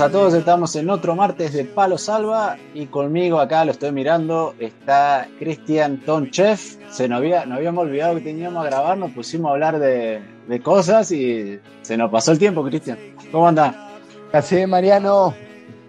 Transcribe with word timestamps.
A 0.00 0.08
todos, 0.08 0.32
estamos 0.32 0.74
en 0.76 0.88
otro 0.88 1.14
martes 1.14 1.52
de 1.52 1.64
Palo 1.66 1.98
Salva 1.98 2.56
y 2.72 2.86
conmigo 2.86 3.38
acá, 3.38 3.66
lo 3.66 3.72
estoy 3.72 3.92
mirando, 3.92 4.54
está 4.58 5.28
Cristian 5.38 5.98
Tonchev. 5.98 6.58
Se 6.90 7.06
nos, 7.06 7.18
había, 7.18 7.44
nos 7.44 7.58
habíamos 7.58 7.84
olvidado 7.84 8.14
que 8.14 8.22
teníamos 8.22 8.64
a 8.64 8.70
grabar, 8.70 8.96
nos 8.96 9.10
pusimos 9.10 9.50
a 9.50 9.52
hablar 9.52 9.78
de, 9.78 10.22
cosas 10.62 11.12
y 11.12 11.60
se 11.82 11.98
nos 11.98 12.10
pasó 12.10 12.32
el 12.32 12.38
tiempo, 12.38 12.64
Cristian. 12.64 12.96
¿Cómo 13.30 13.46
anda? 13.46 13.90
Gracias, 14.32 14.66
Mariano. 14.66 15.34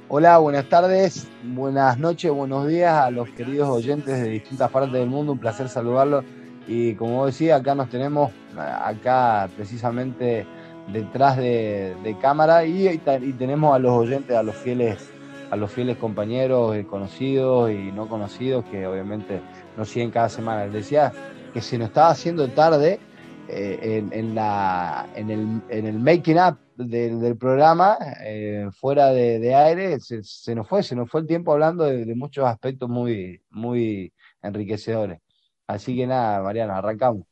Hola, 0.09 0.39
buenas 0.39 0.67
tardes, 0.67 1.29
buenas 1.43 1.97
noches, 1.97 2.31
buenos 2.31 2.67
días 2.67 2.93
a 2.93 3.11
los 3.11 3.29
queridos 3.29 3.69
oyentes 3.69 4.21
de 4.21 4.27
distintas 4.27 4.69
partes 4.71 4.91
del 4.91 5.07
mundo. 5.07 5.31
Un 5.31 5.39
placer 5.39 5.69
saludarlos. 5.69 6.25
Y 6.67 6.95
como 6.95 7.27
decía, 7.27 7.55
acá 7.55 7.75
nos 7.75 7.89
tenemos, 7.89 8.29
acá 8.57 9.47
precisamente 9.55 10.45
detrás 10.91 11.37
de, 11.37 12.15
cámara 12.21 12.65
y, 12.65 12.97
tenemos 13.37 13.75
a 13.75 13.79
los 13.79 13.91
oyentes, 13.91 14.35
a 14.35 14.43
los 14.43 14.55
fieles, 14.55 15.11
a 15.49 15.55
los 15.55 15.71
fieles 15.71 15.97
compañeros, 15.97 16.75
eh, 16.75 16.85
conocidos 16.85 17.71
y 17.71 17.91
no 17.91 18.07
conocidos 18.07 18.65
que 18.65 18.85
obviamente 18.85 19.41
nos 19.77 19.89
siguen 19.89 20.11
cada 20.11 20.29
semana. 20.29 20.65
Les 20.65 20.73
decía 20.73 21.11
que 21.53 21.61
se 21.61 21.77
nos 21.77 21.89
estaba 21.89 22.09
haciendo 22.09 22.47
tarde 22.49 22.99
eh, 23.47 24.03
en, 24.11 24.35
la, 24.35 25.07
en, 25.15 25.29
el, 25.29 25.61
en 25.69 25.85
el 25.85 25.99
making 25.99 26.37
up 26.37 26.57
del, 26.75 27.37
programa, 27.37 27.97
eh, 28.23 28.69
fuera 28.71 29.11
de, 29.11 29.53
aire, 29.55 29.99
se, 29.99 30.55
nos 30.55 30.67
fue, 30.67 30.83
se 30.83 30.95
nos 30.95 31.09
fue 31.09 31.21
el 31.21 31.27
tiempo 31.27 31.51
hablando 31.51 31.83
de, 31.83 32.05
de 32.05 32.15
muchos 32.15 32.45
aspectos 32.45 32.89
muy, 32.89 33.41
muy 33.49 34.13
enriquecedores. 34.41 35.19
Así 35.67 35.95
que 35.95 36.07
nada, 36.07 36.41
Mariana, 36.41 36.77
arrancamos. 36.77 37.30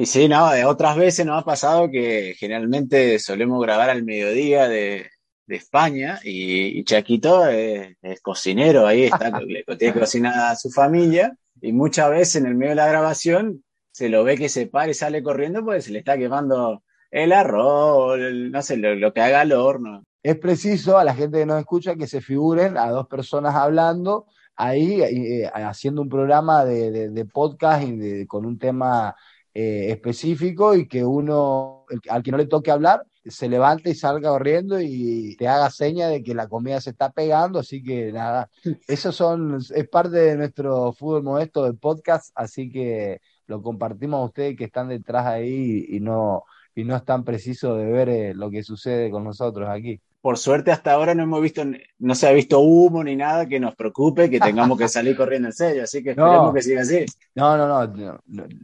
Y 0.00 0.06
sí, 0.06 0.28
no, 0.28 0.48
otras 0.66 0.96
veces 0.96 1.26
nos 1.26 1.42
ha 1.42 1.44
pasado 1.44 1.90
que 1.90 2.34
generalmente 2.38 3.18
solemos 3.18 3.60
grabar 3.60 3.90
al 3.90 4.02
mediodía 4.02 4.66
de, 4.66 5.10
España 5.46 6.18
y, 6.24 6.82
Chaquito 6.84 7.46
es, 7.46 7.98
cocinero, 8.22 8.86
ahí 8.86 9.04
está, 9.04 9.30
le 9.46 9.62
tiene 9.76 9.92
que 9.92 10.00
cocinar 10.00 10.52
a 10.52 10.56
su 10.56 10.70
familia 10.70 11.36
y 11.60 11.74
muchas 11.74 12.08
veces 12.08 12.36
en 12.36 12.46
el 12.46 12.54
medio 12.54 12.70
de 12.70 12.76
la 12.76 12.88
grabación 12.88 13.62
se 13.92 14.08
lo 14.08 14.24
ve 14.24 14.38
que 14.38 14.48
se 14.48 14.68
para 14.68 14.90
y 14.90 14.94
sale 14.94 15.22
corriendo 15.22 15.62
porque 15.62 15.82
se 15.82 15.90
le 15.90 15.98
está 15.98 16.16
quemando 16.16 16.82
el 17.10 17.32
arroz, 17.32 18.18
no 18.32 18.62
sé, 18.62 18.78
lo, 18.78 19.12
que 19.12 19.20
haga 19.20 19.42
al 19.42 19.52
horno. 19.52 20.02
Es 20.22 20.38
preciso 20.38 20.96
a 20.96 21.04
la 21.04 21.14
gente 21.14 21.40
que 21.40 21.46
nos 21.46 21.58
escucha 21.58 21.96
que 21.96 22.06
se 22.06 22.22
figuren 22.22 22.78
a 22.78 22.88
dos 22.88 23.06
personas 23.06 23.54
hablando 23.54 24.28
ahí, 24.56 25.02
eh, 25.02 25.50
haciendo 25.52 26.00
un 26.00 26.08
programa 26.08 26.64
de, 26.64 27.26
podcast 27.30 27.84
y 27.86 28.26
con 28.26 28.46
un 28.46 28.58
tema 28.58 29.14
eh, 29.54 29.90
específico 29.90 30.74
y 30.74 30.86
que 30.86 31.04
uno, 31.04 31.84
al 32.08 32.22
que 32.22 32.30
no 32.30 32.38
le 32.38 32.46
toque 32.46 32.70
hablar, 32.70 33.04
se 33.24 33.48
levante 33.48 33.90
y 33.90 33.94
salga 33.94 34.30
corriendo 34.30 34.80
y 34.80 35.36
te 35.36 35.48
haga 35.48 35.70
seña 35.70 36.08
de 36.08 36.22
que 36.22 36.34
la 36.34 36.48
comida 36.48 36.80
se 36.80 36.90
está 36.90 37.10
pegando, 37.10 37.58
así 37.58 37.82
que 37.82 38.12
nada, 38.12 38.48
eso 38.88 39.12
son, 39.12 39.58
es 39.74 39.88
parte 39.88 40.16
de 40.16 40.36
nuestro 40.36 40.92
fútbol 40.92 41.22
modesto 41.22 41.64
del 41.64 41.76
podcast, 41.76 42.30
así 42.34 42.70
que 42.70 43.20
lo 43.46 43.62
compartimos 43.62 44.20
a 44.20 44.24
ustedes 44.24 44.56
que 44.56 44.64
están 44.64 44.88
detrás 44.88 45.26
ahí 45.26 45.86
y 45.88 46.00
no, 46.00 46.44
y 46.74 46.84
no 46.84 46.96
es 46.96 47.04
tan 47.04 47.24
preciso 47.24 47.74
de 47.76 47.86
ver 47.86 48.08
eh, 48.08 48.34
lo 48.34 48.50
que 48.50 48.62
sucede 48.62 49.10
con 49.10 49.24
nosotros 49.24 49.68
aquí 49.68 50.00
por 50.20 50.36
suerte 50.36 50.70
hasta 50.70 50.92
ahora 50.92 51.14
no 51.14 51.22
hemos 51.22 51.40
visto, 51.40 51.62
no 51.98 52.14
se 52.14 52.28
ha 52.28 52.32
visto 52.32 52.60
humo 52.60 53.02
ni 53.02 53.16
nada 53.16 53.46
que 53.46 53.58
nos 53.58 53.74
preocupe, 53.74 54.28
que 54.28 54.38
tengamos 54.38 54.78
que 54.78 54.88
salir 54.88 55.16
corriendo 55.16 55.48
en 55.48 55.54
serio, 55.54 55.84
así 55.84 56.02
que 56.02 56.10
esperemos 56.10 56.54
que 56.54 56.62
siga 56.62 56.82
así. 56.82 57.06
No, 57.34 57.56
no, 57.56 57.66
no, 57.66 58.18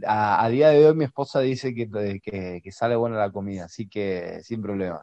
A, 0.06 0.48
día 0.50 0.68
de 0.70 0.86
hoy 0.86 0.94
mi 0.94 1.04
esposa 1.04 1.40
dice 1.40 1.74
que, 1.74 2.20
que, 2.22 2.72
sale 2.72 2.96
buena 2.96 3.16
la 3.16 3.30
comida, 3.30 3.64
así 3.64 3.88
que 3.88 4.40
sin 4.42 4.60
problema. 4.60 5.02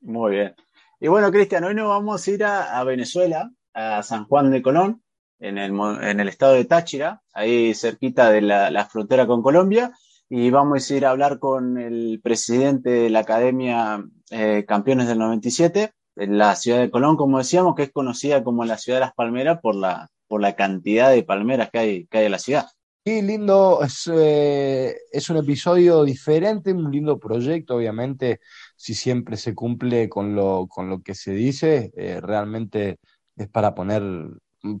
Muy 0.00 0.32
bien. 0.32 0.54
Y 0.98 1.08
bueno, 1.08 1.30
Cristian, 1.30 1.64
hoy 1.64 1.74
nos 1.74 1.88
vamos 1.88 2.26
a 2.26 2.30
ir 2.30 2.44
a, 2.44 2.82
Venezuela, 2.84 3.50
a 3.74 4.02
San 4.02 4.24
Juan 4.24 4.50
de 4.50 4.62
Colón, 4.62 5.02
en 5.38 5.58
el, 5.58 5.72
en 6.02 6.20
el 6.20 6.28
estado 6.28 6.54
de 6.54 6.64
Táchira, 6.64 7.22
ahí 7.32 7.74
cerquita 7.74 8.30
de 8.30 8.42
la, 8.42 8.88
frontera 8.90 9.26
con 9.26 9.42
Colombia, 9.42 9.92
y 10.32 10.48
vamos 10.50 10.88
a 10.88 10.94
ir 10.94 11.04
a 11.04 11.10
hablar 11.10 11.40
con 11.40 11.76
el 11.76 12.20
presidente 12.22 12.88
de 12.88 13.10
la 13.10 13.18
Academia 13.20 14.04
eh, 14.30 14.64
Campeones 14.66 15.08
del 15.08 15.18
97, 15.18 15.90
en 16.16 16.38
la 16.38 16.54
ciudad 16.54 16.78
de 16.78 16.90
Colón, 16.90 17.16
como 17.16 17.38
decíamos, 17.38 17.74
que 17.74 17.82
es 17.82 17.90
conocida 17.90 18.44
como 18.44 18.64
la 18.64 18.78
ciudad 18.78 18.98
de 18.98 19.06
las 19.06 19.14
palmeras 19.14 19.58
por 19.60 19.74
la, 19.74 20.08
por 20.28 20.40
la 20.40 20.54
cantidad 20.54 21.10
de 21.10 21.24
palmeras 21.24 21.70
que 21.72 21.78
hay, 21.80 22.06
que 22.06 22.18
hay 22.18 22.26
en 22.26 22.32
la 22.32 22.38
ciudad. 22.38 22.66
Sí, 23.04 23.22
lindo, 23.22 23.82
es, 23.82 24.08
eh, 24.12 24.94
es 25.10 25.28
un 25.30 25.38
episodio 25.38 26.04
diferente, 26.04 26.72
un 26.72 26.92
lindo 26.92 27.18
proyecto, 27.18 27.74
obviamente, 27.74 28.38
si 28.76 28.94
siempre 28.94 29.36
se 29.36 29.52
cumple 29.52 30.08
con 30.08 30.36
lo, 30.36 30.68
con 30.68 30.88
lo 30.88 31.02
que 31.02 31.16
se 31.16 31.32
dice, 31.32 31.90
eh, 31.96 32.20
realmente 32.20 32.98
es 33.34 33.48
para 33.48 33.74
poner, 33.74 34.02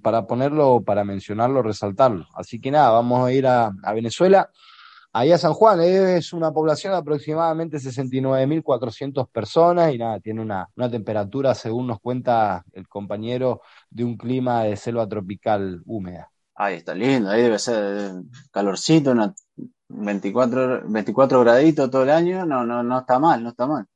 para 0.00 0.28
ponerlo, 0.28 0.84
para 0.84 1.02
mencionarlo, 1.02 1.60
resaltarlo. 1.62 2.26
Así 2.34 2.60
que 2.60 2.70
nada, 2.70 2.90
vamos 2.90 3.26
a 3.26 3.32
ir 3.32 3.48
a, 3.48 3.72
a 3.82 3.92
Venezuela. 3.94 4.48
Ahí 5.12 5.32
a 5.32 5.38
San 5.38 5.54
Juan 5.54 5.80
es 5.80 6.32
una 6.32 6.52
población 6.52 6.92
de 6.92 6.98
aproximadamente 6.98 7.78
69.400 7.78 9.28
personas 9.28 9.92
y 9.92 9.98
nada, 9.98 10.20
tiene 10.20 10.40
una, 10.40 10.68
temperatura, 10.88 11.52
según 11.56 11.88
nos 11.88 11.98
cuenta 11.98 12.64
el 12.72 12.86
compañero, 12.86 13.60
de 13.90 14.04
un 14.04 14.16
clima 14.16 14.62
de 14.62 14.76
selva 14.76 15.08
tropical 15.08 15.82
húmeda. 15.84 16.30
Ahí 16.54 16.76
está 16.76 16.94
lindo, 16.94 17.28
ahí 17.28 17.42
debe 17.42 17.58
ser 17.58 18.12
calorcito, 18.52 19.12
24, 19.88 20.82
24 20.88 21.40
graditos 21.40 21.90
todo 21.90 22.04
el 22.04 22.10
año, 22.10 22.46
no, 22.46 22.64
no, 22.64 22.84
no 22.84 23.00
está 23.00 23.18
mal, 23.18 23.42
no 23.42 23.48
está 23.48 23.66
mal. 23.66 23.86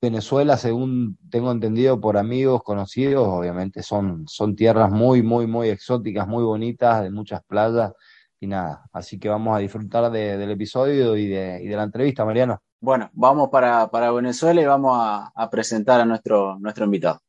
Venezuela, 0.00 0.56
según 0.56 1.18
tengo 1.28 1.52
entendido 1.52 2.00
por 2.00 2.16
amigos 2.16 2.62
conocidos, 2.62 3.26
obviamente 3.28 3.82
son, 3.82 4.24
son 4.28 4.56
tierras 4.56 4.90
muy, 4.90 5.22
muy, 5.22 5.46
muy 5.46 5.68
exóticas, 5.68 6.26
muy 6.26 6.44
bonitas, 6.44 7.02
de 7.02 7.10
muchas 7.10 7.42
playas 7.44 7.92
y 8.40 8.46
nada, 8.46 8.88
así 8.92 9.18
que 9.18 9.28
vamos 9.28 9.56
a 9.56 9.58
disfrutar 9.58 10.10
del 10.10 10.50
episodio 10.50 11.16
y 11.16 11.26
de, 11.26 11.76
la 11.76 11.82
entrevista, 11.82 12.24
Mariano. 12.24 12.60
Bueno, 12.80 13.10
vamos 13.12 13.48
para, 13.50 14.12
Venezuela 14.12 14.60
y 14.60 14.64
vamos 14.64 14.96
a, 15.00 15.50
presentar 15.50 16.00
a 16.00 16.04
nuestro, 16.04 16.58
nuestro 16.58 16.84
invitado. 16.84 17.20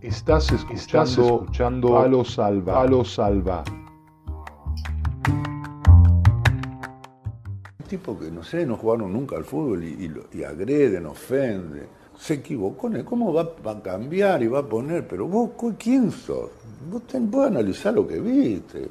Estás 0.00 0.50
escuchando, 0.52 1.98
a 1.98 2.08
los 2.08 2.34
Salva. 2.34 2.82
A 2.82 3.04
Salva. 3.04 3.62
Tipo 7.88 8.18
que 8.18 8.30
no 8.30 8.42
sé, 8.42 8.64
no 8.64 8.76
jugaron 8.76 9.12
nunca 9.12 9.36
al 9.36 9.44
fútbol 9.44 9.84
y, 9.84 10.12
y 10.32 10.44
agreden, 10.44 11.06
ofenden 11.06 11.99
se 12.20 12.34
equivocó, 12.34 12.90
¿cómo 13.04 13.32
va, 13.32 13.54
a 13.64 13.82
cambiar 13.82 14.42
y 14.42 14.46
va 14.46 14.58
a 14.58 14.66
poner? 14.66 15.08
Pero 15.08 15.26
vos, 15.26 15.50
¿quién 15.78 16.12
sos? 16.12 16.50
Vos, 16.90 17.02
ten, 17.06 17.30
analizar 17.34 17.94
lo 17.94 18.06
que 18.06 18.20
viste. 18.20 18.86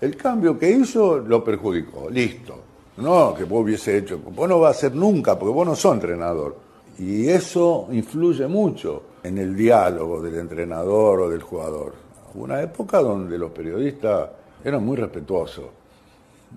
El 0.00 0.16
cambio 0.16 0.58
que 0.58 0.70
hizo 0.70 1.18
lo 1.18 1.44
perjudicó, 1.44 2.08
listo. 2.08 2.54
No, 2.96 3.34
que 3.34 3.44
vos 3.44 3.64
hubiese 3.64 3.98
hecho, 3.98 4.18
vos 4.18 4.48
no 4.48 4.60
vas 4.60 4.76
a 4.76 4.80
ser 4.80 4.94
nunca, 4.94 5.38
porque 5.38 5.52
vos 5.52 5.66
no 5.66 5.76
sos 5.76 5.94
entrenador. 5.94 6.56
Y 6.98 7.28
eso 7.28 7.86
influye 7.92 8.46
mucho 8.46 9.02
en 9.22 9.36
el 9.36 9.54
diálogo 9.54 10.22
del 10.22 10.36
entrenador 10.36 11.20
o 11.20 11.28
del 11.28 11.42
jugador. 11.42 11.92
Hubo 12.34 12.44
una 12.44 12.62
época 12.62 13.00
donde 13.00 13.36
los 13.36 13.50
periodistas 13.50 14.30
eran 14.64 14.84
muy 14.84 14.96
respetuosos, 14.96 15.66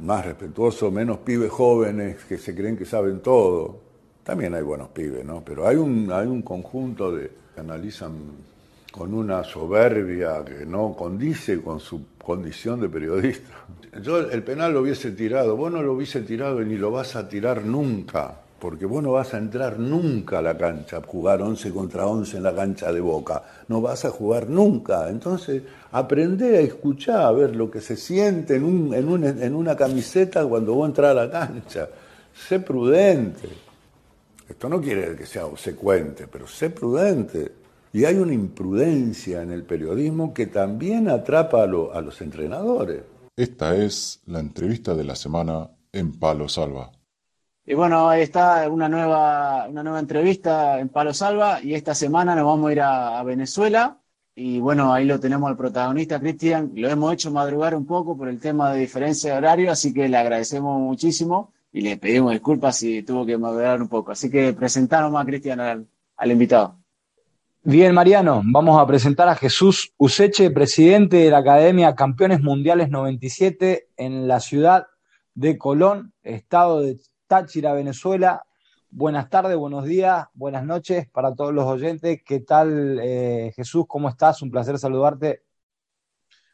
más 0.02 0.26
respetuosos, 0.26 0.92
menos 0.92 1.18
pibes 1.18 1.52
jóvenes 1.52 2.24
que 2.24 2.38
se 2.38 2.56
creen 2.56 2.78
que 2.78 2.86
saben 2.86 3.19
todo. 3.19 3.82
También 4.24 4.54
hay 4.54 4.64
buenos 4.64 4.90
pibes, 4.90 5.25
¿no? 5.25 5.44
Pero 5.46 5.68
hay 5.68 5.75
un, 5.75 6.12
hay 6.12 6.28
un 6.28 6.42
conjunto 6.42 7.14
de 7.16 7.31
que 7.54 7.60
analizan 7.60 8.14
con 8.92 9.14
una 9.14 9.44
soberbia 9.44 10.46
que 10.46 10.66
no 10.66 10.94
condice 10.96 11.62
con 11.62 11.80
su, 11.80 12.02
condición 12.24 12.80
de 12.80 12.90
periodista. 12.90 13.54
Yo 14.02 14.20
el 14.20 14.44
penal 14.44 14.74
lo 14.74 14.81
hubiese 14.81 15.12
tirado, 15.12 15.56
vos 15.56 15.72
no 15.72 15.84
lo 15.84 15.94
hubiese 15.94 16.22
tirado 16.22 16.62
y 16.62 16.66
ni 16.66 16.78
lo 16.78 16.90
vas 16.90 17.16
a 17.16 17.28
tirar 17.28 17.66
nunca, 17.66 18.34
porque 18.60 18.86
vos 18.86 19.04
no 19.04 19.12
vas 19.12 19.34
a 19.34 19.38
entrar 19.38 19.78
nunca 19.78 20.40
a 20.40 20.42
la 20.42 20.58
cancha, 20.58 21.02
jugar 21.06 21.42
11 21.42 21.72
contra 21.72 22.08
11 22.08 22.38
en 22.38 22.44
la 22.44 22.56
cancha 22.56 22.92
de 22.92 23.02
Boca, 23.02 23.44
no 23.68 23.81
vas 23.81 24.06
a 24.06 24.10
jugar 24.10 24.50
nunca. 24.50 25.10
Entonces, 25.10 25.62
aprende 25.92 26.58
a 26.58 26.62
escuchar, 26.62 27.22
a 27.22 27.31
ver 27.31 27.56
lo 27.56 27.69
que 27.69 27.81
se 27.81 27.98
siente 27.98 28.56
en, 28.56 28.64
un, 28.64 28.94
en 28.94 29.54
una 29.54 29.76
camiseta 29.76 30.46
cuando 30.46 30.74
vos 30.74 30.88
entras 30.88 31.12
a 31.12 31.14
la 31.14 31.30
cancha. 31.30 31.90
Sé 32.34 32.60
prudente. 32.62 33.50
Esto 34.48 34.69
no 34.69 34.81
quiere 34.81 35.01
decir 35.01 35.18
que 35.18 35.25
sea 35.25 35.45
obsecuente, 35.45 36.28
pero 36.28 36.48
sé 36.48 36.69
prudente. 36.69 37.51
Y 37.94 38.06
hay 38.06 38.16
una 38.16 38.34
imprudencia 38.34 39.42
en 39.44 39.51
el 39.51 39.63
periodismo 39.63 40.34
que 40.34 40.48
también 40.48 41.10
atrapa 41.10 41.63
a, 41.63 41.68
los 41.68 42.22
entrenadores. 42.22 43.04
Esta 43.36 43.75
es 43.75 44.22
la 44.25 44.40
entrevista 44.40 44.95
de 44.95 45.04
la 45.04 45.16
semana 45.16 45.69
en 45.92 46.12
Palo 46.13 46.50
Salva. 46.50 46.92
Y 47.66 47.75
bueno, 47.75 48.10
ahí 48.10 48.24
está 48.24 48.68
una 48.68 48.90
nueva, 48.90 49.68
una 49.69 49.84
nueva 49.84 50.00
entrevista 50.00 50.80
en 50.80 50.90
Palo 50.90 51.13
Salva 51.13 51.62
y 51.62 51.75
esta 51.75 51.94
semana 51.94 52.36
nos 52.36 52.45
vamos 52.45 52.69
a 52.69 52.72
ir 52.74 52.81
a, 52.81 53.24
Venezuela 53.24 54.00
y 54.36 54.60
bueno, 54.60 54.92
ahí 54.92 55.06
lo 55.06 55.19
tenemos 55.19 55.50
al 55.50 55.56
protagonista, 55.56 56.19
Cristian. 56.19 56.72
Lo 56.75 56.90
hemos 56.90 57.13
hecho 57.13 57.31
madrugar 57.31 57.75
un 57.75 57.86
poco 57.86 58.18
por 58.18 58.28
el 58.28 58.40
tema 58.40 58.74
de 58.74 58.80
diferencia 58.80 59.34
de 59.34 59.38
horario, 59.38 59.72
así 59.72 59.94
que 59.94 60.10
le 60.10 60.18
agradecemos 60.18 60.80
muchísimo 60.81 61.54
y 61.74 61.81
le 61.81 61.98
pedimos 61.98 62.31
disculpas 62.31 62.78
si 62.78 63.02
tuvo 63.02 63.25
que 63.25 63.38
madrugar 63.38 63.81
un 63.81 63.90
poco. 63.90 64.12
Así 64.12 64.30
que 64.30 64.54
presentaron 64.54 65.12
más, 65.12 65.25
Cristian, 65.25 65.60
al 65.60 66.31
invitado. 66.31 66.78
Bien, 67.64 67.96
Mariano, 67.96 68.42
vamos 68.46 68.80
a 68.80 68.86
presentar 68.86 69.28
a 69.28 69.36
Jesús 69.36 69.92
Useche, 69.98 70.52
presidente 70.52 71.18
de 71.18 71.31
la 71.31 71.40
Academia 71.40 71.96
Campeones 71.96 72.42
Mundiales 72.42 72.90
97 72.90 73.88
en 73.98 74.28
la 74.28 74.40
ciudad 74.40 74.86
de 75.34 75.58
Colón, 75.58 76.14
estado 76.22 76.81
de 76.81 77.00
Táchira, 77.25 77.74
Venezuela. 77.74 78.44
Buenas 78.92 79.30
tardes, 79.30 79.58
buenos 79.58 79.86
días, 79.86 80.28
buenas 80.34 80.66
noches 80.66 81.08
para 81.10 81.34
todos 81.34 81.54
los 81.54 81.66
oyentes. 81.66 82.22
¿Qué 82.24 82.42
tal, 82.42 83.00
eh, 83.02 83.52
Jesús? 83.56 83.86
¿Cómo 83.88 84.10
estás? 84.10 84.42
Un 84.44 84.52
placer 84.52 84.78
saludarte. 84.78 85.42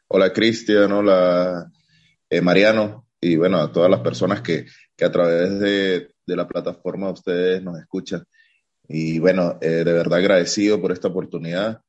Hola, 0.08 0.32
Cristian. 0.32 0.90
Hola, 0.92 1.70
eh, 2.30 2.40
Mariano. 2.40 3.04
Y 3.20 3.36
bueno, 3.36 3.58
a 3.58 3.70
todas 3.70 3.90
las 3.90 4.00
personas 4.00 4.40
que, 4.40 4.64
a 5.04 5.12
través 5.12 5.58
de, 5.60 6.10
de 6.26 6.36
la 6.36 6.48
plataforma 6.48 7.06
de 7.06 7.12
ustedes 7.12 7.62
nos 7.62 7.78
escuchan. 7.78 8.24
Y 8.88 9.18
bueno, 9.20 9.58
eh, 9.60 9.84
de 9.84 9.92
verdad 9.92 10.18
agradecido 10.18 10.80
por 10.80 10.92
esta 10.92 11.08
oportunidad, 11.08 11.82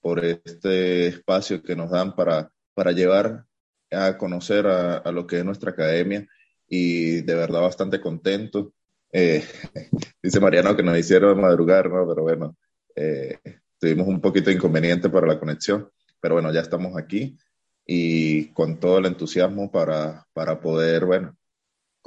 por 0.00 0.24
este 0.24 1.06
espacio 1.06 1.62
que 1.62 1.76
nos 1.76 1.90
dan 1.90 2.16
para, 2.16 2.50
para 2.74 2.92
llevar 2.92 3.44
a 3.90 4.18
conocer 4.18 4.66
a, 4.66 5.10
lo 5.12 5.26
que 5.26 5.38
es 5.38 5.44
nuestra 5.44 5.70
academia 5.70 6.26
y 6.68 7.22
de 7.22 7.34
verdad 7.34 7.60
bastante 7.60 8.00
contento. 8.00 8.72
Eh, 9.12 9.44
dice 10.22 10.40
Mariano 10.40 10.76
que 10.76 10.82
nos 10.82 10.98
hicieron 10.98 11.40
madrugar, 11.40 11.90
¿no? 11.90 12.08
Pero 12.08 12.22
bueno, 12.22 12.56
eh, 12.96 13.38
tuvimos 13.78 14.08
un 14.08 14.20
poquito 14.20 14.50
de 14.50 14.56
inconveniente 14.56 15.08
para 15.08 15.26
la 15.26 15.38
conexión, 15.38 15.88
pero 16.20 16.34
bueno, 16.34 16.52
ya 16.52 16.60
estamos 16.60 16.96
aquí 16.96 17.38
y 17.86 18.46
con 18.52 18.80
todo 18.80 18.98
el 18.98 19.06
entusiasmo 19.06 19.70
para, 19.70 20.26
para 20.32 20.60
poder, 20.60 21.04
bueno, 21.06 21.36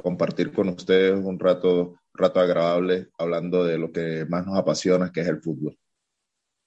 compartir 0.02 0.52
con 0.52 0.70
ustedes 0.70 1.24
un 1.24 1.40
rato 1.40 1.96
rato 2.14 2.40
agradable 2.40 3.08
hablando 3.18 3.64
de 3.64 3.78
lo 3.78 3.92
que 3.92 4.26
más 4.26 4.46
nos 4.46 4.58
apasiona, 4.58 5.12
que 5.12 5.22
es 5.22 5.28
el 5.28 5.42
fútbol. 5.42 5.78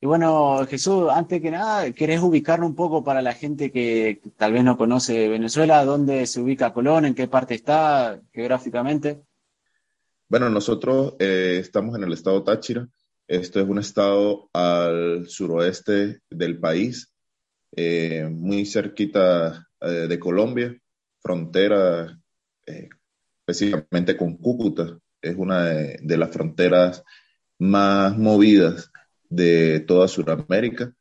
Y 0.01 0.07
bueno, 0.07 0.67
Jesús, 0.69 1.09
antes 1.11 1.41
que 1.41 1.51
nada, 1.51 1.91
¿querés 1.93 2.21
ubicarnos 2.21 2.69
un 2.69 2.77
poco 2.77 3.03
para 3.03 3.23
la 3.23 3.33
gente 3.33 3.71
que 3.71 4.21
tal 4.37 4.53
vez 4.53 4.63
no 4.63 4.77
conoce 4.77 5.29
Venezuela? 5.29 5.85
¿Dónde 5.85 6.27
se 6.27 6.41
ubica 6.41 6.75
Colón? 6.75 7.07
¿En 7.07 7.15
qué 7.15 7.27
parte 7.27 7.55
está 7.55 8.21
geográficamente? 8.33 9.23
Bueno, 10.29 10.51
nosotros 10.51 11.15
eh, 11.19 11.59
estamos 11.61 11.97
en 11.97 12.05
el 12.05 12.13
estado 12.13 12.43
Táchira. 12.43 12.87
Esto 13.27 13.61
es 13.61 13.67
un 13.67 13.79
estado 13.79 14.51
al 14.53 15.27
suroeste 15.29 16.21
del 16.29 16.59
país, 16.59 17.11
eh, 17.75 18.29
muy 18.31 18.67
cerquita 18.67 19.67
eh, 19.81 20.07
de 20.07 20.19
Colombia, 20.19 20.77
frontera 21.21 22.19
específicamente 23.47 24.17
con 24.17 24.37
Cúcuta, 24.37 24.99
es 25.21 25.37
una 25.37 25.65
de, 25.65 26.17
las 26.17 26.31
fronteras 26.31 27.03
más 27.59 28.17
movidas 28.17 28.91
de 29.29 29.81
toda 29.81 30.09
Sudamérica 30.09 30.93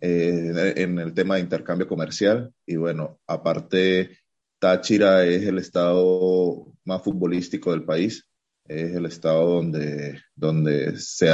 eh, 0.00 0.74
en 0.76 0.98
el 0.98 1.14
tema 1.14 1.34
de 1.36 1.42
intercambio 1.42 1.88
comercial. 1.88 2.52
Y 2.66 2.76
bueno, 2.76 3.18
aparte, 3.26 4.18
Táchira 4.58 5.24
es 5.24 5.44
el 5.44 5.58
estado 5.58 6.72
más 6.84 7.02
futbolístico 7.02 7.70
del 7.72 7.84
país, 7.84 8.26
es 8.66 8.94
el 8.94 9.06
estado 9.06 9.54
donde, 9.54 10.20
donde, 10.34 10.98
se, 10.98 11.30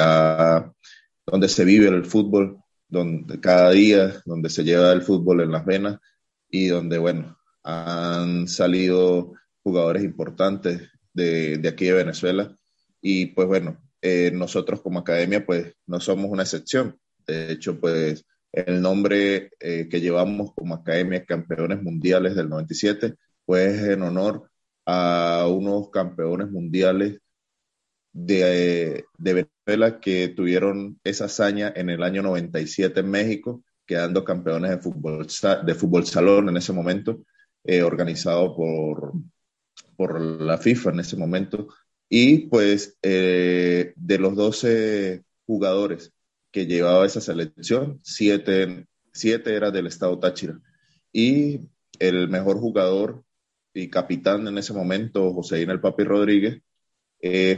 donde 1.26 1.48
se 1.48 1.64
vive 1.64 1.88
el 1.88 2.04
fútbol, 2.04 2.58
donde 2.88 3.40
cada 3.40 3.70
día, 3.70 4.20
donde 4.24 4.48
se 4.48 4.64
lleva 4.64 4.92
el 4.92 5.02
fútbol 5.02 5.40
en 5.40 5.52
las 5.52 5.64
venas 5.64 5.98
y 6.50 6.68
donde, 6.68 6.98
bueno, 6.98 7.36
han 7.64 8.48
salido 8.48 9.34
jugadores 9.62 10.02
importantes 10.04 10.90
de, 11.12 11.60
aquí 11.68 11.86
de 11.86 11.92
Venezuela. 11.92 12.56
Y 13.00 13.26
pues 13.26 13.48
bueno, 13.48 13.78
eh, 14.00 14.30
nosotros 14.32 14.80
como 14.82 15.00
academia 15.00 15.44
pues 15.44 15.74
no 15.86 16.00
somos 16.00 16.30
una 16.30 16.42
excepción. 16.42 16.98
De 17.26 17.52
hecho, 17.52 17.80
pues 17.80 18.24
el 18.52 18.82
nombre 18.82 19.50
eh, 19.60 19.88
que 19.90 20.00
llevamos 20.00 20.52
como 20.54 20.74
Academia 20.74 21.24
Campeones 21.24 21.82
Mundiales 21.82 22.34
del 22.34 22.48
97 22.48 23.14
pues 23.44 23.82
en 23.82 24.02
honor 24.02 24.50
a 24.86 25.46
unos 25.48 25.90
campeones 25.90 26.50
mundiales 26.50 27.20
de, 28.12 29.04
de, 29.18 29.32
Venezuela 29.34 30.00
que 30.00 30.28
tuvieron 30.28 31.00
esa 31.04 31.26
hazaña 31.26 31.72
en 31.74 31.90
el 31.90 32.02
año 32.02 32.22
97 32.22 33.00
en 33.00 33.10
México, 33.10 33.64
quedando 33.86 34.24
campeones 34.24 34.70
de 34.70 34.78
fútbol, 34.78 35.26
de 35.64 35.74
fútbol 35.74 36.06
salón 36.06 36.48
en 36.48 36.56
ese 36.56 36.72
momento, 36.72 37.24
eh, 37.64 37.82
organizado 37.82 38.54
por, 38.54 39.12
por 39.96 40.20
la 40.20 40.58
FIFA 40.58 40.90
en 40.90 41.00
ese 41.00 41.16
momento. 41.16 41.68
Y 42.08 42.48
pues 42.48 42.98
eh, 43.02 43.92
de 43.96 44.18
los 44.18 44.36
12 44.36 45.24
jugadores 45.46 46.12
que 46.50 46.66
llevaba 46.66 47.06
esa 47.06 47.20
selección, 47.20 48.00
7 48.02 48.86
siete, 49.12 49.54
era 49.54 49.70
del 49.70 49.86
estado 49.86 50.18
Táchira. 50.18 50.58
Y 51.12 51.60
el 51.98 52.28
mejor 52.28 52.58
jugador 52.58 53.24
y 53.74 53.88
capitán 53.88 54.46
en 54.48 54.58
ese 54.58 54.72
momento, 54.72 55.32
José 55.32 55.62
El 55.62 55.80
Papi 55.80 56.04
Rodríguez, 56.04 56.62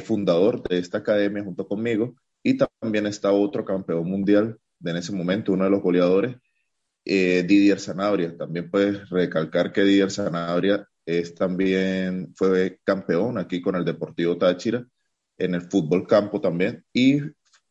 fundador 0.04 0.62
de 0.68 0.78
esta 0.78 0.98
academia 0.98 1.44
junto 1.44 1.66
conmigo. 1.66 2.14
Y 2.42 2.58
también 2.58 3.06
está 3.06 3.32
otro 3.32 3.64
campeón 3.64 4.08
mundial 4.08 4.58
de 4.78 4.90
en 4.90 4.96
ese 4.98 5.12
momento, 5.12 5.52
uno 5.52 5.64
de 5.64 5.70
los 5.70 5.82
goleadores, 5.82 6.36
eh, 7.04 7.44
Didier 7.46 7.80
Sanabria. 7.80 8.36
También 8.36 8.70
puedes 8.70 9.08
recalcar 9.08 9.72
que 9.72 9.82
Didier 9.82 10.10
Sanabria 10.10 10.86
es 11.06 11.34
también 11.34 12.32
fue 12.34 12.78
campeón 12.84 13.38
aquí 13.38 13.60
con 13.60 13.76
el 13.76 13.84
Deportivo 13.84 14.36
Táchira 14.38 14.86
en 15.38 15.54
el 15.54 15.62
fútbol 15.62 16.06
campo 16.06 16.40
también 16.40 16.84
y 16.92 17.20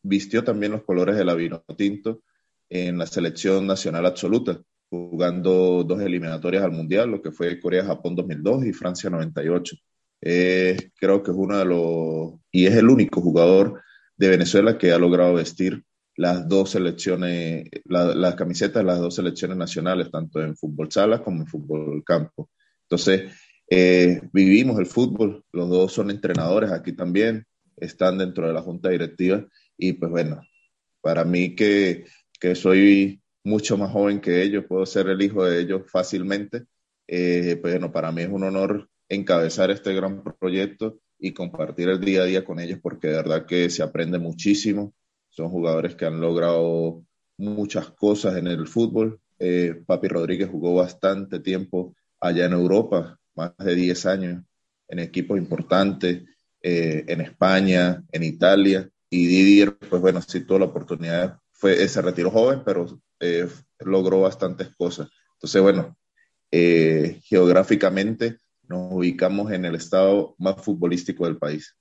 vistió 0.02 0.44
también 0.44 0.74
los 0.74 0.84
colores 0.84 1.16
de 1.16 1.26
la 1.26 1.34
vino 1.34 1.64
tinto 1.78 2.22
en 2.70 2.98
la 2.98 3.06
selección 3.06 3.68
nacional 3.68 4.06
absoluta, 4.06 4.60
jugando 4.90 5.84
dos 5.84 6.02
eliminatorias 6.02 6.64
al 6.64 6.72
Mundial, 6.72 7.10
lo 7.10 7.22
que 7.22 7.32
fue 7.32 7.60
Corea-Japón 7.60 8.16
2002 8.16 8.66
y 8.66 8.74
Francia 8.74 9.10
98. 9.10 9.76
creo 10.20 11.24
que 11.24 11.32
es 11.32 11.38
uno 11.38 11.58
de 11.58 11.66
los, 11.66 12.40
y 12.52 12.66
es 12.66 12.76
el 12.76 12.90
único 12.90 13.22
jugador 13.22 13.82
de 14.18 14.30
Venezuela 14.30 14.78
que 14.78 14.92
ha 14.92 15.00
logrado 15.00 15.34
vestir 15.36 15.84
las 16.16 16.48
dos 16.48 16.72
selecciones, 16.72 17.66
las 17.86 18.36
camisetas 18.36 18.84
de 18.84 18.88
las 18.88 19.00
dos 19.00 19.16
selecciones 19.16 19.58
nacionales, 19.58 20.12
tanto 20.12 20.42
en 20.42 20.56
fútbol 20.56 20.92
sala 20.92 21.24
como 21.24 21.42
en 21.42 21.48
fútbol 21.48 22.04
campo. 22.04 22.50
Entonces, 22.84 23.32
eh, 23.70 24.22
vivimos 24.32 24.80
el 24.80 24.86
fútbol, 24.86 25.44
los 25.52 25.70
dos 25.70 25.94
son 25.94 26.12
entrenadores 26.12 26.72
aquí 26.72 26.94
también, 26.94 27.46
están 27.78 28.18
dentro 28.18 28.48
de 28.48 28.54
la 28.54 28.62
junta 28.62 28.90
directiva 28.90 29.46
y 29.78 29.94
pues 29.94 30.12
bueno, 30.12 30.42
para 31.02 31.24
mí 31.24 31.56
que, 31.56 32.06
que 32.40 32.56
soy 32.56 33.22
mucho 33.44 33.78
más 33.78 33.92
joven 33.92 34.22
que 34.22 34.44
ellos, 34.44 34.66
puedo 34.68 34.86
ser 34.86 35.08
el 35.08 35.22
hijo 35.22 35.44
de 35.44 35.62
ellos 35.62 35.84
fácilmente, 35.92 36.66
eh, 37.08 37.58
pues 37.62 37.74
bueno, 37.74 37.92
para 37.92 38.12
mí 38.12 38.22
es 38.22 38.30
un 38.30 38.44
honor 38.44 38.90
encabezar 39.10 39.72
este 39.72 39.94
gran 39.94 40.24
proyecto 40.24 41.00
y 41.20 41.34
compartir 41.34 41.90
el 41.90 42.00
día 42.00 42.24
a 42.24 42.26
día 42.26 42.46
con 42.46 42.60
ellos 42.60 42.80
porque 42.82 43.08
de 43.08 43.16
verdad 43.16 43.46
que 43.46 43.70
se 43.70 43.84
aprende 43.84 44.20
muchísimo. 44.20 44.94
Son 45.30 45.50
jugadores 45.50 45.96
que 45.96 46.06
han 46.06 46.20
logrado 46.20 47.04
muchas 47.38 47.90
cosas 47.92 48.38
en 48.38 48.48
el 48.48 48.68
fútbol. 48.68 49.20
Eh, 49.40 49.82
Papi 49.86 50.08
Rodríguez 50.08 50.50
jugó 50.50 50.76
bastante 50.76 51.40
tiempo 51.40 51.96
allá 52.24 52.46
en 52.46 52.54
Europa, 52.54 53.20
más 53.36 53.52
de 53.58 53.76
10 53.76 54.06
años, 54.06 54.44
en 54.88 55.00
equipos 55.00 55.38
importantes, 55.38 56.24
eh, 56.62 57.04
en 57.08 57.22
España, 57.22 58.02
en 58.12 58.24
Italia, 58.24 58.90
y 59.10 59.28
Didier, 59.28 59.78
pues 59.78 60.02
bueno, 60.02 60.22
sí 60.22 60.42
tuvo 60.42 60.60
la 60.60 60.66
oportunidad, 60.66 61.38
fue, 61.52 61.88
se 61.88 62.02
retiró 62.02 62.32
joven, 62.32 62.62
pero 62.66 63.00
eh, 63.20 63.48
logró 63.80 64.22
bastantes 64.22 64.70
cosas. 64.76 65.10
Entonces, 65.36 65.62
bueno, 65.62 65.96
eh, 66.52 67.20
geográficamente 67.24 68.38
nos 68.68 68.94
ubicamos 68.94 69.52
en 69.52 69.66
el 69.66 69.76
estado 69.76 70.36
más 70.38 70.56
futbolístico 70.56 71.26
del 71.26 71.38
país. 71.38 71.76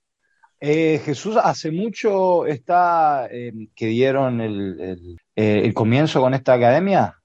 Eh, 0.61 1.01
Jesús, 1.05 1.37
hace 1.37 1.71
mucho 1.71 2.47
está 2.47 3.29
eh, 3.31 3.53
que 3.75 3.87
dieron 3.87 4.41
el, 4.41 5.19
el, 5.35 5.75
comienzo 5.75 6.21
con 6.21 6.35
esta 6.35 6.55
academia. 6.55 7.19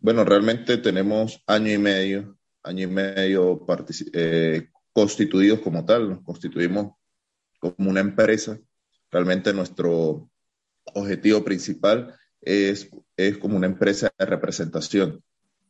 Bueno, 0.00 0.24
realmente 0.24 0.76
tenemos 0.76 1.42
año 1.46 1.72
y 1.72 1.78
medio, 1.78 2.35
año 2.66 2.84
y 2.84 2.86
medio 2.88 3.64
constituidos 4.92 5.60
como 5.60 5.84
tal, 5.84 6.10
nos 6.10 6.22
constituimos 6.22 6.94
como 7.58 7.90
una 7.90 8.00
empresa. 8.00 8.58
Realmente 9.10 9.52
nuestro 9.52 10.28
objetivo 10.94 11.44
principal 11.44 12.14
es, 12.40 12.90
es 13.16 13.38
como 13.38 13.56
una 13.56 13.66
empresa 13.66 14.12
de 14.18 14.26
representación, 14.26 15.22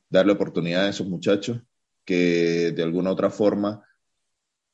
darle 0.09 0.33
oportunidad 0.33 0.87
a 0.87 0.91
esos 0.91 1.07
muchachos 1.07 1.61
que 2.05 2.73
de 2.75 2.83
alguna 2.83 3.11
otra 3.11 3.31
forma 3.31 3.85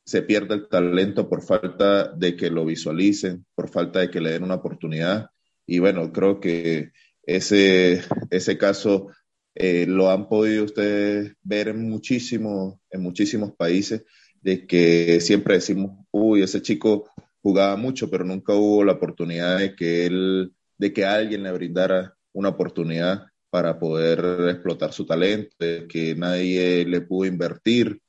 se 0.04 0.22
pierde 0.22 0.54
el 0.54 0.68
talento 0.68 1.28
por 1.28 1.42
falta 1.42 2.08
de 2.08 2.36
que 2.36 2.50
lo 2.50 2.64
visualicen, 2.64 3.46
por 3.54 3.68
falta 3.68 4.00
de 4.00 4.10
que 4.10 4.20
le 4.20 4.32
den 4.32 4.44
una 4.44 4.56
oportunidad. 4.56 5.30
Y 5.66 5.78
bueno, 5.78 6.12
creo 6.12 6.40
que 6.40 6.92
ese, 7.22 8.02
ese 8.30 8.58
caso 8.58 9.08
eh, 9.54 9.86
lo 9.86 10.10
han 10.10 10.28
podido 10.28 10.64
ustedes 10.64 11.34
ver 11.42 11.68
en, 11.68 11.88
muchísimos 11.88 12.78
en 12.90 13.02
muchísimos 13.02 13.52
países, 13.52 14.04
de 14.40 14.66
que 14.66 15.20
siempre 15.20 15.54
decimos, 15.54 16.04
uy, 16.10 16.42
ese 16.42 16.62
chico 16.62 17.10
jugaba 17.42 17.76
mucho, 17.76 18.10
pero 18.10 18.24
nunca 18.24 18.54
hubo 18.54 18.84
la 18.84 18.92
oportunidad 18.92 19.58
de 19.58 19.74
que 19.74 20.06
él, 20.06 20.54
de 20.78 20.92
que 20.92 21.04
alguien 21.04 21.42
le 21.42 21.52
brindara 21.52 22.16
una 22.32 22.50
oportunidad 22.50 23.26
para 23.50 23.78
poder 23.78 24.48
explotar 24.48 24.92
su 24.92 25.04
talento, 25.04 25.54
de 25.58 25.86
que 25.86 26.14
nadie 26.14 26.86
le 26.86 27.02
pudo 27.02 27.26
invertir, 27.26 28.00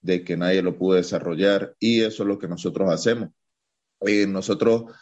de 0.00 0.24
que 0.24 0.36
nadie 0.36 0.62
lo 0.62 0.76
pudo 0.76 0.96
desarrollar, 0.96 1.74
y 1.78 2.00
eso 2.00 2.22
es 2.24 2.28
lo 2.28 2.38
que 2.38 2.48
nosotros 2.48 2.90
hacemos. 2.90 3.30
Eh, 4.00 4.26
nosotros 4.26 4.92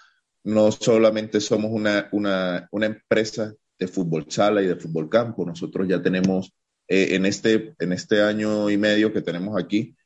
no 0.45 0.71
solamente 0.73 1.41
somos 1.41 1.71
una, 1.73 2.09
una, 2.13 2.69
una, 2.71 2.87
empresa 2.87 3.55
de 3.79 3.89
fútbol 3.89 4.27
sala 4.29 4.63
y 4.63 4.67
de 4.67 4.77
fútbol 4.77 5.09
campo, 5.09 5.45
nosotros 5.45 5.87
ya 5.89 6.03
tenemos 6.03 6.53
eh, 6.89 7.15
en, 7.17 7.27
este, 7.27 7.75
en 7.79 7.93
este 7.93 8.23
año 8.23 8.71
y 8.71 8.77
medio 8.77 9.13
que 9.13 9.23
tenemos 9.23 9.61
aquí, 9.61 9.97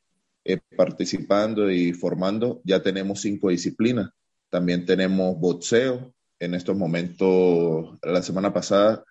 eh, 0.44 0.58
participando 0.76 1.70
y 1.70 1.92
formando, 1.92 2.60
ya 2.64 2.82
tenemos 2.82 3.20
cinco 3.20 3.50
disciplinas. 3.50 4.10
También 4.48 4.86
tenemos 4.86 5.38
boxeo. 5.38 6.14
En 6.38 6.54
estos 6.54 6.76
momentos, 6.76 7.98
la 8.02 8.22
semana 8.22 8.52
pasada, 8.52 9.04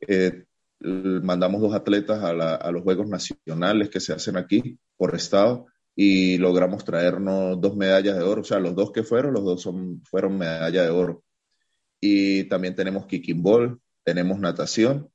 eh, 0.00 0.44
mandamos 0.80 1.60
dos 1.60 1.74
atletas 1.74 2.22
a, 2.22 2.70
los 2.72 2.82
Juegos 2.82 3.08
Nacionales 3.08 3.88
que 3.88 4.00
se 4.00 4.12
hacen 4.12 4.36
aquí 4.36 4.78
por 4.96 5.14
estado 5.14 5.66
y 5.94 6.38
logramos 6.38 6.84
traernos 6.84 7.60
dos 7.60 7.76
medallas 7.76 8.16
de 8.16 8.24
oro. 8.24 8.40
O 8.40 8.44
sea, 8.44 8.58
los 8.58 8.74
dos 8.74 8.90
que 8.90 9.04
fueron, 9.04 9.34
los 9.34 9.44
dos 9.44 9.62
son, 9.62 10.02
fueron 10.02 10.38
medalla 10.38 10.82
de 10.82 10.90
oro. 10.90 11.22
Y 12.00 12.44
también 12.44 12.74
tenemos 12.74 13.06
kicking 13.06 13.42
ball, 13.42 13.80
tenemos 14.04 14.38
natación 14.38 15.08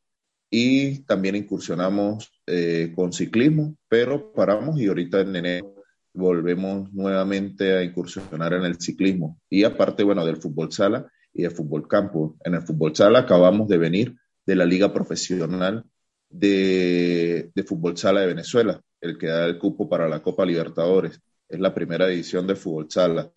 y 0.50 1.00
también 1.00 1.36
incursionamos 1.36 2.32
eh, 2.46 2.94
con 2.96 3.12
ciclismo, 3.12 3.76
pero 3.90 4.32
paramos 4.34 4.80
y 4.80 4.88
ahorita 4.88 5.22
en 5.22 5.36
enero 5.36 5.76
volvemos 6.14 6.92
nuevamente 6.94 7.78
a 7.78 7.84
incursionar 7.84 8.54
en 8.54 8.64
el 8.64 8.80
ciclismo. 8.80 9.40
Y 9.50 9.64
aparte, 9.64 10.04
bueno, 10.04 10.26
del 10.26 10.38
fútbol 10.38 10.72
sala 10.72 11.12
y 11.34 11.44
del 11.44 11.52
fútbol 11.52 11.88
campo. 11.88 12.38
En 12.44 12.56
el 12.56 12.62
fútbol 12.62 12.96
sala 12.96 13.20
acabamos 13.20 13.68
de 13.68 13.78
venir 13.78 14.16
de 14.46 14.56
la 14.56 14.66
Liga 14.66 14.94
Profesional 14.94 15.86
de, 16.30 17.52
de 17.54 17.64
Fútbol 17.64 17.98
Sala 17.98 18.22
de 18.22 18.28
Venezuela, 18.28 18.82
el 19.02 19.18
que 19.18 19.28
da 19.28 19.46
el 19.46 19.60
cupo 19.60 19.88
para 19.88 20.10
la 20.10 20.22
Copa 20.22 20.46
Libertadores. 20.46 21.22
Es 21.48 21.60
la 21.60 21.74
primera 21.74 22.08
edición 22.08 22.48
de 22.48 22.56
Fútbol 22.56 22.88
Sala. 22.90 23.32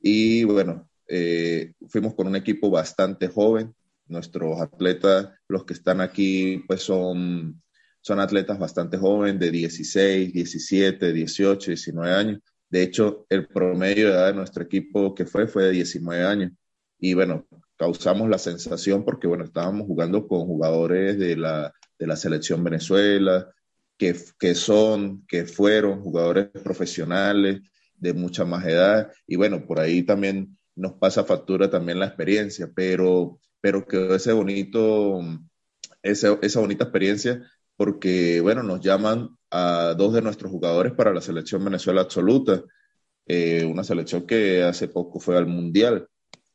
Y 0.00 0.44
bueno, 0.44 0.88
eh, 1.08 1.72
fuimos 1.88 2.14
con 2.14 2.26
un 2.26 2.36
equipo 2.36 2.70
bastante 2.70 3.28
joven, 3.28 3.74
Nuestros 4.08 4.60
atletas, 4.60 5.30
los 5.48 5.64
que 5.64 5.74
están 5.74 6.00
aquí, 6.00 6.64
pues 6.66 6.82
son, 6.82 7.62
son 8.00 8.20
atletas 8.20 8.58
bastante 8.58 8.96
jóvenes, 8.96 9.40
de 9.40 9.50
16, 9.50 10.32
17, 10.32 11.12
18, 11.12 11.70
19 11.70 12.12
años. 12.14 12.40
De 12.68 12.82
hecho, 12.82 13.26
el 13.28 13.46
promedio 13.46 14.08
de 14.08 14.14
edad 14.14 14.26
de 14.28 14.34
nuestro 14.34 14.62
equipo 14.62 15.14
que 15.14 15.26
fue 15.26 15.46
fue 15.46 15.64
de 15.64 15.72
19 15.72 16.24
años. 16.24 16.52
Y 16.98 17.14
bueno, 17.14 17.46
causamos 17.76 18.28
la 18.28 18.38
sensación 18.38 19.04
porque, 19.04 19.26
bueno, 19.26 19.44
estábamos 19.44 19.86
jugando 19.86 20.26
con 20.26 20.46
jugadores 20.46 21.18
de 21.18 21.36
la, 21.36 21.72
de 21.98 22.06
la 22.06 22.16
selección 22.16 22.64
Venezuela, 22.64 23.50
que, 23.96 24.16
que 24.38 24.54
son, 24.54 25.24
que 25.26 25.46
fueron 25.46 26.00
jugadores 26.00 26.48
profesionales 26.62 27.60
de 27.96 28.12
mucha 28.12 28.44
más 28.44 28.66
edad. 28.66 29.10
Y 29.26 29.36
bueno, 29.36 29.66
por 29.66 29.80
ahí 29.80 30.02
también 30.02 30.56
nos 30.74 30.94
pasa 30.94 31.24
factura 31.24 31.70
también 31.70 31.98
la 31.98 32.06
experiencia, 32.06 32.70
pero 32.74 33.40
pero 33.60 33.86
quedó 33.86 34.14
ese 34.14 34.32
bonito, 34.32 35.20
ese, 36.02 36.38
esa 36.42 36.60
bonita 36.60 36.84
experiencia 36.84 37.42
porque, 37.76 38.40
bueno, 38.40 38.62
nos 38.62 38.80
llaman 38.80 39.36
a 39.50 39.94
dos 39.96 40.14
de 40.14 40.22
nuestros 40.22 40.50
jugadores 40.50 40.92
para 40.94 41.12
la 41.12 41.20
selección 41.20 41.64
Venezuela 41.64 42.00
absoluta, 42.02 42.62
eh, 43.26 43.64
una 43.64 43.84
selección 43.84 44.26
que 44.26 44.62
hace 44.62 44.88
poco 44.88 45.20
fue 45.20 45.36
al 45.36 45.46
Mundial, 45.46 46.08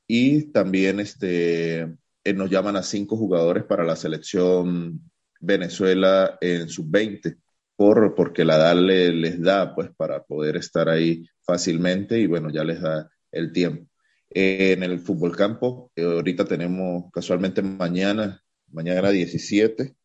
y 0.07 0.51
también 0.51 0.99
este, 0.99 1.81
eh, 1.81 2.33
nos 2.33 2.49
llaman 2.49 2.75
a 2.75 2.83
cinco 2.83 3.17
jugadores 3.17 3.63
para 3.63 3.83
la 3.83 3.95
selección 3.95 4.99
Venezuela 5.39 6.37
en 6.41 6.69
sub-20, 6.69 7.37
por, 7.75 8.13
porque 8.15 8.45
la 8.45 8.57
edad 8.57 8.75
les 8.75 9.41
da 9.41 9.73
pues 9.73 9.89
para 9.95 10.23
poder 10.23 10.57
estar 10.57 10.89
ahí 10.89 11.25
fácilmente 11.41 12.19
y 12.19 12.27
bueno, 12.27 12.49
ya 12.51 12.63
les 12.63 12.81
da 12.81 13.09
el 13.31 13.51
tiempo 13.51 13.90
en 14.33 14.83
el 14.83 14.99
fútbol 14.99 15.35
campo. 15.35 15.91
Eh, 15.95 16.03
ahorita 16.03 16.45
tenemos 16.45 17.11
casualmente 17.11 17.61
mañana, 17.61 18.41
mañana 18.71 19.09
17, 19.09 19.95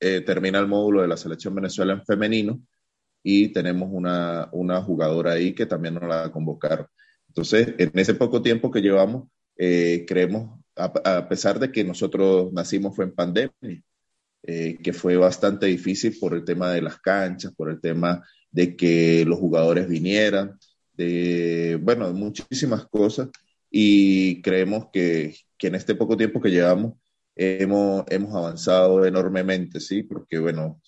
eh, 0.00 0.20
termina 0.22 0.58
el 0.58 0.66
módulo 0.66 1.02
de 1.02 1.08
la 1.08 1.16
selección 1.16 1.54
Venezuela 1.54 1.92
en 1.92 2.04
femenino 2.04 2.60
y 3.22 3.48
tenemos 3.48 3.90
una, 3.92 4.48
una 4.52 4.82
jugadora 4.82 5.32
ahí 5.32 5.54
que 5.54 5.66
también 5.66 5.94
nos 5.94 6.08
la 6.08 6.30
convocaron. 6.32 6.86
Entonces, 7.28 7.74
en 7.78 7.90
ese 7.94 8.14
poco 8.14 8.40
tiempo 8.42 8.70
que 8.70 8.80
llevamos, 8.80 9.28
eh, 9.56 10.04
creemos, 10.06 10.58
a, 10.76 11.28
pesar 11.28 11.58
de 11.58 11.72
que 11.72 11.84
nosotros 11.84 12.52
nacimos 12.52 12.94
fue 12.94 13.04
en 13.06 13.14
pandemia, 13.14 13.52
que 14.40 14.92
fue 14.94 15.16
bastante 15.16 15.66
difícil 15.66 16.16
por 16.18 16.32
el 16.32 16.44
tema 16.44 16.70
de 16.70 16.80
las 16.80 16.98
canchas, 17.00 17.52
por 17.54 17.68
el 17.68 17.80
tema 17.80 18.24
de 18.50 18.76
que 18.76 19.24
los 19.26 19.38
jugadores 19.38 19.88
vinieran, 19.88 20.56
de, 20.94 21.78
bueno, 21.82 22.10
muchísimas 22.12 22.86
cosas 22.86 23.28
y 23.70 24.42
creemos 24.42 24.86
que, 24.92 25.36
que 25.56 25.68
en 25.68 25.74
este 25.74 25.94
poco 25.94 26.16
tiempo 26.16 26.40
que 26.40 26.50
llevamos 26.50 26.94
hemos, 27.38 28.04
hemos 28.08 28.34
avanzado 28.34 29.04
enormemente, 29.06 29.80
¿sí? 29.80 30.02
Porque, 30.02 30.38
bueno, 30.38 30.80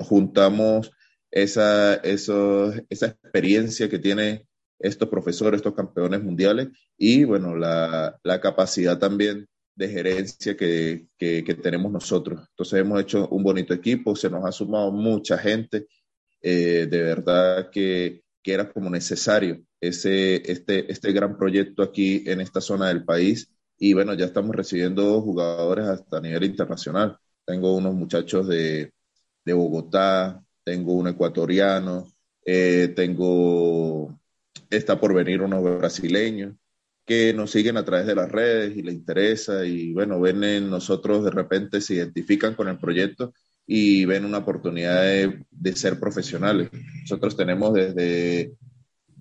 juntamos 0.00 0.90
esa, 1.30 1.94
eso, 1.96 2.72
esa 2.88 3.06
experiencia 3.06 3.88
que 3.88 3.98
tienen 3.98 4.46
estos 4.78 5.08
profesores, 5.08 5.58
estos 5.58 5.74
campeones 5.74 6.22
mundiales 6.22 6.68
y, 6.96 7.24
bueno, 7.24 7.56
la, 7.56 8.18
la 8.22 8.40
capacidad 8.40 8.98
también 8.98 9.48
de 9.74 9.88
gerencia 9.88 10.56
que, 10.56 11.06
que, 11.16 11.42
que, 11.44 11.54
tenemos 11.54 11.90
nosotros. 11.90 12.40
Entonces 12.50 12.80
hemos 12.80 13.00
hecho 13.00 13.28
un 13.28 13.42
bonito 13.42 13.72
equipo, 13.72 14.14
se 14.14 14.28
nos 14.28 14.44
ha 14.44 14.52
sumado 14.52 14.92
mucha 14.92 15.38
gente, 15.38 15.86
eh, 16.42 16.86
de 16.90 17.02
verdad 17.02 17.70
que, 17.70 18.22
que 18.42 18.52
era 18.52 18.72
como 18.72 18.90
necesario 18.90 19.62
ese, 19.80 20.50
este, 20.50 20.90
este 20.90 21.12
gran 21.12 21.36
proyecto 21.36 21.82
aquí 21.82 22.24
en 22.26 22.40
esta 22.40 22.60
zona 22.60 22.88
del 22.88 23.04
país. 23.04 23.50
Y 23.78 23.94
bueno, 23.94 24.14
ya 24.14 24.26
estamos 24.26 24.54
recibiendo 24.54 25.20
jugadores 25.22 25.86
hasta 25.86 26.18
a 26.18 26.20
nivel 26.20 26.44
internacional. 26.44 27.18
Tengo 27.44 27.74
unos 27.76 27.94
muchachos 27.94 28.46
de, 28.48 28.92
de 29.44 29.52
Bogotá, 29.52 30.42
tengo 30.64 30.94
un 30.94 31.08
ecuatoriano, 31.08 32.06
eh, 32.44 32.92
tengo, 32.94 34.18
está 34.70 35.00
por 35.00 35.14
venir 35.14 35.42
unos 35.42 35.62
brasileños 35.62 36.54
que 37.04 37.34
nos 37.34 37.50
siguen 37.50 37.76
a 37.76 37.84
través 37.84 38.06
de 38.06 38.14
las 38.14 38.30
redes 38.30 38.76
y 38.76 38.82
les 38.82 38.94
interesa 38.94 39.64
y 39.64 39.92
bueno, 39.92 40.20
ven 40.20 40.44
en 40.44 40.70
nosotros 40.70 41.24
de 41.24 41.30
repente 41.30 41.80
se 41.80 41.94
identifican 41.94 42.54
con 42.54 42.68
el 42.68 42.78
proyecto 42.78 43.34
y 43.66 44.04
ven 44.04 44.24
una 44.24 44.38
oportunidad 44.38 45.02
de, 45.02 45.76
ser 45.76 46.00
profesionales. 46.00 46.70
Nosotros 47.02 47.36
tenemos 47.36 47.72
desde 47.74 48.56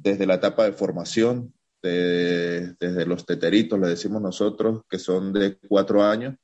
desde 0.02 0.26
la 0.26 0.36
etapa 0.36 0.66
de 0.66 0.74
formación, 0.74 1.54
desde 1.82 3.06
los 3.06 3.26
teteritos, 3.26 3.80
le 3.80 3.88
decimos 3.88 4.22
nosotros, 4.22 4.82
que 4.90 5.00
son 5.00 5.32
de 5.34 5.58
cuatro 5.68 6.04
años 6.04 6.36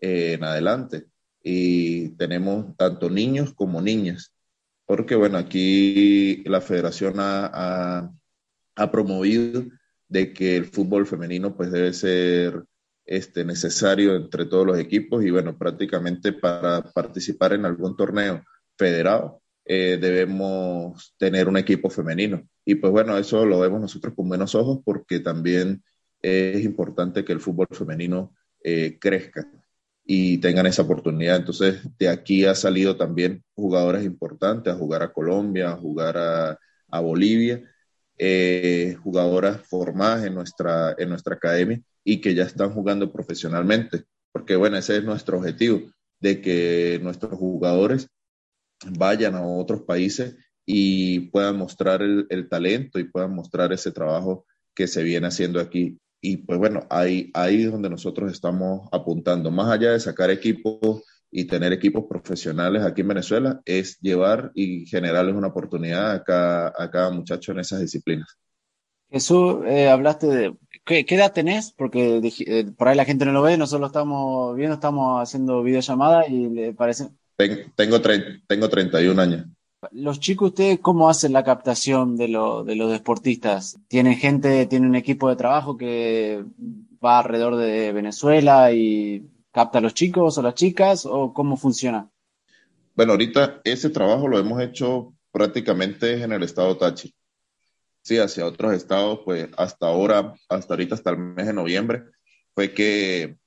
eh, 0.00 0.34
en 0.34 0.44
adelante. 0.44 1.06
Y 1.42 2.10
tenemos 2.10 2.76
tanto 2.76 3.10
niños 3.10 3.52
como 3.54 3.82
niñas, 3.82 4.32
porque 4.86 5.14
bueno, 5.14 5.38
aquí 5.38 6.42
la 6.44 6.60
federación 6.60 7.14
ha, 7.18 8.10
ha, 8.76 8.90
promovido 8.90 9.64
de 10.08 10.32
que 10.32 10.56
el 10.56 10.66
fútbol 10.66 11.06
femenino 11.06 11.54
pues 11.56 11.70
debe 11.70 11.92
ser 11.92 12.64
este, 13.04 13.44
necesario 13.44 14.16
entre 14.16 14.46
todos 14.46 14.66
los 14.66 14.78
equipos 14.78 15.24
y 15.24 15.30
bueno, 15.30 15.56
prácticamente 15.58 16.32
para 16.32 16.82
participar 16.92 17.52
en 17.52 17.66
algún 17.66 17.96
torneo 17.96 18.44
federado, 18.76 19.42
eh, 19.64 19.98
debemos 20.00 21.14
tener 21.18 21.48
un 21.48 21.56
equipo 21.56 21.90
femenino. 21.90 22.46
Y 22.64 22.76
pues 22.76 22.92
bueno, 22.92 23.16
eso 23.18 23.44
lo 23.44 23.60
vemos 23.60 23.80
nosotros 23.80 24.14
con 24.14 24.28
buenos 24.28 24.54
ojos 24.54 24.80
porque 24.84 25.20
también 25.20 25.82
es 26.22 26.64
importante 26.64 27.24
que 27.24 27.32
el 27.32 27.40
fútbol 27.40 27.66
femenino 27.70 28.34
eh, 28.62 28.98
crezca 28.98 29.46
y 30.04 30.38
tengan 30.38 30.66
esa 30.66 30.82
oportunidad. 30.82 31.36
Entonces, 31.36 31.80
de 31.98 32.08
aquí 32.08 32.44
ha 32.46 32.54
salido 32.54 32.96
también 32.96 33.44
jugadoras 33.54 34.04
importantes 34.04 34.72
a 34.72 34.76
jugar 34.76 35.02
a 35.02 35.12
Colombia, 35.12 35.70
a 35.70 35.76
jugar 35.76 36.16
a, 36.16 36.58
a 36.88 37.00
Bolivia, 37.00 37.62
eh, 38.18 38.96
jugadoras 39.02 39.60
formadas 39.66 40.24
en 40.24 40.34
nuestra, 40.34 40.94
en 40.98 41.08
nuestra 41.10 41.34
academia 41.34 41.82
y 42.04 42.20
que 42.20 42.34
ya 42.34 42.44
están 42.44 42.72
jugando 42.72 43.10
profesionalmente, 43.10 44.04
porque 44.32 44.56
bueno, 44.56 44.76
ese 44.76 44.98
es 44.98 45.04
nuestro 45.04 45.38
objetivo, 45.38 45.90
de 46.20 46.40
que 46.40 47.00
nuestros 47.02 47.32
jugadores 47.32 48.08
vayan 48.90 49.34
a 49.34 49.46
otros 49.46 49.82
países 49.82 50.36
y 50.66 51.20
puedan 51.30 51.56
mostrar 51.56 52.02
el, 52.02 52.26
el 52.30 52.48
talento 52.48 52.98
y 52.98 53.04
puedan 53.04 53.34
mostrar 53.34 53.72
ese 53.72 53.92
trabajo 53.92 54.46
que 54.74 54.86
se 54.86 55.02
viene 55.02 55.26
haciendo 55.26 55.60
aquí. 55.60 55.98
Y 56.20 56.38
pues 56.38 56.58
bueno, 56.58 56.86
ahí, 56.88 57.30
ahí 57.34 57.64
es 57.64 57.72
donde 57.72 57.90
nosotros 57.90 58.32
estamos 58.32 58.88
apuntando. 58.92 59.50
Más 59.50 59.70
allá 59.70 59.92
de 59.92 60.00
sacar 60.00 60.30
equipos 60.30 61.02
y 61.30 61.44
tener 61.46 61.72
equipos 61.72 62.04
profesionales 62.08 62.82
aquí 62.82 63.00
en 63.00 63.08
Venezuela, 63.08 63.60
es 63.64 63.98
llevar 64.00 64.52
y 64.54 64.86
generarles 64.86 65.34
una 65.34 65.48
oportunidad 65.48 66.12
a 66.12 66.22
cada, 66.22 66.72
a 66.78 66.90
cada 66.90 67.10
muchacho 67.10 67.52
en 67.52 67.58
esas 67.58 67.80
disciplinas. 67.80 68.38
Jesús, 69.10 69.56
eh, 69.66 69.88
hablaste 69.88 70.28
de... 70.28 70.56
¿qué, 70.84 71.04
¿qué, 71.04 71.14
edad 71.14 71.32
tenés? 71.32 71.72
Porque 71.72 72.20
eh, 72.46 72.66
por 72.76 72.88
ahí 72.88 72.96
la 72.96 73.04
gente 73.04 73.24
no 73.24 73.32
lo 73.32 73.42
ve, 73.42 73.56
nosotros 73.56 73.80
lo 73.80 73.86
estamos 73.86 74.56
viendo, 74.56 74.74
estamos 74.74 75.22
haciendo 75.22 75.62
videollamada 75.62 76.26
y 76.28 76.48
le 76.48 76.72
parece... 76.72 77.08
Tengo, 77.36 78.00
tengo 78.46 78.68
31 78.68 79.20
años. 79.20 79.46
Los 79.92 80.20
chicos, 80.20 80.50
¿ustedes 80.50 80.78
cómo 80.80 81.10
hacen 81.10 81.32
la 81.32 81.44
captación 81.44 82.16
de, 82.16 82.28
lo, 82.28 82.64
de 82.64 82.76
los 82.76 82.90
deportistas? 82.90 83.76
¿Tienen 83.88 84.16
gente, 84.16 84.66
tienen 84.66 84.88
un 84.88 84.94
equipo 84.94 85.28
de 85.28 85.36
trabajo 85.36 85.76
que 85.76 86.44
va 87.04 87.18
alrededor 87.18 87.56
de 87.56 87.92
Venezuela 87.92 88.72
y 88.72 89.28
capta 89.50 89.78
a 89.78 89.80
los 89.80 89.94
chicos 89.94 90.38
o 90.38 90.42
las 90.42 90.54
chicas? 90.54 91.06
¿O 91.06 91.34
cómo 91.34 91.56
funciona? 91.56 92.08
Bueno, 92.94 93.12
ahorita 93.12 93.60
ese 93.64 93.90
trabajo 93.90 94.28
lo 94.28 94.38
hemos 94.38 94.62
hecho 94.62 95.12
prácticamente 95.32 96.22
en 96.22 96.32
el 96.32 96.44
estado 96.44 96.76
Táchira. 96.76 97.14
Sí, 98.04 98.18
hacia 98.18 98.46
otros 98.46 98.74
estados, 98.74 99.20
pues 99.24 99.48
hasta 99.56 99.86
ahora, 99.86 100.34
hasta 100.50 100.74
ahorita, 100.74 100.94
hasta 100.94 101.10
el 101.10 101.18
mes 101.18 101.46
de 101.46 101.54
noviembre, 101.54 102.04
fue 102.54 102.74
que, 102.74 103.38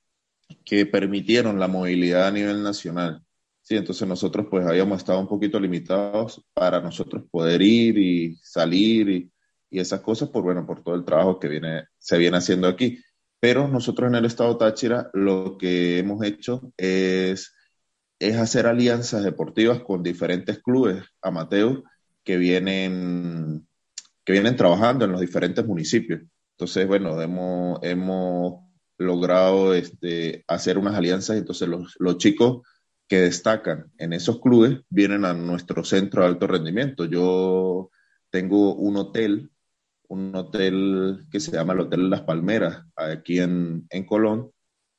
que 0.64 0.84
permitieron 0.84 1.60
la 1.60 1.68
movilidad 1.68 2.26
a 2.26 2.32
nivel 2.32 2.64
nacional. 2.64 3.22
Sí, 3.62 3.76
entonces 3.76 4.08
nosotros 4.08 4.46
pues 4.50 4.66
habíamos 4.66 4.98
estado 4.98 5.20
un 5.20 5.28
poquito 5.28 5.60
limitados 5.60 6.44
para 6.54 6.80
nosotros 6.80 7.24
poder 7.30 7.62
ir 7.62 7.98
y 7.98 8.36
salir 8.42 9.08
y, 9.08 9.32
y, 9.70 9.78
esas 9.78 10.00
cosas 10.00 10.30
por, 10.30 10.42
bueno, 10.42 10.66
por 10.66 10.82
todo 10.82 10.96
el 10.96 11.04
trabajo 11.04 11.38
que 11.38 11.48
viene, 11.48 11.84
se 11.98 12.18
viene 12.18 12.38
haciendo 12.38 12.66
aquí. 12.66 12.98
Pero 13.40 13.68
nosotros 13.68 14.08
en 14.08 14.16
el 14.16 14.24
estado 14.24 14.56
Táchira 14.58 15.10
lo 15.12 15.56
que 15.56 15.98
hemos 15.98 16.24
hecho 16.24 16.72
es, 16.76 17.54
es 18.18 18.36
hacer 18.36 18.66
alianzas 18.66 19.22
deportivas 19.22 19.82
con 19.82 20.02
diferentes 20.02 20.60
clubes 20.60 21.04
amateurs 21.22 21.82
que 22.24 22.36
vienen, 22.38 23.67
que 24.28 24.32
vienen 24.32 24.56
trabajando 24.56 25.06
en 25.06 25.12
los 25.12 25.22
diferentes 25.22 25.64
municipios. 25.64 26.20
Entonces, 26.50 26.86
bueno, 26.86 27.18
hemos, 27.22 27.78
hemos 27.82 28.62
logrado 28.98 29.72
este, 29.72 30.44
hacer 30.46 30.76
unas 30.76 30.96
alianzas, 30.96 31.38
entonces 31.38 31.66
los, 31.66 31.96
los 31.98 32.18
chicos 32.18 32.60
que 33.08 33.22
destacan 33.22 33.90
en 33.96 34.12
esos 34.12 34.38
clubes 34.38 34.80
vienen 34.90 35.24
a 35.24 35.32
nuestro 35.32 35.82
centro 35.82 36.20
de 36.20 36.28
alto 36.28 36.46
rendimiento. 36.46 37.06
Yo 37.06 37.88
tengo 38.28 38.74
un 38.74 38.98
hotel, 38.98 39.50
un 40.08 40.36
hotel 40.36 41.24
que 41.30 41.40
se 41.40 41.52
llama 41.52 41.72
el 41.72 41.80
Hotel 41.80 42.10
Las 42.10 42.20
Palmeras, 42.20 42.84
aquí 42.96 43.38
en, 43.38 43.86
en 43.88 44.04
Colón, 44.04 44.50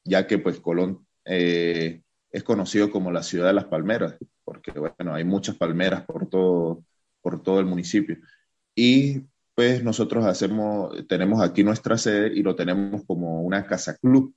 ya 0.05 0.25
que 0.25 0.39
pues 0.39 0.59
Colón 0.59 1.05
eh, 1.25 2.01
es 2.31 2.43
conocido 2.43 2.89
como 2.89 3.11
la 3.11 3.21
ciudad 3.21 3.45
de 3.45 3.53
las 3.53 3.65
palmeras, 3.65 4.15
porque 4.43 4.71
bueno, 4.71 5.13
hay 5.13 5.23
muchas 5.23 5.55
palmeras 5.55 6.03
por 6.03 6.27
todo, 6.27 6.83
por 7.21 7.43
todo 7.43 7.59
el 7.59 7.67
municipio. 7.67 8.17
Y 8.75 9.21
pues 9.55 9.83
nosotros 9.83 10.25
hacemos, 10.25 11.05
tenemos 11.07 11.41
aquí 11.41 11.63
nuestra 11.63 11.97
sede 11.97 12.31
y 12.33 12.43
lo 12.43 12.55
tenemos 12.55 13.03
como 13.05 13.41
una 13.41 13.65
casa 13.65 13.97
club, 13.97 14.33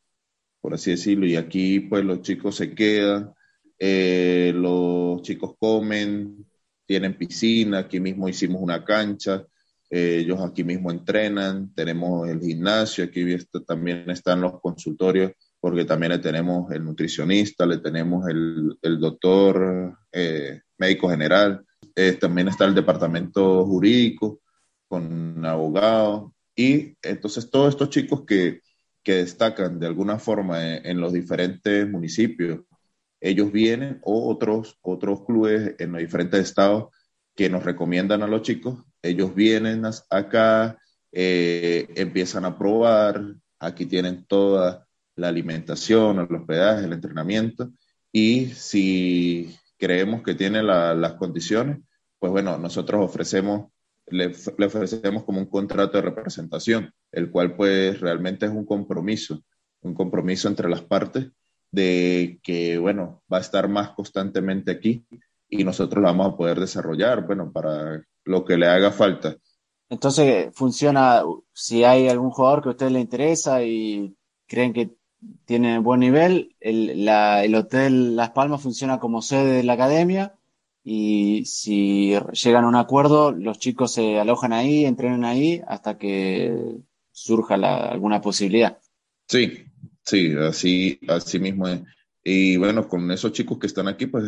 por 0.60 0.74
así 0.74 0.90
decirlo, 0.90 1.26
y 1.26 1.36
aquí 1.36 1.80
pues 1.80 2.04
los 2.04 2.22
chicos 2.22 2.56
se 2.56 2.74
quedan, 2.74 3.32
eh, 3.78 4.52
los 4.54 5.22
chicos 5.22 5.54
comen, 5.58 6.44
tienen 6.86 7.16
piscina, 7.16 7.78
aquí 7.78 8.00
mismo 8.00 8.28
hicimos 8.28 8.60
una 8.60 8.84
cancha, 8.84 9.46
eh, 9.90 10.20
ellos 10.20 10.40
aquí 10.40 10.64
mismo 10.64 10.90
entrenan, 10.90 11.72
tenemos 11.74 12.28
el 12.28 12.40
gimnasio, 12.40 13.04
aquí 13.04 13.24
también 13.66 14.08
están 14.10 14.40
los 14.40 14.60
consultorios, 14.60 15.32
porque 15.60 15.84
también 15.84 16.12
le 16.12 16.18
tenemos 16.18 16.72
el 16.72 16.84
nutricionista, 16.84 17.64
le 17.66 17.78
tenemos 17.78 18.28
el, 18.28 18.76
el 18.82 18.98
doctor 18.98 19.96
eh, 20.10 20.62
médico 20.78 21.08
general, 21.10 21.64
eh, 21.94 22.12
también 22.12 22.48
está 22.48 22.64
el 22.64 22.74
departamento 22.74 23.64
jurídico 23.64 24.40
con 24.88 25.44
abogados, 25.46 26.32
y 26.54 26.96
entonces 27.02 27.50
todos 27.50 27.70
estos 27.70 27.90
chicos 27.90 28.24
que, 28.26 28.60
que 29.02 29.14
destacan 29.14 29.78
de 29.78 29.86
alguna 29.86 30.18
forma 30.18 30.76
en, 30.76 31.00
los 31.00 31.12
diferentes 31.12 31.88
municipios, 31.88 32.60
ellos 33.20 33.50
vienen 33.52 34.00
o 34.02 34.28
otros, 34.28 34.78
otros 34.82 35.24
clubes 35.24 35.74
en 35.78 35.92
los 35.92 36.00
diferentes 36.00 36.40
estados 36.40 36.94
que 37.34 37.48
nos 37.48 37.64
recomiendan 37.64 38.22
a 38.22 38.26
los 38.26 38.42
chicos, 38.42 38.84
ellos 39.00 39.34
vienen 39.34 39.84
acá, 40.10 40.78
eh, 41.10 41.88
empiezan 41.96 42.44
a 42.44 42.58
probar, 42.58 43.34
aquí 43.58 43.86
tienen 43.86 44.24
toda 44.26 44.86
la 45.16 45.28
alimentación, 45.28 46.18
el 46.18 46.34
hospedaje, 46.34 46.84
el 46.84 46.92
entrenamiento, 46.92 47.70
y 48.12 48.46
si 48.48 49.56
creemos 49.82 50.22
que 50.22 50.36
tienen 50.36 50.68
la, 50.68 50.94
las 50.94 51.14
condiciones, 51.14 51.78
pues 52.20 52.30
bueno, 52.30 52.56
nosotros 52.56 53.04
ofrecemos, 53.04 53.72
le, 54.06 54.28
le, 54.28 54.66
ofrecemos 54.66 55.24
como 55.24 55.40
un 55.40 55.46
contrato 55.46 55.98
de 55.98 56.02
representación, 56.02 56.94
el 57.10 57.32
cual 57.32 57.56
pues 57.56 58.00
realmente 58.00 58.46
es 58.46 58.52
un 58.52 58.64
compromiso, 58.64 59.42
un 59.80 59.92
compromiso 59.92 60.46
entre 60.46 60.68
las 60.68 60.82
partes 60.82 61.32
de 61.72 62.38
que, 62.44 62.78
bueno, 62.78 63.24
va 63.32 63.38
a 63.38 63.40
estar 63.40 63.66
más 63.68 63.90
constantemente 63.90 64.70
aquí 64.70 65.04
y 65.48 65.64
nosotros 65.64 66.00
la 66.00 66.12
vamos 66.12 66.28
a 66.28 66.36
poder 66.36 66.60
desarrollar, 66.60 67.26
bueno, 67.26 67.50
para 67.50 68.04
lo 68.24 68.44
que 68.44 68.56
le 68.56 68.68
haga 68.68 68.92
falta. 68.92 69.36
Entonces, 69.88 70.50
funciona, 70.54 71.24
si 71.52 71.82
hay 71.82 72.08
algún 72.08 72.30
jugador 72.30 72.62
que 72.62 72.68
a 72.68 72.72
usted 72.72 72.90
le 72.90 73.00
interesa 73.00 73.64
y 73.64 74.14
creen 74.46 74.72
que 74.72 74.94
tiene 75.44 75.78
buen 75.78 76.00
nivel, 76.00 76.54
el, 76.60 77.54
Hotel 77.54 78.16
Las 78.16 78.30
Palmas 78.30 78.62
funciona 78.62 78.98
como 78.98 79.22
sede 79.22 79.52
de 79.54 79.62
la 79.62 79.74
academia 79.74 80.34
y 80.84 81.44
si 81.44 82.14
llegan 82.32 82.64
a 82.64 82.68
un 82.68 82.76
acuerdo, 82.76 83.32
los 83.32 83.58
chicos 83.58 83.92
se 83.92 84.18
alojan 84.18 84.52
ahí, 84.52 84.84
entrenan 84.84 85.24
ahí 85.24 85.62
hasta 85.66 85.98
que 85.98 86.76
surja 87.12 87.54
alguna 87.54 88.20
posibilidad. 88.20 88.78
Sí, 89.28 89.66
Sí, 90.04 90.34
así, 90.36 90.98
así 91.08 91.38
mismo 91.38 91.68
es. 91.68 91.80
Y 92.24 92.56
bueno, 92.56 92.88
con 92.88 93.10
esos 93.10 93.32
chicos 93.32 93.58
que 93.58 93.66
están 93.66 93.88
aquí, 93.88 94.06
pues 94.06 94.24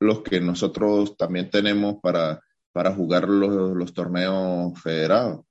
los 0.00 0.22
que 0.22 0.40
nosotros 0.40 1.16
también 1.16 1.50
tenemos 1.50 1.96
para, 2.02 2.40
para 2.72 2.94
jugar 2.94 3.28
los, 3.28 3.92
torneos 3.92 4.80
federados, 4.80 5.44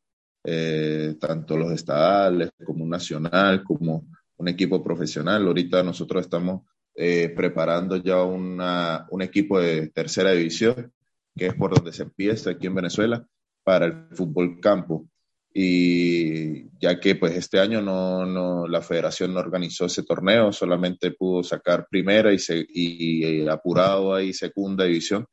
eh, 0.44 1.16
tanto 1.20 1.58
los 1.58 1.72
estadales 1.72 2.52
como 2.66 2.86
nacional, 2.86 3.64
como 3.64 4.08
un 4.38 4.48
equipo 4.48 4.84
profesional. 4.84 5.46
Ahorita 5.46 5.84
nosotros 5.84 6.26
estamos 6.26 6.62
eh, 6.96 7.30
preparando 7.36 7.98
ya 7.98 8.22
una, 8.24 9.08
un 9.10 9.22
equipo 9.22 9.60
de 9.60 9.88
tercera 9.90 10.32
división, 10.32 10.94
que 11.36 11.48
es 11.48 11.56
por 11.56 11.74
donde 11.74 11.92
se 11.92 12.04
empieza 12.04 12.52
aquí 12.52 12.68
en 12.68 12.76
Venezuela, 12.76 13.26
para 13.64 13.86
el 13.86 14.08
fútbol 14.12 14.60
campo. 14.60 15.08
Y 15.56 16.70
ya 16.80 17.00
que 17.00 17.16
pues 17.16 17.36
este 17.36 17.60
año 17.60 17.82
no, 17.82 18.26
no, 18.26 18.68
la 18.68 18.82
federación 18.82 19.34
no 19.34 19.40
organizó 19.40 19.86
ese 19.86 20.04
torneo, 20.04 20.52
solamente 20.52 21.12
pudo 21.12 21.44
sacar 21.44 21.88
primera 21.90 22.34
y, 22.34 22.40
se, 22.40 22.66
y, 22.68 23.48
apurado 23.48 24.16
ahí 24.16 24.34
segunda 24.34 24.86
división, 24.86 25.28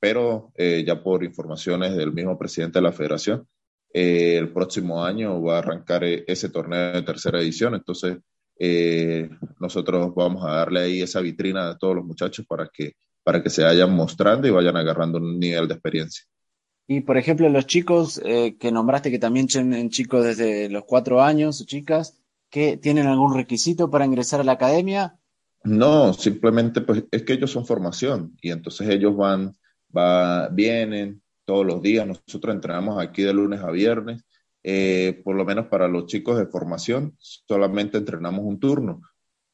pero 0.00 0.52
eh, 0.56 0.82
ya 0.86 1.02
por 1.02 1.24
informaciones 1.24 1.94
del 1.94 2.12
mismo 2.12 2.38
presidente 2.38 2.78
de 2.78 2.82
la 2.84 2.92
federación, 2.92 3.46
eh, 3.92 4.36
el 4.38 4.52
próximo 4.52 5.04
año 5.04 5.42
va 5.42 5.56
a 5.56 5.58
arrancar 5.58 6.04
ese 6.04 6.48
torneo 6.48 6.92
de 6.92 7.02
tercera 7.02 7.40
edición, 7.40 7.74
entonces 7.74 8.16
eh, 8.58 9.28
nosotros 9.60 10.14
vamos 10.14 10.44
a 10.44 10.52
darle 10.52 10.80
ahí 10.80 11.02
esa 11.02 11.20
vitrina 11.20 11.70
a 11.70 11.78
todos 11.78 11.96
los 11.96 12.04
muchachos 12.04 12.46
para 12.46 12.68
que, 12.72 12.92
para 13.22 13.42
que 13.42 13.50
se 13.50 13.62
vayan 13.62 13.94
mostrando 13.94 14.46
y 14.46 14.50
vayan 14.50 14.76
agarrando 14.76 15.18
un 15.18 15.38
nivel 15.38 15.68
de 15.68 15.74
experiencia. 15.74 16.24
Y 16.88 17.00
por 17.00 17.16
ejemplo, 17.16 17.48
los 17.48 17.66
chicos 17.66 18.20
eh, 18.24 18.56
que 18.58 18.70
nombraste 18.70 19.10
que 19.10 19.18
también 19.18 19.48
tienen 19.48 19.90
chicos 19.90 20.24
desde 20.24 20.68
los 20.68 20.84
cuatro 20.84 21.20
años 21.20 21.60
o 21.60 21.64
chicas, 21.64 22.22
que 22.50 22.76
tienen 22.76 23.06
algún 23.06 23.34
requisito 23.34 23.90
para 23.90 24.06
ingresar 24.06 24.40
a 24.40 24.44
la 24.44 24.52
academia? 24.52 25.18
No, 25.64 26.12
simplemente 26.12 26.80
pues 26.80 27.04
es 27.10 27.22
que 27.24 27.32
ellos 27.32 27.50
son 27.50 27.66
formación 27.66 28.36
y 28.40 28.52
entonces 28.52 28.88
ellos 28.88 29.16
van 29.16 29.52
va, 29.96 30.48
vienen 30.48 31.22
todos 31.44 31.66
los 31.66 31.82
días. 31.82 32.06
Nosotros 32.06 32.54
entrenamos 32.54 33.02
aquí 33.02 33.22
de 33.22 33.32
lunes 33.32 33.60
a 33.60 33.70
viernes. 33.70 34.22
Eh, 34.68 35.22
por 35.24 35.36
lo 35.36 35.44
menos 35.44 35.68
para 35.68 35.86
los 35.86 36.06
chicos 36.06 36.36
de 36.36 36.46
formación, 36.48 37.16
solamente 37.20 37.98
entrenamos 37.98 38.44
un 38.44 38.58
turno, 38.58 39.00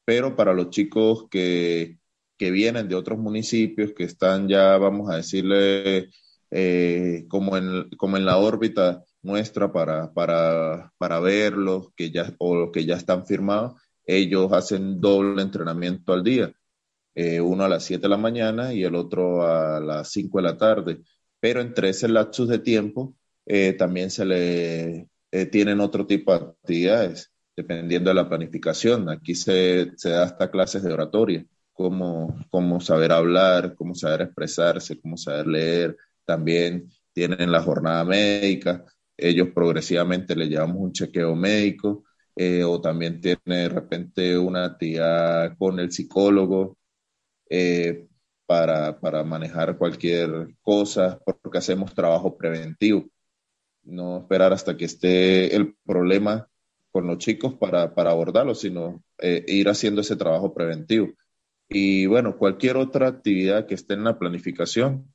pero 0.07 0.35
para 0.37 0.55
los 0.55 0.71
chicos 0.71 1.27
que, 1.31 1.99
que 2.39 2.51
vienen 2.51 2.89
de 2.89 2.95
otros 2.95 3.19
municipios, 3.19 3.93
que 3.93 4.05
están 4.05 4.49
ya, 4.49 4.79
vamos 4.79 5.11
a 5.11 5.17
decirle, 5.17 6.09
eh, 6.51 7.27
como, 7.29 7.59
en, 7.59 7.91
como 7.99 8.17
en 8.17 8.25
la 8.25 8.39
órbita 8.39 9.05
nuestra 9.21 9.71
para, 9.71 10.15
para, 10.15 10.91
para 10.97 11.21
verlos 11.21 11.89
que 11.95 12.11
ya, 12.11 12.35
o 12.39 12.73
que 12.73 12.87
ya 12.87 12.97
están 12.97 13.27
firmados, 13.27 13.75
ellos 14.07 14.51
hacen 14.55 14.99
doble 14.99 15.43
entrenamiento 15.43 16.15
al 16.15 16.25
día, 16.25 16.55
eh, 17.15 17.39
uno 17.43 17.65
a 17.65 17.69
las 17.69 17.85
7 17.85 18.01
de 18.01 18.09
la 18.09 18.17
mañana 18.17 18.73
y 18.73 18.83
el 18.83 18.95
otro 18.95 19.47
a 19.47 19.79
las 19.79 20.11
5 20.11 20.39
de 20.39 20.43
la 20.43 20.57
tarde. 20.57 21.03
Pero 21.39 21.61
entre 21.61 21.91
ese 21.91 22.09
lapsus 22.09 22.49
de 22.49 22.61
tiempo 22.61 23.15
eh, 23.47 23.73
también 23.75 24.11
se 24.11 24.25
le 24.25 25.09
eh, 25.31 25.47
tienen 25.47 25.81
otro 25.81 26.07
tipo 26.07 26.33
de 26.33 26.45
actividades, 26.47 27.33
dependiendo 27.57 28.11
de 28.11 28.15
la 28.15 28.29
planificación. 28.29 29.09
Aquí 29.09 29.35
se, 29.35 29.93
se 29.97 30.11
da 30.11 30.25
hasta 30.25 30.51
clases 30.51 30.83
de 30.83 30.93
oratoria, 30.93 31.47
cómo, 31.73 32.39
cómo 32.51 32.81
saber 32.81 33.13
hablar, 33.13 33.75
cómo 33.75 33.95
saber 33.95 34.23
expresarse, 34.23 35.01
cómo 35.01 35.17
saber 35.17 35.47
leer. 35.47 35.97
También 36.25 36.91
tienen 37.13 37.51
la 37.53 37.63
jornada 37.63 38.05
médica, 38.05 38.85
ellos 39.17 39.49
progresivamente 39.55 40.35
le 40.37 40.49
llevamos 40.49 40.79
un 40.79 40.93
chequeo 40.93 41.35
médico 41.37 42.05
eh, 42.37 42.65
o 42.65 42.81
también 42.81 43.21
tiene 43.21 43.39
de 43.45 43.69
repente 43.69 44.39
una 44.39 44.65
actividad 44.67 45.57
con 45.59 45.79
el 45.81 45.93
psicólogo 45.93 46.79
para, 48.47 48.99
para, 48.99 49.25
manejar 49.25 49.77
cualquier 49.77 50.55
cosa, 50.63 51.19
porque 51.43 51.59
hacemos 51.59 51.95
trabajo 51.95 52.37
preventivo. 52.37 53.05
No 53.85 54.19
esperar 54.19 54.53
hasta 54.53 54.77
que 54.77 54.85
esté 54.85 55.55
el 55.57 55.75
problema 55.85 56.49
con 56.91 57.07
los 57.07 57.19
chicos 57.19 57.55
para, 57.55 57.95
para 57.95 58.11
abordarlo, 58.11 58.55
sino 58.55 59.03
eh, 59.19 59.45
ir 59.49 59.69
haciendo 59.69 60.01
ese 60.03 60.17
trabajo 60.17 60.55
preventivo. 60.55 61.09
Y 61.69 62.07
bueno, 62.07 62.37
cualquier 62.37 62.77
otra 62.77 63.09
actividad 63.09 63.67
que 63.67 63.75
esté 63.75 63.95
en 63.95 64.05
la 64.05 64.19
planificación, 64.19 65.13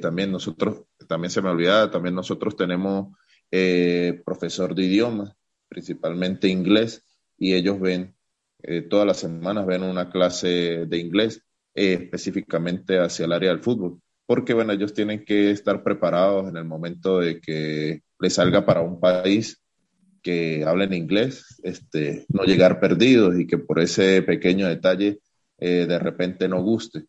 también 0.00 0.32
nosotros, 0.32 0.84
también 1.08 1.30
se 1.30 1.42
me 1.42 1.48
olvidaba, 1.48 1.90
también 1.90 2.14
nosotros 2.14 2.56
tenemos 2.56 3.16
profesor 4.24 4.74
de 4.74 4.84
idiomas 4.84 5.36
principalmente 5.72 6.48
inglés, 6.48 7.02
y 7.38 7.54
ellos 7.54 7.80
ven, 7.80 8.14
eh, 8.62 8.82
todas 8.82 9.06
las 9.06 9.16
semanas 9.16 9.64
ven 9.64 9.82
una 9.82 10.10
clase 10.10 10.84
de 10.86 10.98
inglés 10.98 11.42
eh, 11.74 11.94
específicamente 11.94 12.98
hacia 12.98 13.24
el 13.24 13.32
área 13.32 13.48
del 13.50 13.62
fútbol, 13.62 14.01
porque 14.26 14.54
bueno, 14.54 14.72
ellos 14.72 14.94
tienen 14.94 15.24
que 15.24 15.50
estar 15.50 15.82
preparados 15.82 16.48
en 16.48 16.56
el 16.56 16.64
momento 16.64 17.18
de 17.18 17.40
que 17.40 18.00
les 18.18 18.34
salga 18.34 18.64
para 18.64 18.80
un 18.80 19.00
país 19.00 19.62
que 20.22 20.64
hablen 20.64 20.94
inglés, 20.94 21.60
este, 21.64 22.26
no 22.28 22.44
llegar 22.44 22.78
perdidos 22.78 23.38
y 23.38 23.46
que 23.46 23.58
por 23.58 23.80
ese 23.80 24.22
pequeño 24.22 24.68
detalle 24.68 25.20
eh, 25.58 25.86
de 25.86 25.98
repente 25.98 26.48
no 26.48 26.62
guste. 26.62 27.04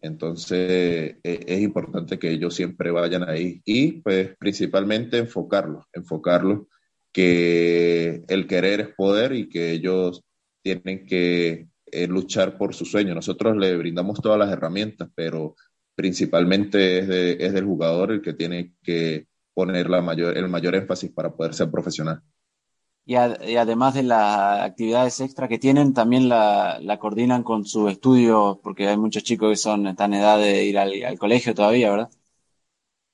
Entonces 0.00 1.16
es 1.22 1.60
importante 1.60 2.18
que 2.18 2.30
ellos 2.30 2.54
siempre 2.54 2.90
vayan 2.90 3.28
ahí 3.28 3.60
y 3.64 3.92
pues 4.02 4.36
principalmente 4.38 5.18
enfocarlos, 5.18 5.84
enfocarlos 5.92 6.66
que 7.12 8.22
el 8.28 8.46
querer 8.46 8.80
es 8.80 8.88
poder 8.94 9.32
y 9.32 9.48
que 9.48 9.72
ellos 9.72 10.22
tienen 10.62 11.06
que 11.06 11.66
eh, 11.86 12.06
luchar 12.06 12.58
por 12.58 12.74
su 12.74 12.84
sueño. 12.84 13.14
Nosotros 13.14 13.56
le 13.56 13.74
brindamos 13.76 14.20
todas 14.20 14.38
las 14.38 14.52
herramientas, 14.52 15.08
pero 15.14 15.56
principalmente 15.96 17.00
es, 17.00 17.08
de, 17.08 17.32
es 17.40 17.52
del 17.52 17.64
jugador 17.64 18.12
el 18.12 18.22
que 18.22 18.34
tiene 18.34 18.74
que 18.82 19.26
poner 19.54 19.90
la 19.90 20.02
mayor, 20.02 20.36
el 20.36 20.48
mayor 20.48 20.76
énfasis 20.76 21.10
para 21.10 21.34
poder 21.34 21.54
ser 21.54 21.70
profesional. 21.70 22.22
Y, 23.08 23.14
además 23.14 23.94
de 23.94 24.02
las 24.02 24.62
actividades 24.62 25.20
extra 25.20 25.48
que 25.48 25.58
tienen, 25.58 25.94
también 25.94 26.28
la, 26.28 26.78
la, 26.82 26.98
coordinan 26.98 27.44
con 27.44 27.64
sus 27.64 27.90
estudios, 27.90 28.58
porque 28.62 28.88
hay 28.88 28.96
muchos 28.96 29.22
chicos 29.22 29.50
que 29.50 29.56
son 29.56 29.86
están 29.86 30.12
en 30.12 30.20
edad 30.20 30.38
de 30.38 30.64
ir 30.64 30.76
al, 30.76 31.04
al 31.04 31.18
colegio 31.18 31.54
todavía, 31.54 31.90
¿verdad? 31.90 32.10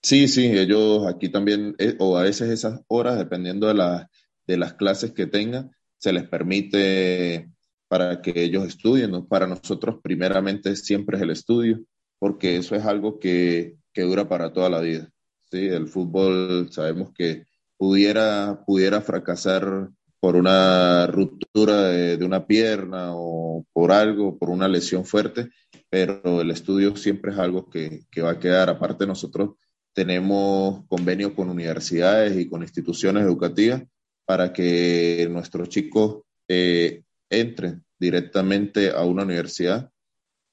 Sí, 0.02 0.26
sí, 0.28 0.46
ellos 0.46 1.06
aquí 1.06 1.28
también, 1.28 1.76
eh, 1.78 1.94
o 2.00 2.16
a 2.16 2.22
veces 2.22 2.50
esas 2.50 2.80
horas, 2.88 3.18
dependiendo 3.18 3.68
de, 3.68 3.74
la, 3.74 4.10
de 4.46 4.56
las 4.56 4.72
clases 4.74 5.12
que 5.12 5.26
tengan, 5.26 5.70
se 5.98 6.12
les 6.12 6.26
permite 6.26 7.50
para 7.86 8.20
que 8.22 8.32
ellos 8.42 8.66
estudien. 8.66 9.26
Para 9.26 9.46
nosotros, 9.46 10.00
primeramente, 10.02 10.74
siempre 10.74 11.18
es 11.18 11.22
el 11.22 11.30
estudio, 11.30 11.84
porque 12.22 12.54
eso 12.54 12.76
es 12.76 12.84
algo 12.84 13.18
que, 13.18 13.78
que 13.92 14.02
dura 14.02 14.28
para 14.28 14.52
toda 14.52 14.70
la 14.70 14.78
vida. 14.78 15.10
¿sí? 15.50 15.66
El 15.66 15.88
fútbol 15.88 16.68
sabemos 16.70 17.10
que 17.12 17.46
pudiera, 17.76 18.62
pudiera 18.64 19.00
fracasar 19.00 19.88
por 20.20 20.36
una 20.36 21.08
ruptura 21.08 21.88
de, 21.88 22.24
una 22.24 22.46
pierna 22.46 23.08
o 23.10 23.66
por 23.72 23.90
algo, 23.90 24.38
por 24.38 24.50
una 24.50 24.68
lesión 24.68 25.04
fuerte, 25.04 25.50
pero 25.90 26.42
el 26.42 26.52
estudio 26.52 26.94
siempre 26.94 27.32
es 27.32 27.38
algo 27.38 27.68
que, 27.68 28.04
que 28.08 28.22
va 28.22 28.30
a 28.30 28.38
quedar. 28.38 28.70
Aparte, 28.70 29.04
nosotros 29.04 29.56
tenemos 29.92 30.86
convenios 30.86 31.32
con 31.32 31.50
universidades 31.50 32.38
y 32.38 32.48
con 32.48 32.62
instituciones 32.62 33.24
educativas 33.24 33.82
para 34.24 34.52
que 34.52 35.26
nuestros 35.28 35.68
chicos 35.70 36.22
eh, 36.46 37.02
entren 37.28 37.82
directamente 37.98 38.92
a 38.92 39.02
una 39.02 39.24
universidad 39.24 39.90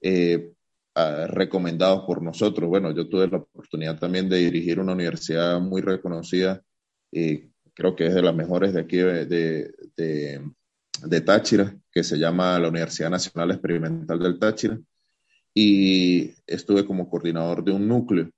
eh, 0.01 0.53
recomendados 1.27 2.03
por 2.05 2.21
nosotros. 2.21 2.69
Bueno, 2.69 2.91
yo 2.91 3.07
tuve 3.07 3.27
la 3.27 3.37
oportunidad 3.37 3.99
también 3.99 4.29
de 4.29 4.37
dirigir 4.37 4.79
una 4.79 4.93
universidad 4.93 5.59
muy 5.59 5.81
reconocida, 5.81 6.61
y 7.11 7.49
creo 7.73 7.95
que 7.95 8.07
es 8.07 8.15
de 8.15 8.21
las 8.21 8.35
mejores 8.35 8.73
de 8.73 8.81
aquí 8.81 8.97
de, 8.97 9.25
de, 9.25 10.41
de 11.03 11.21
Táchira, 11.21 11.75
que 11.91 12.03
se 12.03 12.17
llama 12.17 12.59
la 12.59 12.69
Universidad 12.69 13.09
Nacional 13.09 13.51
Experimental 13.51 14.19
del 14.19 14.39
Táchira, 14.39 14.79
y 15.53 16.31
estuve 16.45 16.85
como 16.85 17.09
coordinador 17.09 17.63
de 17.63 17.71
un 17.71 17.87
núcleo 17.87 18.29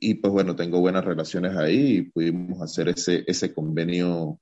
y 0.00 0.14
pues 0.14 0.32
bueno, 0.32 0.56
tengo 0.56 0.80
buenas 0.80 1.04
relaciones 1.04 1.54
ahí 1.56 1.98
y 1.98 2.02
pudimos 2.02 2.62
hacer 2.62 2.88
ese, 2.88 3.22
ese 3.26 3.52
convenio 3.52 4.40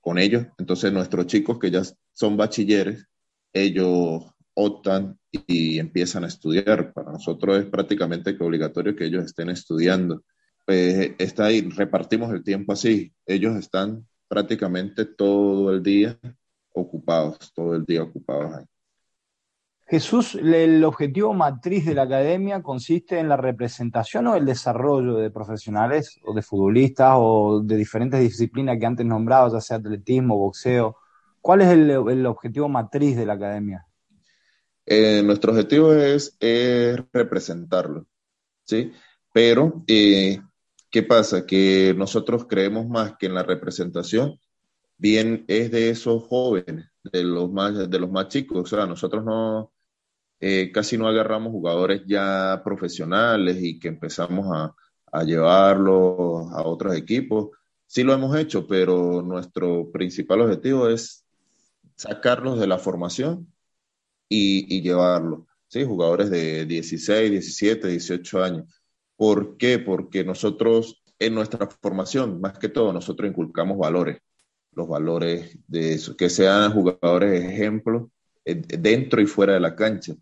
con 0.00 0.18
ellos. 0.18 0.46
Entonces 0.56 0.92
nuestros 0.92 1.26
chicos 1.26 1.58
que 1.58 1.70
ya 1.70 1.82
son 2.12 2.36
bachilleres, 2.36 3.06
ellos 3.52 4.22
optan 4.54 5.18
y 5.30 5.78
empiezan 5.78 6.24
a 6.24 6.28
estudiar. 6.28 6.92
Para 6.92 7.12
nosotros 7.12 7.58
es 7.58 7.66
prácticamente 7.66 8.36
que 8.36 8.44
obligatorio 8.44 8.96
que 8.96 9.06
ellos 9.06 9.24
estén 9.24 9.50
estudiando. 9.50 10.22
Pues 10.66 11.12
está 11.18 11.46
ahí, 11.46 11.62
repartimos 11.62 12.32
el 12.32 12.42
tiempo 12.42 12.72
así. 12.72 13.12
Ellos 13.26 13.56
están 13.56 14.06
prácticamente 14.28 15.04
todo 15.04 15.72
el 15.72 15.82
día 15.82 16.18
ocupados, 16.72 17.52
todo 17.52 17.74
el 17.74 17.84
día 17.84 18.02
ocupados 18.02 18.54
ahí. 18.54 18.64
Jesús, 19.90 20.36
¿el 20.36 20.84
objetivo 20.84 21.34
matriz 21.34 21.84
de 21.84 21.94
la 21.94 22.02
academia 22.02 22.62
consiste 22.62 23.18
en 23.18 23.28
la 23.28 23.36
representación 23.36 24.28
o 24.28 24.36
el 24.36 24.46
desarrollo 24.46 25.16
de 25.16 25.32
profesionales 25.32 26.20
o 26.22 26.32
de 26.32 26.42
futbolistas 26.42 27.14
o 27.16 27.60
de 27.60 27.76
diferentes 27.76 28.20
disciplinas 28.20 28.78
que 28.78 28.86
antes 28.86 29.04
nombrado, 29.04 29.52
ya 29.52 29.60
sea 29.60 29.78
atletismo, 29.78 30.38
boxeo? 30.38 30.96
¿Cuál 31.40 31.62
es 31.62 31.68
el, 31.70 31.90
el 31.90 32.26
objetivo 32.26 32.68
matriz 32.68 33.16
de 33.16 33.26
la 33.26 33.32
academia? 33.32 33.84
Eh, 34.86 35.22
nuestro 35.22 35.52
objetivo 35.52 35.92
es, 35.92 36.36
representarlo, 37.12 38.06
¿sí? 38.64 38.92
Pero, 39.32 39.84
eh, 39.86 40.40
¿qué 40.90 41.02
pasa? 41.02 41.46
Que 41.46 41.94
nosotros 41.96 42.46
creemos 42.48 42.88
más 42.88 43.14
que 43.18 43.26
en 43.26 43.34
la 43.34 43.42
representación, 43.42 44.38
bien 44.98 45.44
es 45.48 45.70
de 45.70 45.90
esos 45.90 46.24
jóvenes, 46.24 46.90
de 47.04 47.24
los 47.24 47.50
más, 47.50 47.90
de 47.90 47.98
los 47.98 48.10
más 48.10 48.28
chicos. 48.28 48.60
O 48.60 48.66
sea, 48.76 48.86
nosotros 48.86 49.24
no, 49.24 49.72
eh, 50.40 50.72
casi 50.72 50.98
no 50.98 51.08
agarramos 51.08 51.52
jugadores 51.52 52.02
ya 52.06 52.62
profesionales 52.64 53.58
y 53.62 53.78
que 53.78 53.88
empezamos 53.88 54.46
a, 54.54 54.74
a 55.12 55.24
llevarlos 55.24 56.50
a 56.52 56.62
otros 56.64 56.96
equipos. 56.96 57.50
Sí 57.86 58.02
lo 58.04 58.12
hemos 58.14 58.36
hecho, 58.36 58.66
pero 58.66 59.22
nuestro 59.22 59.90
principal 59.92 60.42
objetivo 60.42 60.88
es 60.88 61.24
sacarlos 61.96 62.58
de 62.58 62.66
la 62.66 62.78
formación 62.78 63.52
y, 64.30 64.74
y 64.74 64.80
llevarlos. 64.80 65.40
¿sí? 65.68 65.84
Jugadores 65.84 66.30
de 66.30 66.64
16, 66.64 67.30
17, 67.30 67.88
18 67.88 68.42
años. 68.42 68.82
¿Por 69.16 69.58
qué? 69.58 69.78
Porque 69.78 70.24
nosotros 70.24 71.00
en 71.20 71.34
nuestra 71.34 71.68
formación, 71.82 72.40
más 72.40 72.58
que 72.58 72.70
todo, 72.70 72.92
nosotros 72.92 73.28
inculcamos 73.28 73.78
valores. 73.78 74.18
Los 74.72 74.88
valores 74.88 75.58
de 75.66 75.92
eso, 75.94 76.16
que 76.16 76.30
sean 76.30 76.72
jugadores 76.72 77.44
ejemplos 77.44 78.08
eh, 78.44 78.54
dentro 78.54 79.20
y 79.20 79.26
fuera 79.26 79.52
de 79.52 79.60
la 79.60 79.76
cancha 79.76 80.14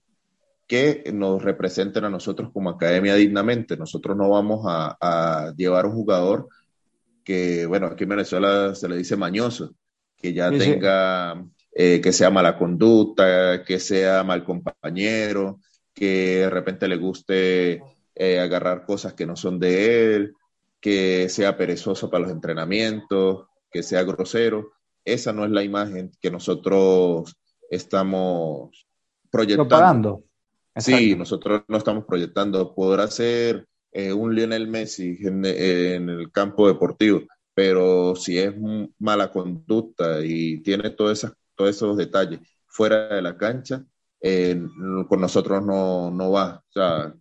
que 0.66 1.11
nos 1.14 1.42
representen 1.42 2.05
a 2.05 2.11
nosotros 2.11 2.51
como 2.53 2.68
academia 2.68 3.14
dignamente. 3.14 3.77
Nosotros 3.77 4.16
no 4.16 4.29
vamos 4.29 4.66
a, 4.66 5.55
llevar 5.57 5.87
un 5.87 5.92
jugador 5.92 6.49
que, 7.25 7.64
bueno, 7.64 7.87
aquí 7.87 8.05
en 8.05 8.11
Venezuela 8.11 8.75
se 8.75 8.88
le 8.88 8.97
dice 8.97 9.16
mañoso, 9.16 9.75
que 10.16 10.35
ya 10.35 10.51
tenga, 10.51 11.42
eh, 11.81 12.01
que 12.01 12.12
sea 12.12 12.29
mala 12.29 12.59
conducta, 12.59 13.62
que 13.62 13.79
sea 13.79 14.25
mal 14.25 14.43
compañero, 14.43 15.61
que 15.95 16.38
de 16.38 16.51
repente 16.51 16.88
le 16.88 16.97
guste 16.97 17.81
eh, 18.17 18.41
agarrar 18.41 18.85
cosas 18.85 19.14
que 19.14 19.27
no 19.27 19.37
son 19.37 19.61
de 19.61 20.17
él, 20.17 20.35
que 20.81 21.29
sea 21.29 21.57
perezoso 21.57 22.11
para 22.11 22.23
los 22.25 22.33
entrenamientos, 22.33 23.47
que 23.71 23.85
sea 23.85 24.03
grosero. 24.03 24.73
Esa 25.05 25.33
no 25.33 25.45
es 25.45 25.53
la 25.53 25.62
imagen 25.62 26.11
que 26.21 26.33
nosotros 26.33 27.37
estamos 27.71 28.88
proyectando. 29.31 29.69
Propagando. 29.69 30.25
Sí, 30.75 31.14
nosotros 31.14 31.62
no 31.69 31.79
estamos 31.79 32.07
proyectando. 32.07 32.75
Podrá 32.75 33.07
ser 33.07 33.69
eh, 33.93 34.12
un 34.12 34.35
Lionel 34.35 34.67
Messi 34.67 35.17
en, 35.21 35.45
en, 35.45 36.09
el 36.09 36.33
campo 36.33 36.67
deportivo, 36.67 37.21
pero 37.55 38.17
si 38.17 38.37
es 38.37 38.53
mala 38.99 39.31
conducta 39.31 40.25
y 40.25 40.61
tiene 40.62 40.91
todas 40.91 41.19
esas, 41.19 41.35
todos 41.59 41.71
esos 41.77 41.97
detalles 41.97 42.40
fuera 42.66 43.09
de 43.09 43.23
la 43.23 43.37
cancha, 43.37 43.85
eh, 44.21 44.61
con 45.09 45.21
nosotros 45.21 45.64
no, 45.64 46.11
no 46.11 46.31
va. 46.33 46.64
O 46.68 46.73
sea, 46.73 47.14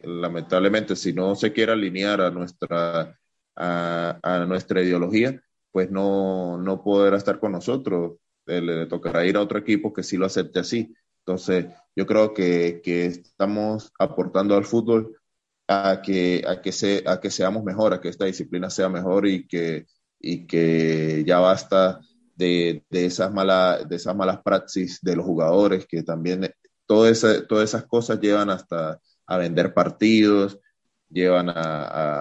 lamentablemente, 0.00 0.94
si 0.96 1.12
no 1.12 1.34
se 1.34 1.52
quiere 1.52 1.72
alinear 1.72 2.20
a 2.20 2.30
nuestra, 2.30 3.18
a, 3.56 4.18
a 4.22 4.44
nuestra 4.46 4.82
ideología, 4.82 5.40
pues 5.72 5.90
no, 5.90 6.58
no 6.58 6.82
podrá 6.82 7.16
estar 7.16 7.40
con 7.40 7.52
nosotros. 7.52 8.18
Eh, 8.46 8.60
le 8.60 8.86
tocará 8.86 9.26
ir 9.26 9.36
a 9.36 9.42
otro 9.42 9.58
equipo 9.58 9.92
que 9.92 10.02
sí 10.02 10.16
lo 10.16 10.26
acepte 10.26 10.60
así. 10.60 10.94
Entonces, 11.20 11.66
yo 11.96 12.06
creo 12.06 12.32
que, 12.34 12.80
que 12.82 13.06
estamos 13.06 13.92
aportando 13.98 14.56
al 14.56 14.64
fútbol 14.64 15.16
a 15.68 16.00
que, 16.02 16.44
a, 16.46 16.60
que 16.62 16.72
se, 16.72 17.04
a 17.06 17.20
que 17.20 17.30
seamos 17.30 17.64
mejor, 17.64 17.92
a 17.92 18.00
que 18.00 18.08
esta 18.08 18.24
disciplina 18.24 18.70
sea 18.70 18.88
mejor 18.88 19.26
y 19.26 19.46
que, 19.46 19.86
y 20.18 20.46
que 20.46 21.24
ya 21.26 21.38
basta 21.40 22.00
de, 22.38 22.84
de, 22.90 23.06
esas 23.06 23.32
malas, 23.32 23.88
de 23.88 23.96
esas 23.96 24.16
malas 24.16 24.40
praxis 24.42 25.00
de 25.02 25.16
los 25.16 25.26
jugadores, 25.26 25.86
que 25.86 26.02
también 26.02 26.50
todo 26.86 27.08
ese, 27.08 27.42
todas 27.42 27.70
esas 27.70 27.86
cosas 27.86 28.20
llevan 28.20 28.50
hasta 28.50 29.00
a 29.26 29.36
vender 29.38 29.74
partidos, 29.74 30.58
llevan 31.10 31.50
a, 31.50 31.52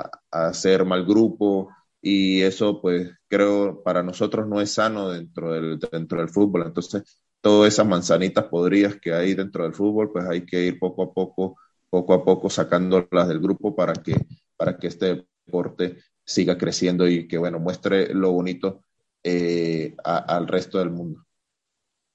a, 0.01 0.11
a 0.31 0.47
hacer 0.47 0.85
mal 0.85 1.05
grupo, 1.05 1.69
y 2.01 2.41
eso 2.41 2.81
pues 2.81 3.11
creo 3.27 3.83
para 3.83 4.03
nosotros 4.03 4.47
no 4.47 4.61
es 4.61 4.71
sano 4.73 5.09
dentro 5.09 5.51
del, 5.53 5.79
dentro 5.79 6.19
del 6.19 6.29
fútbol. 6.29 6.63
Entonces, 6.65 7.03
todas 7.41 7.73
esas 7.73 7.87
manzanitas 7.87 8.45
podridas 8.45 8.95
que 9.01 9.13
hay 9.13 9.33
dentro 9.33 9.63
del 9.63 9.73
fútbol, 9.73 10.11
pues 10.11 10.25
hay 10.25 10.45
que 10.45 10.63
ir 10.63 10.79
poco 10.79 11.03
a 11.03 11.13
poco, 11.13 11.57
poco 11.89 12.13
a 12.13 12.23
poco 12.23 12.49
sacándolas 12.49 13.27
del 13.27 13.39
grupo 13.39 13.75
para 13.75 13.93
que, 13.93 14.15
para 14.55 14.77
que 14.77 14.87
este 14.87 15.25
deporte 15.45 15.97
siga 16.23 16.57
creciendo 16.57 17.07
y 17.07 17.27
que, 17.27 17.37
bueno, 17.37 17.59
muestre 17.59 18.13
lo 18.13 18.31
bonito 18.31 18.81
eh, 19.29 19.95
a, 20.03 20.17
al 20.35 20.47
resto 20.47 20.79
del 20.79 20.91
mundo. 20.91 21.23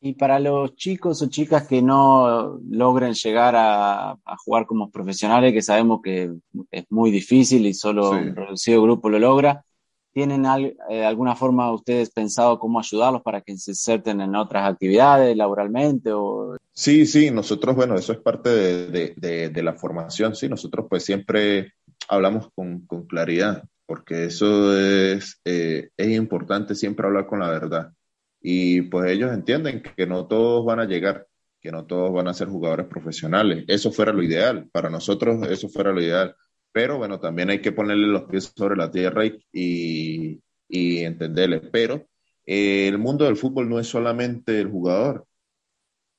Y 0.00 0.14
para 0.14 0.40
los 0.40 0.74
chicos 0.74 1.22
o 1.22 1.28
chicas 1.28 1.66
que 1.68 1.80
no 1.80 2.58
logren 2.68 3.14
llegar 3.14 3.54
a, 3.54 4.12
a, 4.12 4.36
jugar 4.44 4.66
como 4.66 4.90
profesionales, 4.90 5.52
que 5.52 5.62
sabemos 5.62 6.00
que 6.02 6.32
es 6.70 6.84
muy 6.90 7.10
difícil 7.10 7.66
y 7.66 7.74
solo 7.74 8.10
sí. 8.10 8.16
un 8.16 8.36
reducido 8.36 8.82
grupo 8.82 9.08
lo 9.08 9.18
logra, 9.18 9.64
¿Tienen 10.12 10.44
al, 10.44 10.76
eh, 10.90 11.04
alguna 11.06 11.34
forma 11.34 11.72
ustedes 11.72 12.10
pensado 12.10 12.58
cómo 12.58 12.78
ayudarlos 12.78 13.22
para 13.22 13.40
que 13.40 13.56
se 13.56 13.70
inserten 13.70 14.20
en 14.20 14.36
otras 14.36 14.70
actividades 14.70 15.34
laboralmente? 15.34 16.12
O... 16.12 16.56
Sí, 16.72 17.06
sí, 17.06 17.30
nosotros, 17.30 17.74
bueno, 17.74 17.94
eso 17.94 18.12
es 18.12 18.18
parte 18.18 18.50
de, 18.50 18.86
de, 18.88 19.14
de, 19.16 19.48
de 19.48 19.62
la 19.62 19.72
formación, 19.72 20.36
sí, 20.36 20.50
nosotros 20.50 20.86
pues 20.90 21.04
siempre 21.04 21.72
hablamos 22.08 22.50
con, 22.54 22.80
con 22.86 23.06
claridad, 23.06 23.64
porque 23.86 24.24
eso 24.26 24.76
es, 24.78 25.40
eh, 25.44 25.90
es 25.96 26.08
importante 26.08 26.74
siempre 26.74 27.06
hablar 27.06 27.26
con 27.26 27.40
la 27.40 27.50
verdad. 27.50 27.92
Y 28.40 28.82
pues 28.82 29.10
ellos 29.10 29.32
entienden 29.32 29.82
que 29.82 30.06
no 30.06 30.26
todos 30.26 30.64
van 30.64 30.80
a 30.80 30.86
llegar, 30.86 31.26
que 31.60 31.70
no 31.72 31.86
todos 31.86 32.12
van 32.12 32.28
a 32.28 32.34
ser 32.34 32.48
jugadores 32.48 32.86
profesionales. 32.86 33.64
Eso 33.68 33.92
fuera 33.92 34.12
lo 34.12 34.22
ideal, 34.22 34.68
para 34.72 34.90
nosotros 34.90 35.46
eso 35.48 35.68
fuera 35.68 35.92
lo 35.92 36.00
ideal 36.00 36.34
pero 36.72 36.96
bueno, 36.98 37.20
también 37.20 37.50
hay 37.50 37.60
que 37.60 37.72
ponerle 37.72 38.06
los 38.06 38.24
pies 38.24 38.52
sobre 38.56 38.76
la 38.76 38.90
tierra 38.90 39.26
y, 39.26 39.44
y, 39.52 40.42
y 40.68 41.04
entenderle. 41.04 41.60
Pero 41.60 42.08
eh, 42.46 42.88
el 42.88 42.98
mundo 42.98 43.26
del 43.26 43.36
fútbol 43.36 43.68
no 43.68 43.78
es 43.78 43.86
solamente 43.88 44.58
el 44.58 44.70
jugador. 44.70 45.26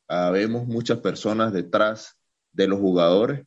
Habemos 0.07 0.67
muchas 0.67 0.99
personas 0.99 1.53
detrás 1.53 2.19
de 2.51 2.67
los 2.67 2.79
jugadores 2.79 3.45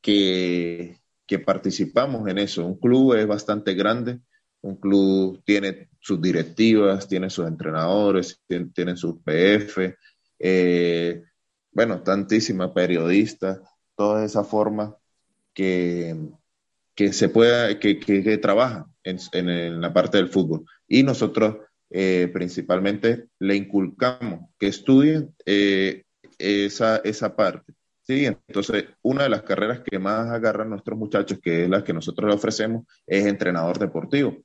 que, 0.00 1.01
que 1.32 1.38
participamos 1.38 2.28
en 2.28 2.36
eso. 2.36 2.66
Un 2.66 2.78
club 2.78 3.14
es 3.14 3.26
bastante 3.26 3.72
grande, 3.72 4.20
un 4.60 4.76
club 4.76 5.42
tiene 5.46 5.88
sus 5.98 6.20
directivas, 6.20 7.08
tiene 7.08 7.30
sus 7.30 7.46
entrenadores, 7.46 8.38
tiene, 8.46 8.66
tiene 8.74 8.98
sus 8.98 9.14
PF, 9.24 9.96
eh, 10.38 11.22
bueno, 11.70 12.02
tantísimas 12.02 12.72
periodistas, 12.72 13.60
toda 13.96 14.26
esa 14.26 14.44
forma 14.44 14.94
que, 15.54 16.14
que 16.94 17.14
se 17.14 17.30
pueda, 17.30 17.78
que, 17.78 17.98
que, 17.98 18.36
trabaja 18.36 18.86
en, 19.02 19.16
en, 19.32 19.48
en, 19.48 19.80
la 19.80 19.94
parte 19.94 20.18
del 20.18 20.28
fútbol. 20.28 20.66
Y 20.86 21.02
nosotros 21.02 21.56
eh, 21.88 22.28
principalmente 22.30 23.28
le 23.38 23.56
inculcamos 23.56 24.50
que 24.58 24.66
estudien 24.66 25.34
eh, 25.46 26.02
esa, 26.36 26.98
esa 26.98 27.34
parte. 27.34 27.72
Sí, 28.04 28.26
entonces 28.26 28.86
una 29.02 29.22
de 29.24 29.28
las 29.28 29.42
carreras 29.42 29.80
que 29.80 29.98
más 29.98 30.28
agarran 30.30 30.70
nuestros 30.70 30.98
muchachos, 30.98 31.38
que 31.40 31.64
es 31.64 31.70
la 31.70 31.84
que 31.84 31.92
nosotros 31.92 32.28
le 32.28 32.34
ofrecemos, 32.34 32.84
es 33.06 33.26
entrenador 33.26 33.78
deportivo. 33.78 34.36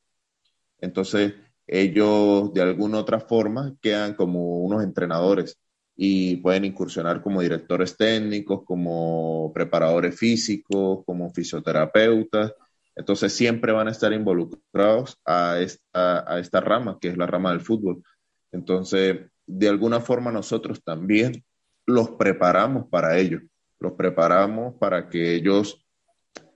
Entonces 0.80 1.34
ellos 1.66 2.54
de 2.54 2.62
alguna 2.62 3.00
otra 3.00 3.20
forma 3.20 3.76
quedan 3.82 4.14
como 4.16 4.60
unos 4.62 4.84
entrenadores 4.84 5.60
y 5.96 6.38
pueden 6.38 6.66
incursionar 6.66 7.22
como 7.24 7.42
directores 7.42 7.98
técnicos, 7.98 8.64
como 8.64 9.52
preparadores 9.54 10.16
físicos, 10.18 11.04
como 11.06 11.32
fisioterapeutas. 11.34 12.54
Entonces 12.96 13.34
siempre 13.34 13.72
van 13.72 13.88
a 13.88 13.92
estar 13.92 14.14
involucrados 14.14 15.18
a 15.26 15.60
esta, 15.60 16.32
a 16.32 16.40
esta 16.40 16.62
rama, 16.62 17.00
que 17.02 17.10
es 17.10 17.18
la 17.18 17.26
rama 17.26 17.52
del 17.52 17.62
fútbol. 17.62 18.04
Entonces, 18.52 19.18
de 19.48 19.70
alguna 19.70 20.00
forma 20.00 20.32
nosotros 20.32 20.84
también 20.84 21.44
los 21.88 22.12
preparamos 22.12 22.88
para 22.90 23.18
ello, 23.18 23.42
los 23.80 23.94
preparamos 23.94 24.76
para 24.76 25.10
que 25.10 25.34
ellos 25.34 25.84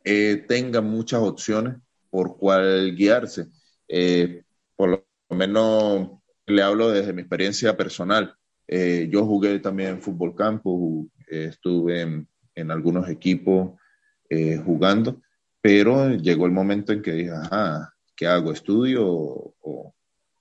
eh, 0.03 0.45
tengan 0.47 0.85
muchas 0.85 1.21
opciones 1.21 1.77
por 2.11 2.37
cuál 2.37 2.95
guiarse. 2.95 3.47
Eh, 3.87 4.43
por 4.75 4.89
lo 4.89 5.05
menos 5.35 6.11
le 6.45 6.61
hablo 6.61 6.91
desde 6.91 7.13
mi 7.13 7.21
experiencia 7.21 7.75
personal 7.75 8.37
eh, 8.73 9.09
yo 9.11 9.25
jugué 9.25 9.59
también 9.59 9.89
en 9.89 10.01
fútbol 10.01 10.33
campo, 10.33 11.05
eh, 11.29 11.47
estuve 11.49 11.99
en, 11.99 12.27
en, 12.55 12.71
algunos 12.71 13.09
equipos 13.09 13.73
eh, 14.29 14.61
jugando, 14.65 15.21
pero 15.59 16.11
llegó 16.11 16.45
el 16.45 16.53
momento 16.53 16.93
en 16.93 17.01
que 17.01 17.11
dije, 17.11 17.31
ajá, 17.31 17.93
¿qué 18.15 18.27
hago? 18.27 18.53
¿Estudio 18.53 19.05
o, 19.05 19.55
o, 19.59 19.93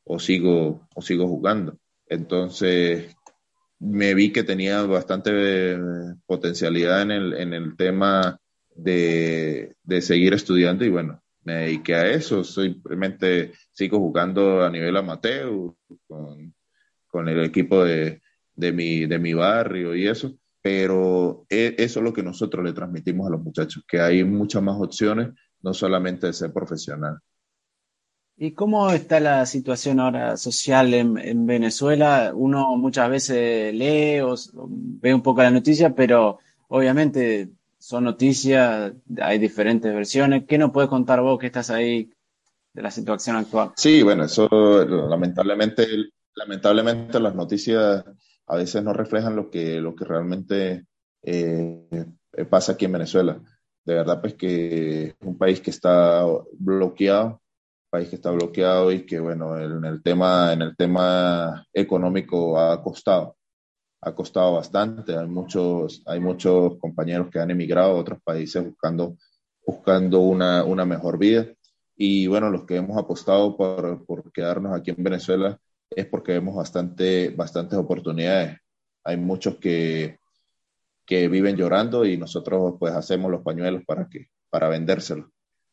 o, 0.04 0.20
sigo, 0.20 0.86
o 0.94 1.02
sigo 1.02 1.26
jugando? 1.26 1.76
Entonces 2.06 3.16
me 3.80 4.14
vi 4.14 4.32
que 4.32 4.44
tenía 4.44 4.82
bastante 4.82 5.76
potencialidad 6.26 7.02
en 7.02 7.10
el, 7.10 7.34
en 7.34 7.54
el 7.54 7.76
tema 7.76 8.38
de, 8.74 9.74
de 9.82 10.02
seguir 10.02 10.34
estudiando 10.34 10.84
y 10.84 10.90
bueno, 10.90 11.22
me 11.42 11.54
dediqué 11.54 11.94
a 11.94 12.06
eso, 12.08 12.44
simplemente 12.44 13.52
sigo 13.72 13.98
jugando 13.98 14.62
a 14.62 14.70
nivel 14.70 14.96
amateur 14.96 15.50
con 16.06 16.54
con 17.10 17.28
el 17.28 17.44
equipo 17.44 17.84
de, 17.84 18.22
de, 18.54 18.72
mi, 18.72 19.06
de 19.06 19.18
mi 19.18 19.34
barrio 19.34 19.94
y 19.94 20.06
eso, 20.06 20.36
pero 20.62 21.44
e, 21.48 21.74
eso 21.78 22.00
es 22.00 22.04
lo 22.04 22.12
que 22.12 22.22
nosotros 22.22 22.64
le 22.64 22.72
transmitimos 22.72 23.26
a 23.26 23.30
los 23.30 23.42
muchachos, 23.42 23.84
que 23.86 24.00
hay 24.00 24.24
muchas 24.24 24.62
más 24.62 24.76
opciones, 24.80 25.30
no 25.60 25.74
solamente 25.74 26.28
de 26.28 26.32
ser 26.32 26.52
profesional. 26.52 27.18
¿Y 28.42 28.52
cómo 28.52 28.90
está 28.90 29.20
la 29.20 29.44
situación 29.44 30.00
ahora 30.00 30.38
social 30.38 30.94
en, 30.94 31.18
en 31.18 31.44
Venezuela? 31.44 32.32
Uno 32.34 32.74
muchas 32.78 33.10
veces 33.10 33.74
lee 33.74 34.20
o, 34.20 34.34
ve 34.54 35.12
un 35.12 35.20
poco 35.20 35.42
la 35.42 35.50
noticia, 35.50 35.94
pero 35.94 36.38
obviamente 36.68 37.50
son 37.78 38.04
noticias, 38.04 38.94
hay 39.20 39.38
diferentes 39.38 39.92
versiones. 39.92 40.44
¿Qué 40.48 40.56
nos 40.56 40.70
puedes 40.70 40.88
contar 40.88 41.20
vos 41.20 41.38
que 41.38 41.48
estás 41.48 41.68
ahí 41.68 42.10
de 42.72 42.80
la 42.80 42.90
situación 42.90 43.36
actual? 43.36 43.72
Sí, 43.76 44.02
bueno, 44.02 44.24
eso 44.24 44.48
lamentablemente 44.86 45.86
lamentablemente 46.34 47.20
las 47.20 47.34
noticias 47.34 48.02
a 48.46 48.56
veces 48.56 48.82
no 48.82 48.94
reflejan 48.94 49.36
lo 49.36 49.50
que, 49.50 49.82
lo 49.82 49.94
que 49.94 50.06
realmente 50.06 50.86
eh, 51.22 52.06
pasa 52.48 52.72
aquí 52.72 52.86
en 52.86 52.92
Venezuela. 52.92 53.38
De 53.84 53.94
verdad, 53.94 54.18
pues 54.22 54.32
que 54.32 55.08
es 55.08 55.14
un 55.20 55.36
país 55.36 55.60
que 55.60 55.68
está 55.68 56.24
bloqueado, 56.58 57.42
país 57.90 58.08
que 58.08 58.16
está 58.16 58.30
bloqueado 58.30 58.92
y 58.92 59.04
que, 59.04 59.20
bueno, 59.20 59.58
en 59.58 59.84
el 59.84 60.02
tema, 60.02 60.52
en 60.52 60.62
el 60.62 60.76
tema 60.76 61.66
económico 61.72 62.58
ha 62.58 62.82
costado, 62.82 63.36
ha 64.00 64.14
costado 64.14 64.54
bastante. 64.54 65.16
Hay 65.16 65.26
muchos, 65.26 66.02
hay 66.06 66.20
muchos 66.20 66.78
compañeros 66.78 67.28
que 67.30 67.40
han 67.40 67.50
emigrado 67.50 67.92
a 67.92 68.00
otros 68.00 68.20
países 68.22 68.64
buscando, 68.64 69.16
buscando 69.66 70.20
una, 70.20 70.64
una 70.64 70.84
mejor 70.84 71.18
vida. 71.18 71.46
Y 71.96 72.26
bueno, 72.28 72.48
los 72.48 72.64
que 72.64 72.76
hemos 72.76 72.96
apostado 72.96 73.56
por, 73.56 74.06
por 74.06 74.32
quedarnos 74.32 74.74
aquí 74.74 74.90
en 74.90 75.02
Venezuela, 75.04 75.58
es 75.90 76.06
porque 76.06 76.32
vemos 76.32 76.54
bastante, 76.54 77.30
bastantes 77.30 77.78
oportunidades. 77.78 78.58
Hay 79.04 79.16
muchos 79.16 79.56
que, 79.56 80.18
que 81.04 81.28
viven 81.28 81.56
llorando 81.56 82.04
y 82.06 82.16
nosotros 82.16 82.76
pues 82.78 82.94
hacemos 82.94 83.30
los 83.30 83.42
pañuelos 83.42 83.82
para 83.84 84.08
que 84.08 84.28
para 84.48 84.68
vendérselos. 84.68 85.26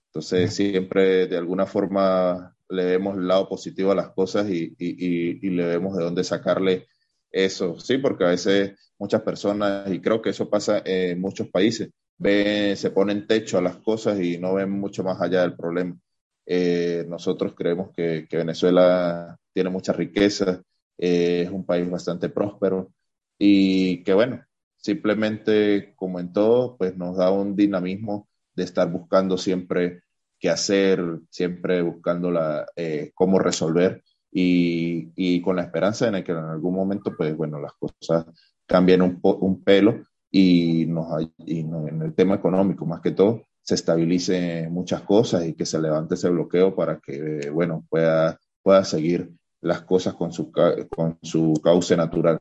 Entonces 0.08 0.54
siempre 0.54 1.28
de 1.28 1.38
alguna 1.38 1.66
forma 1.66 2.56
le 2.70 2.86
vemos 2.86 3.18
el 3.18 3.28
lado 3.28 3.48
positivo 3.48 3.92
a 3.92 3.96
las 3.96 4.10
cosas 4.12 4.50
y, 4.50 4.76
y, 4.78 5.50
le 5.50 5.66
vemos 5.66 5.96
de 5.96 6.04
dónde 6.04 6.24
sacarle 6.24 6.88
eso, 7.32 7.80
sí, 7.80 7.98
porque 7.98 8.26
a 8.26 8.30
veces 8.30 8.94
muchas 8.98 9.22
personas, 9.22 9.92
y 9.92 10.02
creo 10.02 10.22
que 10.22 10.32
eso 10.32 10.50
pasa 10.50 10.82
en 10.86 11.20
muchos 11.22 11.50
países, 11.50 11.90
ven, 12.18 12.76
se 12.78 12.92
ponen 12.92 13.28
techo 13.28 13.58
a 13.58 13.62
las 13.62 13.78
cosas 13.78 14.20
y 14.20 14.38
no 14.38 14.56
ven 14.56 14.72
mucho 14.72 15.04
más 15.04 15.22
allá 15.22 15.42
del 15.42 15.56
problema. 15.56 15.98
Eh, 16.46 17.06
nosotros 17.08 17.54
creemos 17.56 17.92
que, 17.96 18.28
que, 18.30 18.38
Venezuela 18.38 19.38
tiene 19.54 19.70
mucha 19.70 19.94
riqueza, 19.94 20.62
eh, 20.98 21.44
es 21.46 21.52
un 21.52 21.66
país 21.66 21.90
bastante 21.90 22.30
próspero 22.30 22.92
y 23.38 24.04
que 24.04 24.14
bueno, 24.14 24.44
simplemente 24.78 25.94
como 25.96 26.20
en 26.20 26.34
todo, 26.34 26.78
pues 26.78 26.96
nos 26.98 27.18
da 27.18 27.32
un 27.32 27.56
dinamismo 27.56 28.28
de 28.58 28.64
estar 28.64 28.92
buscando 28.92 29.38
siempre 29.38 30.02
qué 30.40 30.50
hacer, 30.50 31.02
siempre 31.30 31.82
buscando 31.82 32.32
la, 32.32 32.66
eh, 32.76 33.12
cómo 33.14 33.40
resolver 33.40 34.04
y, 34.32 35.12
y, 35.16 35.42
con 35.42 35.56
la 35.56 35.64
esperanza 35.64 36.12
de 36.12 36.24
que 36.24 36.32
en 36.32 36.40
algún 36.40 36.76
momento, 36.76 37.14
pues 37.16 37.36
bueno, 37.38 37.60
las 37.60 37.74
cosas 37.74 38.26
cambien 38.66 39.02
un, 39.02 39.20
un 39.22 39.64
pelo 39.64 40.02
y, 40.30 40.86
nos, 40.88 41.08
y 41.38 41.60
en 41.62 42.02
el 42.02 42.14
tema 42.14 42.36
económico 42.36 42.86
más 42.86 43.02
que 43.02 43.12
todo 43.12 43.44
se 43.62 43.76
estabilice 43.76 44.68
muchas 44.70 45.02
cosas 45.02 45.46
y 45.46 45.54
que 45.54 45.66
se 45.66 45.80
levante 45.82 46.16
ese 46.16 46.30
bloqueo 46.30 46.76
para 46.76 47.00
que, 47.00 47.50
bueno, 47.52 47.86
pueda, 47.90 48.40
pueda 48.64 48.84
seguir 48.84 49.32
las 49.62 49.82
cosas 49.82 50.14
con 50.14 50.32
su, 50.32 50.52
con 50.52 51.20
su 51.22 51.54
cauce 51.64 51.98
natural. 51.98 52.40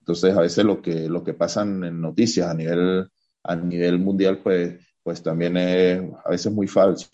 Entonces, 0.00 0.36
a 0.36 0.40
veces 0.40 0.64
lo 0.64 0.82
que, 0.82 1.08
lo 1.08 1.22
que 1.22 1.34
pasan 1.34 1.84
en 1.84 2.00
noticias 2.00 2.48
a 2.48 2.54
nivel, 2.54 3.08
a 3.44 3.56
nivel 3.56 3.98
mundial, 3.98 4.40
pues, 4.42 4.84
pues 5.06 5.22
también 5.22 5.56
es 5.56 6.02
a 6.24 6.30
veces 6.30 6.52
muy 6.52 6.66
falso, 6.66 7.06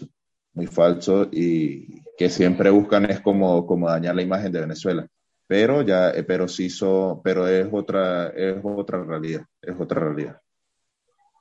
muy 0.54 0.66
falso 0.66 1.28
y 1.30 2.00
que 2.16 2.30
siempre 2.30 2.70
buscan 2.70 3.04
es 3.10 3.20
como, 3.20 3.66
como 3.66 3.86
dañar 3.86 4.14
la 4.14 4.22
imagen 4.22 4.50
de 4.50 4.60
Venezuela. 4.62 5.06
Pero 5.46 5.82
ya, 5.82 6.08
eh, 6.08 6.22
pero 6.22 6.48
sí, 6.48 6.70
so, 6.70 7.20
pero 7.22 7.46
es 7.46 7.68
otra, 7.70 8.28
es 8.28 8.56
otra 8.62 9.04
realidad, 9.04 9.44
es 9.60 9.78
otra 9.78 10.00
realidad. 10.00 10.40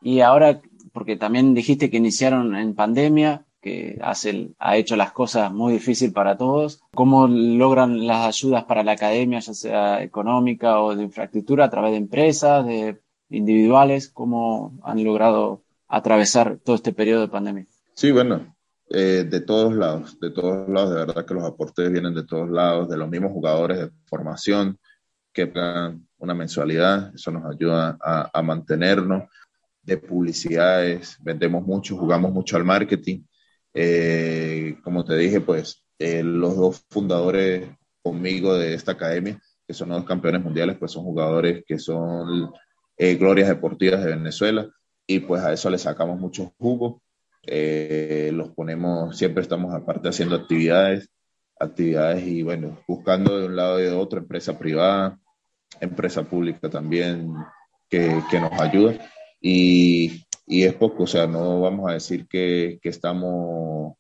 Y 0.01 0.19
ahora, 0.19 0.59
porque 0.91 1.15
también 1.15 1.53
dijiste 1.53 1.89
que 1.89 1.95
iniciaron 1.95 2.53
en 2.57 2.75
pandemia, 2.75 3.45
que 3.61 3.97
hace, 4.01 4.49
ha 4.59 4.75
hecho 4.75 4.97
las 4.97 5.13
cosas 5.13 5.53
muy 5.53 5.71
difíciles 5.71 6.13
para 6.13 6.35
todos. 6.35 6.81
¿Cómo 6.93 7.29
logran 7.29 8.05
las 8.05 8.27
ayudas 8.27 8.65
para 8.65 8.83
la 8.83 8.91
academia, 8.91 9.39
ya 9.39 9.53
sea 9.53 10.03
económica 10.03 10.81
o 10.81 10.97
de 10.97 11.03
infraestructura, 11.03 11.63
a 11.63 11.69
través 11.69 11.91
de 11.91 11.97
empresas, 11.97 12.65
de 12.65 12.99
individuales? 13.29 14.09
¿Cómo 14.09 14.73
han 14.83 15.01
logrado 15.01 15.61
atravesar 15.91 16.57
todo 16.63 16.75
este 16.75 16.93
periodo 16.93 17.21
de 17.21 17.27
pandemia? 17.27 17.67
Sí, 17.93 18.11
bueno, 18.11 18.55
eh, 18.89 19.25
de 19.29 19.41
todos 19.41 19.75
lados, 19.75 20.19
de 20.19 20.31
todos 20.31 20.67
lados, 20.69 20.91
de 20.91 21.05
verdad 21.05 21.25
que 21.25 21.33
los 21.33 21.43
aportes 21.43 21.91
vienen 21.91 22.13
de 22.13 22.25
todos 22.25 22.49
lados, 22.49 22.89
de 22.89 22.97
los 22.97 23.09
mismos 23.09 23.31
jugadores 23.31 23.77
de 23.77 23.91
formación 24.05 24.79
que 25.33 25.47
pagan 25.47 26.07
una 26.17 26.33
mensualidad, 26.33 27.13
eso 27.15 27.31
nos 27.31 27.45
ayuda 27.45 27.97
a, 28.01 28.29
a 28.33 28.41
mantenernos, 28.41 29.23
de 29.83 29.97
publicidades, 29.97 31.17
vendemos 31.21 31.65
mucho, 31.65 31.97
jugamos 31.97 32.31
mucho 32.31 32.55
al 32.57 32.63
marketing, 32.63 33.23
eh, 33.73 34.77
como 34.83 35.03
te 35.03 35.17
dije, 35.17 35.41
pues 35.41 35.83
eh, 35.97 36.23
los 36.23 36.55
dos 36.55 36.85
fundadores 36.89 37.69
conmigo 38.01 38.55
de 38.55 38.73
esta 38.73 38.93
academia, 38.93 39.39
que 39.67 39.73
son 39.73 39.89
los 39.89 40.05
campeones 40.05 40.43
mundiales, 40.43 40.77
pues 40.77 40.91
son 40.91 41.03
jugadores 41.03 41.63
que 41.65 41.79
son 41.79 42.51
eh, 42.97 43.15
glorias 43.15 43.49
deportivas 43.49 44.03
de 44.03 44.11
Venezuela 44.11 44.69
y 45.07 45.19
pues 45.19 45.41
a 45.43 45.53
eso 45.53 45.69
le 45.69 45.77
sacamos 45.77 46.19
mucho 46.19 46.53
jugo. 46.57 47.01
los 47.43 48.49
ponemos, 48.49 49.17
siempre 49.17 49.41
estamos 49.41 49.73
aparte 49.73 50.09
haciendo 50.09 50.35
actividades, 50.35 51.09
actividades 51.59 52.25
y 52.25 52.43
bueno, 52.43 52.79
buscando 52.87 53.37
de 53.39 53.47
un 53.47 53.55
lado 53.55 53.79
y 53.79 53.83
de 53.83 53.91
otro, 53.91 54.19
empresa 54.19 54.57
privada, 54.57 55.19
empresa 55.79 56.23
pública 56.23 56.69
también 56.69 57.33
que, 57.89 58.21
que 58.29 58.39
nos 58.39 58.53
ayuda. 58.59 58.99
Y 59.41 60.23
y 60.51 60.65
es 60.65 60.73
poco, 60.73 61.03
o 61.03 61.07
sea, 61.07 61.27
no 61.27 61.61
vamos 61.61 61.89
a 61.89 61.93
decir 61.93 62.27
que, 62.27 62.77
que 62.81 62.89
estamos 62.89 63.95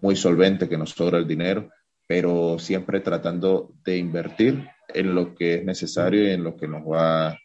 muy 0.00 0.16
solventes, 0.16 0.68
que 0.68 0.76
nos 0.76 0.90
sobra 0.90 1.18
el 1.18 1.28
dinero, 1.28 1.70
pero 2.08 2.58
siempre 2.58 2.98
tratando 2.98 3.72
de 3.84 3.98
invertir 3.98 4.66
en 4.88 5.14
lo 5.14 5.36
que 5.36 5.54
es 5.54 5.64
necesario 5.64 6.24
y 6.26 6.32
en 6.32 6.42
lo 6.42 6.56
que 6.56 6.66
nos 6.66 6.82
va 6.82 7.38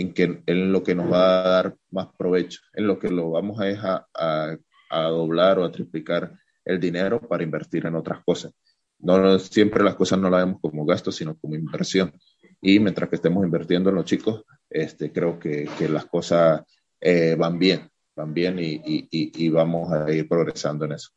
en, 0.00 0.12
que, 0.12 0.42
en 0.46 0.72
lo 0.72 0.82
que 0.82 0.94
nos 0.94 1.10
va 1.10 1.40
a 1.40 1.48
dar 1.48 1.76
más 1.90 2.08
provecho, 2.16 2.60
en 2.74 2.86
lo 2.86 2.98
que 2.98 3.08
lo 3.08 3.30
vamos 3.30 3.60
a 3.60 3.64
dejar 3.64 4.06
a, 4.14 4.56
a 4.90 5.02
doblar 5.02 5.58
o 5.58 5.64
a 5.64 5.72
triplicar 5.72 6.32
el 6.64 6.80
dinero 6.80 7.20
para 7.20 7.42
invertir 7.42 7.86
en 7.86 7.94
otras 7.94 8.22
cosas. 8.24 8.52
No 8.98 9.38
siempre 9.38 9.84
las 9.84 9.94
cosas 9.94 10.18
no 10.18 10.30
las 10.30 10.44
vemos 10.44 10.60
como 10.60 10.84
gasto, 10.84 11.12
sino 11.12 11.36
como 11.38 11.54
inversión. 11.54 12.12
Y 12.60 12.80
mientras 12.80 13.08
que 13.08 13.16
estemos 13.16 13.44
invirtiendo 13.44 13.90
en 13.90 13.96
los 13.96 14.04
chicos, 14.04 14.44
este, 14.68 15.12
creo 15.12 15.38
que, 15.38 15.68
que 15.78 15.88
las 15.88 16.06
cosas 16.06 16.62
eh, 17.00 17.36
van 17.38 17.58
bien 17.58 17.90
también 18.14 18.58
y, 18.58 18.80
y, 18.84 19.08
y, 19.10 19.48
vamos 19.50 19.92
a 19.92 20.10
ir 20.10 20.26
progresando 20.26 20.86
en 20.86 20.92
eso. 20.92 21.10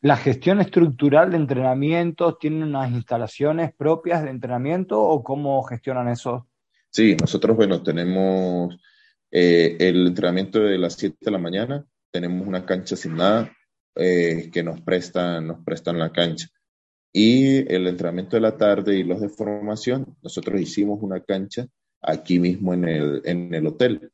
¿La 0.00 0.16
gestión 0.16 0.60
estructural 0.60 1.30
de 1.30 1.36
entrenamientos 1.36 2.38
tiene 2.40 2.64
unas 2.64 2.90
instalaciones 2.90 3.72
propias 3.72 4.24
de 4.24 4.30
entrenamiento 4.30 5.00
o 5.00 5.22
cómo 5.22 5.62
gestionan 5.62 6.08
eso? 6.08 6.48
Sí, 6.94 7.16
nosotros, 7.20 7.56
bueno, 7.56 7.82
tenemos 7.82 8.76
eh, 9.32 9.76
el 9.80 10.06
entrenamiento 10.06 10.60
de 10.60 10.78
las 10.78 10.94
7 10.94 11.16
de 11.22 11.30
la 11.32 11.38
mañana, 11.38 11.84
tenemos 12.12 12.46
una 12.46 12.64
cancha 12.64 12.94
asignada 12.94 13.52
eh, 13.96 14.48
que 14.52 14.62
nos 14.62 14.80
prestan, 14.80 15.48
nos 15.48 15.64
prestan 15.64 15.98
la 15.98 16.12
cancha. 16.12 16.46
Y 17.12 17.56
el 17.72 17.88
entrenamiento 17.88 18.36
de 18.36 18.42
la 18.42 18.56
tarde 18.56 18.96
y 18.96 19.02
los 19.02 19.20
de 19.20 19.28
formación, 19.28 20.16
nosotros 20.22 20.60
hicimos 20.60 21.00
una 21.02 21.18
cancha 21.18 21.66
aquí 22.00 22.38
mismo 22.38 22.74
en 22.74 22.84
el, 22.84 23.22
en 23.24 23.52
el 23.52 23.66
hotel 23.66 24.12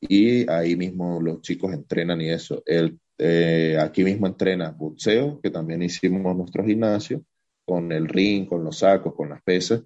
y 0.00 0.50
ahí 0.50 0.74
mismo 0.74 1.20
los 1.20 1.42
chicos 1.42 1.74
entrenan 1.74 2.22
y 2.22 2.30
eso. 2.30 2.62
El, 2.64 2.98
eh, 3.18 3.76
aquí 3.78 4.04
mismo 4.04 4.26
entrena 4.26 4.70
boxeo, 4.70 5.38
que 5.42 5.50
también 5.50 5.82
hicimos 5.82 6.34
nuestro 6.34 6.64
gimnasio, 6.64 7.22
con 7.66 7.92
el 7.92 8.08
ring, 8.08 8.46
con 8.46 8.64
los 8.64 8.78
sacos, 8.78 9.14
con 9.14 9.28
las 9.28 9.42
pesas. 9.42 9.82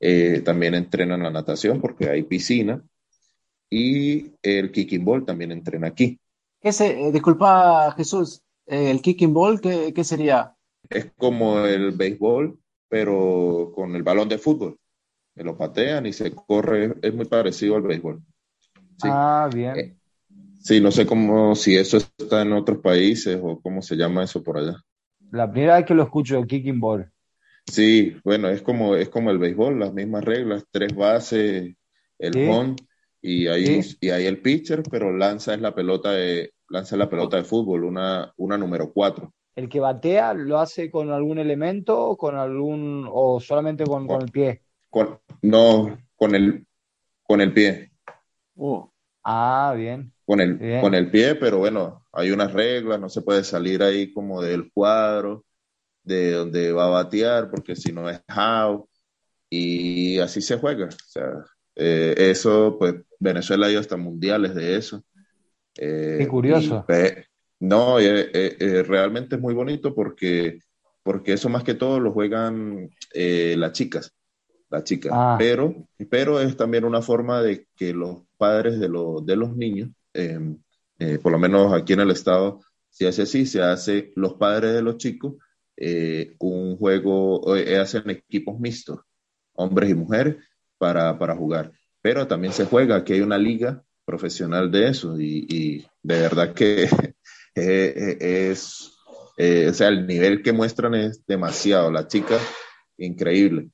Eh, 0.00 0.40
también 0.42 0.74
entrenan 0.74 1.22
la 1.22 1.30
natación 1.30 1.80
porque 1.80 2.08
hay 2.08 2.22
piscina. 2.22 2.82
Y 3.68 4.32
el 4.42 4.72
kicking 4.72 5.04
ball 5.04 5.24
también 5.24 5.52
entrena 5.52 5.88
aquí. 5.88 6.18
¿Qué 6.60 6.72
se, 6.72 7.08
eh, 7.08 7.12
disculpa, 7.12 7.92
Jesús, 7.96 8.42
el 8.66 9.00
kicking 9.00 9.32
ball, 9.32 9.60
¿qué, 9.60 9.92
¿qué 9.94 10.02
sería? 10.02 10.54
Es 10.88 11.12
como 11.16 11.60
el 11.64 11.92
béisbol, 11.92 12.58
pero 12.88 13.72
con 13.74 13.94
el 13.94 14.02
balón 14.02 14.28
de 14.28 14.38
fútbol. 14.38 14.76
Me 15.36 15.44
lo 15.44 15.56
patean 15.56 16.06
y 16.06 16.12
se 16.12 16.34
corre, 16.34 16.96
es 17.00 17.14
muy 17.14 17.26
parecido 17.26 17.76
al 17.76 17.82
béisbol. 17.82 18.20
Ah, 19.04 19.48
bien. 19.52 19.78
Eh, 19.78 19.96
sí, 20.58 20.80
no 20.80 20.90
sé 20.90 21.06
cómo, 21.06 21.54
si 21.54 21.76
eso 21.76 21.98
está 21.98 22.42
en 22.42 22.52
otros 22.52 22.78
países 22.78 23.38
o 23.40 23.60
cómo 23.60 23.80
se 23.80 23.96
llama 23.96 24.24
eso 24.24 24.42
por 24.42 24.58
allá. 24.58 24.76
La 25.30 25.50
primera 25.50 25.76
vez 25.76 25.86
que 25.86 25.94
lo 25.94 26.02
escucho, 26.02 26.44
kicking 26.44 26.80
ball. 26.80 27.10
Sí, 27.70 28.16
bueno, 28.24 28.48
es 28.48 28.62
como, 28.62 28.96
es 28.96 29.08
como 29.08 29.30
el 29.30 29.38
béisbol, 29.38 29.78
las 29.78 29.92
mismas 29.92 30.24
reglas, 30.24 30.64
tres 30.70 30.94
bases, 30.94 31.74
el 32.18 32.48
home 32.48 32.74
y 33.22 33.46
ahí, 33.46 33.80
y 34.00 34.10
ahí 34.10 34.26
el 34.26 34.42
pitcher, 34.42 34.82
pero 34.90 35.16
lanza 35.16 35.54
es 35.54 35.60
la 35.60 35.74
pelota 35.74 36.10
de, 36.10 36.52
lanza 36.68 36.96
la 36.96 37.08
pelota 37.08 37.36
de 37.36 37.44
fútbol, 37.44 37.84
una, 37.84 38.32
una 38.36 38.58
número 38.58 38.92
cuatro. 38.92 39.32
¿El 39.54 39.68
que 39.68 39.78
batea 39.78 40.34
lo 40.34 40.58
hace 40.58 40.90
con 40.90 41.10
algún 41.10 41.38
elemento, 41.38 42.16
con 42.16 42.36
algún, 42.36 43.06
o 43.08 43.38
solamente 43.40 43.84
con, 43.84 44.06
con 44.06 44.22
el 44.22 44.30
pie? 44.30 44.62
no, 45.42 45.96
con 46.16 46.34
el, 46.34 46.66
con 47.22 47.40
el 47.40 47.52
pie. 47.52 47.92
Uh. 48.56 48.84
Ah, 49.22 49.74
bien. 49.76 50.12
Con 50.24 50.40
el, 50.40 50.80
con 50.80 50.94
el 50.94 51.10
pie, 51.10 51.34
pero 51.34 51.58
bueno, 51.58 52.06
hay 52.12 52.30
unas 52.30 52.52
reglas, 52.52 52.98
no 52.98 53.08
se 53.08 53.22
puede 53.22 53.44
salir 53.44 53.82
ahí 53.82 54.12
como 54.12 54.40
del 54.40 54.72
cuadro, 54.72 55.44
de 56.02 56.32
donde 56.32 56.72
va 56.72 56.86
a 56.86 56.90
batear, 56.90 57.50
porque 57.50 57.76
si 57.76 57.92
no 57.92 58.08
es 58.08 58.20
how, 58.28 58.88
y 59.48 60.18
así 60.18 60.40
se 60.40 60.58
juega. 60.58 60.86
O 60.86 61.08
sea, 61.08 61.44
eh, 61.76 62.14
eso, 62.16 62.76
pues 62.78 62.94
Venezuela 63.18 63.66
ha 63.66 63.70
ido 63.70 63.80
hasta 63.80 63.96
mundiales 63.96 64.54
de 64.54 64.76
eso. 64.76 65.02
Eh, 65.76 66.16
Qué 66.18 66.28
curioso. 66.28 66.84
no, 67.60 67.98
eh, 68.00 68.84
realmente 68.86 69.36
es 69.36 69.40
muy 69.40 69.54
bonito 69.54 69.94
porque, 69.94 70.58
porque 71.02 71.34
eso 71.34 71.48
más 71.48 71.64
que 71.64 71.74
todo 71.74 72.00
lo 72.00 72.12
juegan 72.12 72.90
las 73.14 73.72
chicas 73.72 74.14
la 74.70 74.84
chica. 74.84 75.10
Ah. 75.12 75.36
Pero, 75.38 75.74
pero 76.08 76.40
es 76.40 76.56
también 76.56 76.84
una 76.84 77.02
forma 77.02 77.42
de 77.42 77.66
que 77.76 77.92
los 77.92 78.22
padres 78.38 78.78
de, 78.78 78.88
de 78.88 79.36
los 79.36 79.56
niños, 79.56 79.90
em, 80.14 80.58
eh, 80.98 81.18
por 81.18 81.32
lo 81.32 81.38
menos 81.38 81.72
aquí 81.72 81.92
en 81.92 82.00
el 82.00 82.10
estado, 82.10 82.60
se 82.88 83.08
hace 83.08 83.22
así, 83.22 83.46
se 83.46 83.62
hace 83.62 84.12
los 84.16 84.34
padres 84.34 84.72
de 84.72 84.82
los 84.82 84.96
chicos 84.96 85.34
eh, 85.80 86.36
un 86.38 86.76
juego, 86.76 87.56
eh, 87.56 87.78
hacen 87.78 88.10
equipos 88.10 88.60
mixtos, 88.60 89.00
hombres 89.54 89.90
y 89.90 89.94
mujeres, 89.94 90.36
para, 90.78 91.18
para 91.18 91.34
jugar. 91.34 91.72
Pero 92.02 92.26
también 92.26 92.52
se 92.52 92.66
juega, 92.66 92.96
aquí 92.96 93.14
hay 93.14 93.22
una 93.22 93.38
liga 93.38 93.82
profesional 94.04 94.70
de 94.70 94.88
eso 94.88 95.18
y, 95.18 95.86
de 96.02 96.20
verdad 96.20 96.52
que 96.52 96.84
es, 97.54 98.92
o 99.36 99.72
sea, 99.72 99.88
el 99.88 100.06
nivel 100.06 100.42
que 100.42 100.52
muestran 100.52 100.94
es 100.94 101.24
demasiado. 101.26 101.90
La 101.90 102.06
chica, 102.06 102.38
increíble. 102.98 103.70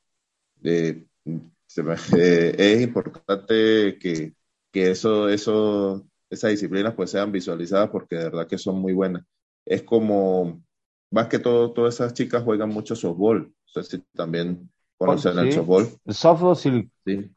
es 0.62 2.82
importante 2.82 3.98
que, 3.98 4.32
que 4.72 4.90
eso, 4.90 5.28
eso, 5.28 6.06
esas 6.30 6.50
disciplinas 6.50 6.94
pues 6.94 7.10
sean 7.10 7.32
visualizadas 7.32 7.90
porque 7.90 8.16
de 8.16 8.24
verdad 8.24 8.46
que 8.46 8.58
son 8.58 8.78
muy 8.78 8.92
buenas. 8.92 9.24
Es 9.64 9.82
como, 9.82 10.62
más 11.10 11.28
que 11.28 11.38
todo, 11.38 11.72
todas 11.72 11.94
esas 11.94 12.14
chicas 12.14 12.42
juegan 12.42 12.70
mucho 12.70 12.96
softball. 12.96 13.42
No 13.42 13.82
sé 13.82 13.82
si 13.82 14.04
también 14.14 14.70
conocen 14.96 15.38
el 15.38 15.52
softball. 15.52 15.88
El 16.04 16.14
softball 16.14 16.56
sí. 16.56 16.90
sí. 17.04 17.30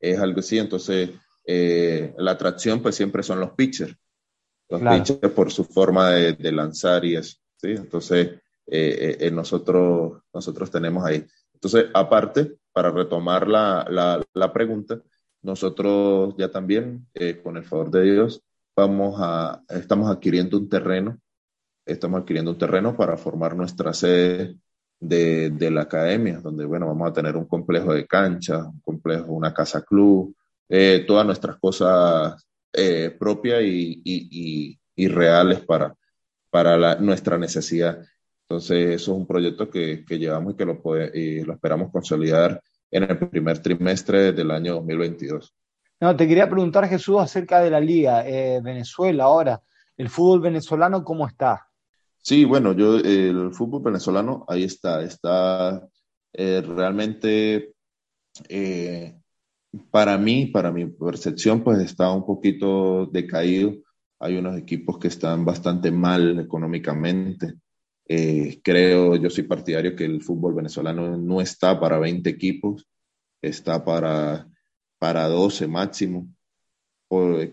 Es 0.00 0.18
algo 0.18 0.40
así, 0.40 0.58
entonces 0.58 1.10
eh, 1.46 2.14
la 2.18 2.32
atracción 2.32 2.80
pues 2.82 2.94
siempre 2.94 3.22
son 3.22 3.40
los 3.40 3.52
pitchers. 3.52 3.96
Los 4.68 4.80
pitchers 4.80 5.32
por 5.32 5.52
su 5.52 5.64
forma 5.64 6.10
de, 6.10 6.52
lanzar 6.52 7.04
y 7.04 7.16
eso. 7.16 7.36
¿sí? 7.56 7.70
Entonces 7.70 8.40
eh, 8.66 9.16
eh, 9.20 9.30
nosotros, 9.30 10.22
nosotros 10.32 10.70
tenemos 10.70 11.04
ahí. 11.04 11.24
Entonces, 11.52 11.86
aparte, 11.94 12.56
para 12.72 12.90
retomar 12.90 13.48
la, 13.48 13.86
la, 13.88 14.22
la 14.34 14.52
pregunta, 14.52 15.00
nosotros 15.42 16.34
ya 16.36 16.50
también, 16.50 17.06
con 17.42 17.56
el 17.56 17.64
favor 17.64 17.90
de 17.90 18.02
Dios, 18.02 18.42
vamos 18.76 19.16
a, 19.18 19.62
estamos 19.68 20.10
adquiriendo 20.10 20.58
un 20.58 20.68
terreno, 20.68 21.18
estamos 21.84 22.20
adquiriendo 22.20 22.50
un 22.50 22.58
terreno 22.58 22.96
para 22.96 23.16
formar 23.16 23.56
nuestra 23.56 23.92
sede 23.92 24.56
de, 25.00 25.70
la 25.70 25.82
academia, 25.82 26.40
donde, 26.40 26.64
bueno, 26.64 26.86
vamos 26.86 27.10
a 27.10 27.12
tener 27.12 27.36
un 27.36 27.46
complejo 27.46 27.92
de 27.92 28.06
cancha, 28.06 28.64
un 28.64 28.80
complejo, 28.80 29.32
una 29.32 29.52
casa 29.52 29.82
club, 29.82 30.34
eh, 30.68 31.04
todas 31.06 31.26
nuestras 31.26 31.56
cosas 31.56 32.46
eh, 32.72 33.14
propias 33.18 33.62
y, 33.62 34.78
reales 34.96 35.60
para, 35.60 35.94
para 36.50 36.96
nuestra 36.96 37.36
necesidad. 37.36 37.98
Entonces, 38.48 38.86
eso 38.94 39.12
es 39.12 39.18
un 39.18 39.26
proyecto 39.26 39.68
que, 39.68 40.04
que 40.06 40.18
llevamos 40.18 40.54
y 40.54 40.56
que 40.56 40.64
lo, 40.64 40.80
puede, 40.80 41.10
y 41.18 41.42
lo 41.42 41.54
esperamos 41.54 41.90
consolidar 41.90 42.60
en 42.90 43.02
el 43.02 43.18
primer 43.18 43.58
trimestre 43.58 44.32
del 44.32 44.50
año 44.50 44.74
2022. 44.74 45.54
No, 46.00 46.16
te 46.16 46.28
quería 46.28 46.48
preguntar, 46.48 46.88
Jesús, 46.88 47.16
acerca 47.20 47.60
de 47.60 47.70
la 47.70 47.80
liga. 47.80 48.26
Eh, 48.26 48.60
Venezuela 48.62 49.24
ahora, 49.24 49.62
el 49.96 50.08
fútbol 50.08 50.40
venezolano, 50.40 51.02
¿cómo 51.02 51.26
está? 51.26 51.66
Sí, 52.26 52.44
bueno, 52.46 52.72
yo, 52.72 52.96
el 52.96 53.52
fútbol 53.52 53.82
venezolano, 53.82 54.46
ahí 54.48 54.64
está, 54.64 55.02
está 55.02 55.86
eh, 56.32 56.62
realmente, 56.62 57.74
eh, 58.48 59.20
para 59.90 60.16
mí, 60.16 60.46
para 60.46 60.72
mi 60.72 60.86
percepción, 60.86 61.62
pues 61.62 61.80
está 61.80 62.10
un 62.12 62.24
poquito 62.24 63.04
decaído. 63.06 63.74
Hay 64.20 64.38
unos 64.38 64.56
equipos 64.56 64.98
que 64.98 65.08
están 65.08 65.44
bastante 65.44 65.90
mal 65.90 66.40
económicamente. 66.40 67.56
Eh, 68.08 68.58
creo, 68.64 69.16
yo 69.16 69.28
soy 69.28 69.44
partidario 69.44 69.94
que 69.94 70.06
el 70.06 70.22
fútbol 70.22 70.54
venezolano 70.54 71.18
no 71.18 71.42
está 71.42 71.78
para 71.78 71.98
20 71.98 72.30
equipos, 72.30 72.88
está 73.42 73.84
para, 73.84 74.48
para 74.98 75.28
12 75.28 75.68
máximo, 75.68 76.28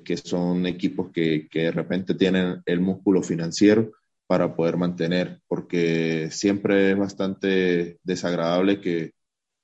que 0.05 0.15
son 0.15 0.65
equipos 0.65 1.11
que, 1.11 1.49
que 1.49 1.63
de 1.63 1.71
repente 1.71 2.15
tienen 2.15 2.61
el 2.65 2.79
músculo 2.79 3.21
financiero 3.21 3.91
para 4.31 4.55
poder 4.55 4.77
mantener, 4.77 5.41
porque 5.45 6.29
siempre 6.31 6.91
es 6.91 6.97
bastante 6.97 7.99
desagradable 8.01 8.79
que, 8.79 9.11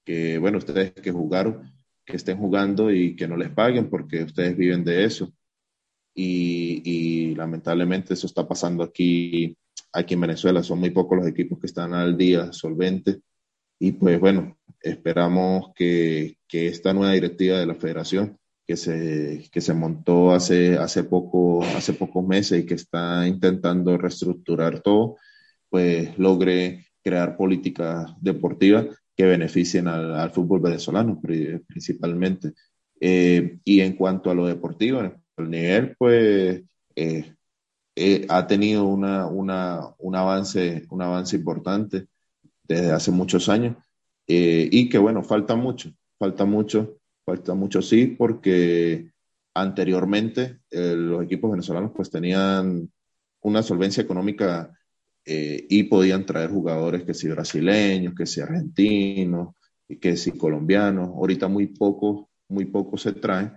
que, 0.03 0.37
bueno, 0.39 0.57
ustedes 0.57 0.91
que 0.91 1.09
jugaron, 1.09 1.71
que 2.03 2.17
estén 2.17 2.37
jugando 2.37 2.91
y 2.91 3.15
que 3.15 3.29
no 3.29 3.37
les 3.37 3.49
paguen 3.49 3.89
porque 3.89 4.25
ustedes 4.25 4.57
viven 4.57 4.83
de 4.83 5.05
eso. 5.05 5.31
Y, 6.13 6.81
y, 6.83 7.35
lamentablemente 7.35 8.13
eso 8.13 8.27
está 8.27 8.45
pasando 8.45 8.83
aquí, 8.83 9.55
aquí 9.93 10.15
en 10.15 10.21
Venezuela. 10.21 10.61
Son 10.61 10.79
muy 10.79 10.89
pocos 10.89 11.17
los 11.17 11.27
equipos 11.27 11.59
que 11.59 11.67
están 11.67 11.93
al 11.93 12.17
día, 12.17 12.51
solventes. 12.51 13.19
Y 13.79 13.93
pues 13.93 14.19
bueno, 14.19 14.57
esperamos 14.81 15.71
que, 15.75 16.39
que 16.45 16.67
esta 16.67 16.91
nueva 16.91 17.13
directiva 17.13 17.57
de 17.57 17.67
la 17.67 17.75
federación 17.75 18.37
que 18.67 18.75
se, 18.75 19.49
que 19.49 19.61
se 19.61 19.73
montó 19.73 20.33
hace, 20.33 20.77
hace, 20.77 21.05
poco, 21.05 21.63
hace 21.63 21.93
pocos 21.93 22.27
meses 22.27 22.61
y 22.61 22.65
que 22.65 22.73
está 22.73 23.25
intentando 23.25 23.97
reestructurar 23.97 24.81
todo, 24.81 25.15
pues 25.69 26.17
logre 26.19 26.87
crear 27.01 27.37
políticas 27.37 28.11
deportivas 28.19 28.87
que 29.15 29.25
beneficien 29.25 29.87
al, 29.87 30.31
fútbol 30.31 30.59
venezolano 30.59 31.19
principalmente. 31.21 32.53
Eh, 32.99 33.59
y 33.63 33.79
en 33.79 33.95
cuanto 33.95 34.29
a 34.29 34.35
lo 34.35 34.45
deportivo, 34.45 34.99
el 35.37 35.49
nivel, 35.49 35.95
pues 35.97 36.61
eh, 36.95 37.33
eh, 37.95 38.25
ha 38.27 38.47
tenido 38.47 38.83
una, 38.83 39.27
una, 39.27 39.79
un, 39.97 40.15
avance, 40.15 40.85
un 40.89 41.01
avance 41.01 41.37
importante 41.37 42.07
desde 42.63 42.91
hace 42.91 43.11
muchos 43.11 43.47
años 43.47 43.77
y 44.29 44.89
que 44.89 44.97
bueno, 44.97 45.23
falta 45.23 45.55
mucho, 45.55 45.89
falta 46.19 46.43
mucho 46.43 46.96
Falta 47.27 47.53
mucho 47.53 47.81
sí, 47.81 48.07
porque 48.07 49.11
anteriormente 49.53 50.61
eh, 50.71 50.95
los 50.95 51.21
equipos 51.21 51.51
venezolanos 51.51 51.91
pues 51.93 52.09
tenían 52.09 52.89
una 53.41 53.61
solvencia 53.61 54.01
económica 54.01 54.71
eh, 55.25 55.67
y 55.69 55.83
podían 55.83 56.25
traer 56.25 56.49
jugadores 56.49 57.03
que 57.03 57.13
si 57.13 57.27
brasileños, 57.27 58.13
que 58.15 58.25
si 58.25 58.39
argentinos, 58.39 59.55
que 59.99 60.15
si 60.15 60.37
colombianos. 60.37 61.09
Ahorita 61.09 61.49
muy 61.49 61.67
pocos, 61.67 62.27
muy 62.47 62.63
pocos 62.63 63.01
se 63.01 63.11
traen 63.11 63.51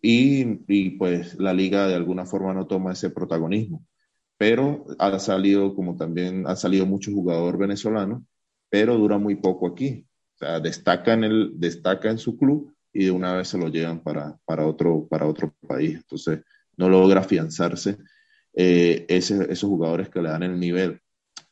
y, 0.00 0.90
pues 0.90 1.34
la 1.40 1.52
liga 1.52 1.88
de 1.88 1.96
alguna 1.96 2.26
forma 2.26 2.54
no 2.54 2.68
toma 2.68 2.92
ese 2.92 3.10
protagonismo. 3.10 3.84
Pero 4.36 4.86
ha 5.00 5.18
salido, 5.18 5.74
como 5.74 5.96
también 5.96 6.46
ha 6.46 6.54
salido 6.54 6.86
muchos 6.86 7.12
jugadores 7.12 7.58
venezolanos, 7.58 8.22
pero 8.68 8.96
dura 8.96 9.18
muy 9.18 9.34
poco 9.34 9.66
aquí. 9.66 10.06
O 10.36 10.38
sea, 10.38 10.60
destaca 10.60 11.14
en, 11.14 11.24
el, 11.24 11.52
destaca 11.58 12.08
en 12.08 12.18
su 12.18 12.36
club, 12.36 12.73
y 12.94 13.06
de 13.06 13.10
una 13.10 13.34
vez 13.34 13.48
se 13.48 13.58
lo 13.58 13.68
llevan 13.68 14.00
para, 14.00 14.38
para, 14.46 14.66
otro, 14.66 15.06
para 15.08 15.26
otro 15.26 15.52
país. 15.66 15.96
Entonces, 15.96 16.40
no 16.76 16.88
logra 16.88 17.20
afianzarse 17.20 17.98
eh, 18.54 19.04
ese, 19.08 19.52
esos 19.52 19.68
jugadores 19.68 20.08
que 20.08 20.22
le 20.22 20.30
dan 20.30 20.44
el 20.44 20.58
nivel 20.58 21.00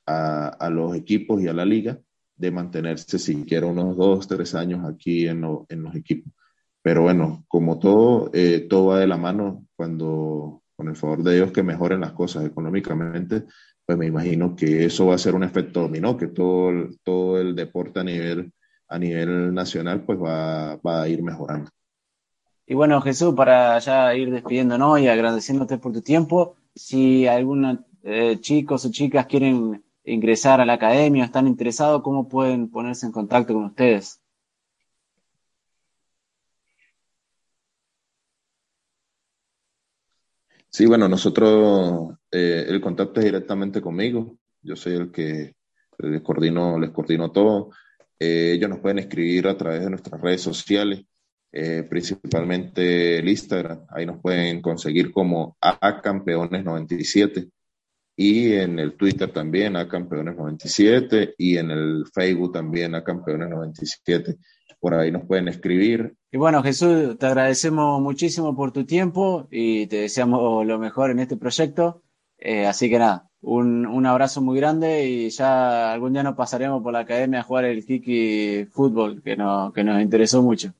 a, 0.06 0.48
a, 0.48 0.70
los 0.70 0.94
equipos 0.94 1.42
y 1.42 1.48
a 1.48 1.52
la 1.52 1.64
liga 1.64 1.98
de 2.36 2.50
mantenerse 2.52 3.18
siquiera 3.18 3.66
unos 3.66 3.96
dos, 3.96 4.28
tres 4.28 4.54
años 4.54 4.88
aquí 4.88 5.26
en, 5.26 5.44
en 5.68 5.82
los 5.82 5.94
equipos. 5.96 6.32
Pero 6.80 7.02
bueno, 7.02 7.44
como 7.48 7.78
todo, 7.78 8.30
eh, 8.32 8.66
todo 8.68 8.86
va 8.86 9.00
de 9.00 9.06
la 9.06 9.16
mano 9.16 9.66
cuando, 9.76 10.62
con 10.76 10.88
el 10.88 10.96
favor 10.96 11.22
de 11.22 11.36
Dios, 11.36 11.52
que 11.52 11.62
mejoren 11.62 12.00
las 12.00 12.12
cosas 12.12 12.44
económicamente, 12.44 13.44
pues 13.84 13.98
me 13.98 14.06
imagino 14.06 14.54
que 14.54 14.84
eso 14.84 15.06
va 15.06 15.16
a 15.16 15.18
ser 15.18 15.34
un 15.34 15.44
efecto 15.44 15.80
dominó, 15.80 16.16
que 16.16 16.28
todo, 16.28 16.88
todo 17.02 17.40
el 17.40 17.54
deporte 17.54 18.00
a 18.00 18.04
nivel 18.04 18.52
a 18.92 18.98
nivel 18.98 19.54
nacional 19.54 20.02
pues 20.02 20.18
va, 20.18 20.76
va 20.76 21.02
a 21.02 21.08
ir 21.08 21.22
mejorando. 21.22 21.70
Y 22.66 22.74
bueno, 22.74 23.00
Jesús, 23.00 23.34
para 23.34 23.78
ya 23.78 24.14
ir 24.14 24.30
despidiéndonos 24.30 25.00
y 25.00 25.08
agradeciéndote 25.08 25.78
por 25.78 25.92
tu 25.92 26.02
tiempo, 26.02 26.56
si 26.74 27.26
algunos 27.26 27.78
eh, 28.02 28.38
chicos 28.40 28.84
o 28.84 28.90
chicas 28.90 29.26
quieren 29.26 29.82
ingresar 30.04 30.60
a 30.60 30.66
la 30.66 30.74
academia, 30.74 31.24
están 31.24 31.46
interesados, 31.46 32.02
¿cómo 32.02 32.28
pueden 32.28 32.68
ponerse 32.70 33.06
en 33.06 33.12
contacto 33.12 33.54
con 33.54 33.64
ustedes? 33.64 34.20
Sí, 40.68 40.86
bueno, 40.86 41.08
nosotros, 41.08 42.14
eh, 42.30 42.64
el 42.66 42.80
contacto 42.80 43.20
es 43.20 43.26
directamente 43.26 43.82
conmigo. 43.82 44.38
Yo 44.62 44.74
soy 44.74 44.94
el 44.94 45.12
que 45.12 45.54
les 45.98 46.22
coordino, 46.22 46.78
les 46.78 46.90
coordino 46.90 47.30
todo. 47.30 47.70
Eh, 48.18 48.52
ellos 48.54 48.70
nos 48.70 48.80
pueden 48.80 48.98
escribir 48.98 49.48
a 49.48 49.56
través 49.56 49.82
de 49.82 49.90
nuestras 49.90 50.20
redes 50.20 50.40
sociales, 50.40 51.04
eh, 51.52 51.86
principalmente 51.88 53.18
el 53.18 53.28
Instagram. 53.28 53.86
Ahí 53.90 54.06
nos 54.06 54.20
pueden 54.20 54.60
conseguir 54.62 55.12
como 55.12 55.56
A 55.60 56.00
Campeones 56.00 56.64
97 56.64 57.48
y 58.16 58.52
en 58.52 58.78
el 58.78 58.94
Twitter 58.94 59.32
también 59.32 59.76
a 59.76 59.88
Campeones 59.88 60.36
97 60.36 61.34
y 61.38 61.56
en 61.56 61.70
el 61.70 62.04
Facebook 62.12 62.52
también 62.52 62.94
a 62.94 63.02
Campeones 63.02 63.48
97. 63.48 64.36
Por 64.78 64.94
ahí 64.94 65.10
nos 65.10 65.24
pueden 65.26 65.48
escribir. 65.48 66.14
Y 66.30 66.36
bueno, 66.36 66.62
Jesús, 66.62 67.16
te 67.18 67.26
agradecemos 67.26 68.00
muchísimo 68.00 68.54
por 68.56 68.72
tu 68.72 68.84
tiempo 68.84 69.46
y 69.50 69.86
te 69.86 69.96
deseamos 69.96 70.66
lo 70.66 70.78
mejor 70.78 71.10
en 71.10 71.20
este 71.20 71.36
proyecto. 71.36 72.02
Eh, 72.38 72.66
así 72.66 72.90
que 72.90 72.98
nada, 72.98 73.30
un, 73.42 73.86
un, 73.86 74.06
abrazo 74.06 74.40
muy 74.40 74.58
grande 74.58 75.04
y 75.04 75.30
ya 75.30 75.92
algún 75.92 76.12
día 76.12 76.22
nos 76.22 76.34
pasaremos 76.34 76.82
por 76.82 76.92
la 76.92 77.00
academia 77.00 77.40
a 77.40 77.42
jugar 77.42 77.64
el 77.64 77.84
Kiki 77.84 78.66
Fútbol, 78.70 79.22
que, 79.22 79.36
no, 79.36 79.72
que 79.72 79.84
nos 79.84 80.00
interesó 80.00 80.42
mucho. 80.42 80.72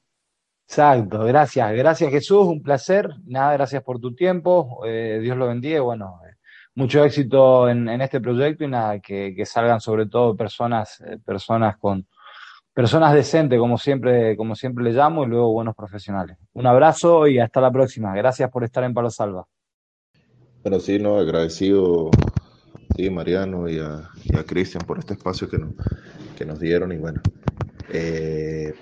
Exacto, 0.67 1.25
gracias, 1.25 1.73
gracias 1.75 2.11
Jesús, 2.11 2.47
un 2.47 2.63
placer, 2.63 3.11
nada, 3.27 3.53
gracias 3.53 3.83
por 3.83 4.01
tu 4.01 4.15
tiempo, 4.15 4.81
eh, 4.87 5.19
Dios 5.21 5.37
lo 5.37 5.49
bendiga, 5.49 5.81
bueno, 5.83 6.21
eh, 6.27 6.37
mucho 6.77 7.05
éxito 7.05 7.69
en, 7.69 7.89
en, 7.89 8.01
este 8.01 8.21
proyecto 8.21 8.65
y 8.65 8.69
nada, 8.69 8.99
que, 9.01 9.35
que 9.37 9.45
salgan 9.45 9.81
sobre 9.81 10.07
todo 10.07 10.35
personas, 10.35 11.01
eh, 11.03 11.19
personas 11.25 11.77
con, 11.77 12.07
personas 12.73 13.13
decentes, 13.13 13.59
como 13.59 13.77
siempre, 13.77 14.37
como 14.37 14.55
siempre 14.55 14.85
le 14.85 14.93
llamo, 14.93 15.25
y 15.25 15.27
luego 15.27 15.53
buenos 15.53 15.75
profesionales. 15.75 16.39
Un 16.55 16.67
abrazo 16.67 17.27
y 17.27 17.39
hasta 17.39 17.61
la 17.61 17.71
próxima. 17.71 18.15
Gracias 18.15 18.51
por 18.51 18.65
estar 18.65 18.85
en 18.85 18.95
Palo 18.95 19.11
Salva. 19.11 19.47
Bueno, 20.63 20.79
sí, 20.79 20.99
no, 20.99 21.19
agradecido 21.19 22.11
sí, 22.97 23.11
Mariano 23.11 23.68
y 23.68 23.78
a, 23.78 24.11
Cristian 24.47 24.84
por 24.86 24.99
este 24.99 25.14
espacio 25.14 25.49
que 25.49 25.59
nos, 25.59 25.74
que 26.36 26.45
nos 26.45 26.59
dieron 26.61 26.93
y 26.93 26.97
bueno, 26.97 27.20
eh, 27.90 28.74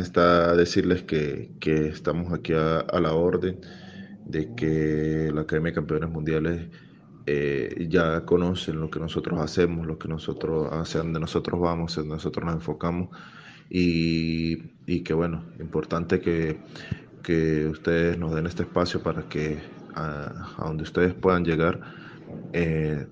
está 0.00 0.54
decirles 0.54 1.02
que, 1.02 1.52
que 1.58 1.88
estamos 1.88 2.32
aquí 2.32 2.52
a, 2.52 3.00
la 3.00 3.14
orden, 3.14 3.60
de 4.26 4.54
que 4.54 5.30
la 5.32 5.42
Academia 5.42 5.70
de 5.70 5.74
Campeones 5.74 6.10
Mundiales 6.10 6.68
eh, 7.26 7.86
ya 7.88 8.24
conocen 8.24 8.80
lo 8.80 8.90
que 8.90 9.00
nosotros 9.00 9.40
hacemos, 9.40 9.86
lo 9.86 9.98
que 9.98 10.08
nosotros, 10.08 10.68
hacia 10.72 11.00
donde 11.00 11.20
nosotros 11.20 11.60
vamos, 11.60 11.92
hacia 11.92 12.08
nosotros 12.08 12.44
nos 12.44 12.54
enfocamos 12.56 13.08
y, 13.70 14.72
y 14.86 15.00
que 15.00 15.14
bueno, 15.14 15.44
importante 15.58 16.20
que, 16.20 16.58
que 17.22 17.66
ustedes 17.66 18.18
nos 18.18 18.34
den 18.34 18.46
este 18.46 18.64
espacio 18.64 19.02
para 19.02 19.22
que 19.22 19.58
a, 19.94 20.54
donde 20.58 20.82
ustedes 20.82 21.14
puedan 21.14 21.44
llegar 21.44 21.80
eh, 22.52 23.06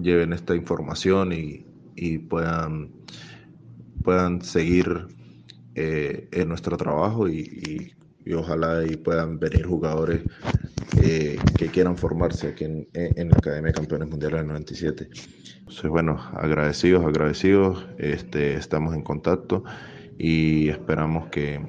lleven 0.00 0.32
esta 0.32 0.54
información 0.54 1.32
y, 1.32 1.66
y 1.96 2.18
puedan, 2.18 2.90
puedan 4.02 4.42
seguir 4.42 5.08
eh, 5.74 6.28
en 6.32 6.48
nuestro 6.48 6.76
trabajo 6.78 7.28
y, 7.28 7.92
ojalá 8.34 8.82
y 8.84 8.96
puedan 8.96 9.38
venir 9.38 9.66
jugadores 9.66 10.22
eh, 11.02 11.38
que 11.58 11.68
quieran 11.68 11.96
formarse 11.96 12.48
aquí 12.48 12.64
en, 12.64 13.28
la 13.28 13.36
Academia 13.36 13.68
de 13.68 13.74
Campeones 13.74 14.08
Mundiales 14.08 14.40
del 14.40 14.48
97. 14.48 15.08
Entonces, 15.58 15.90
bueno, 15.90 16.18
agradecidos, 16.32 17.04
agradecidos, 17.04 17.86
este, 17.98 18.54
estamos 18.54 18.94
en 18.94 19.02
contacto 19.02 19.64
y 20.18 20.70
esperamos 20.70 21.28
que 21.28 21.60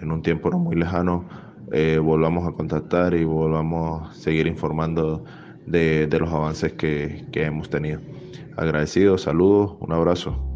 en 0.00 0.10
un 0.10 0.22
tiempo 0.22 0.50
no 0.50 0.58
muy 0.58 0.76
lejano 0.76 1.28
eh, 1.70 1.98
volvamos 1.98 2.48
a 2.48 2.52
contactar 2.52 3.14
y 3.14 3.24
volvamos 3.24 4.10
a 4.10 4.14
seguir 4.14 4.46
informando 4.46 5.24
de, 5.66 6.08
los 6.18 6.30
avances 6.32 6.72
que, 6.74 7.26
que 7.32 7.44
hemos 7.44 7.70
tenido. 7.70 8.00
Agradecidos, 8.56 9.22
saludos, 9.22 9.76
un 9.80 9.92
abrazo. 9.92 10.54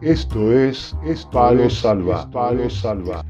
Esto 0.00 0.52
es, 0.52 0.94
Palo 1.32 1.68
Salva. 1.68 2.30
Palo 2.30 2.70
Salva. 2.70 3.24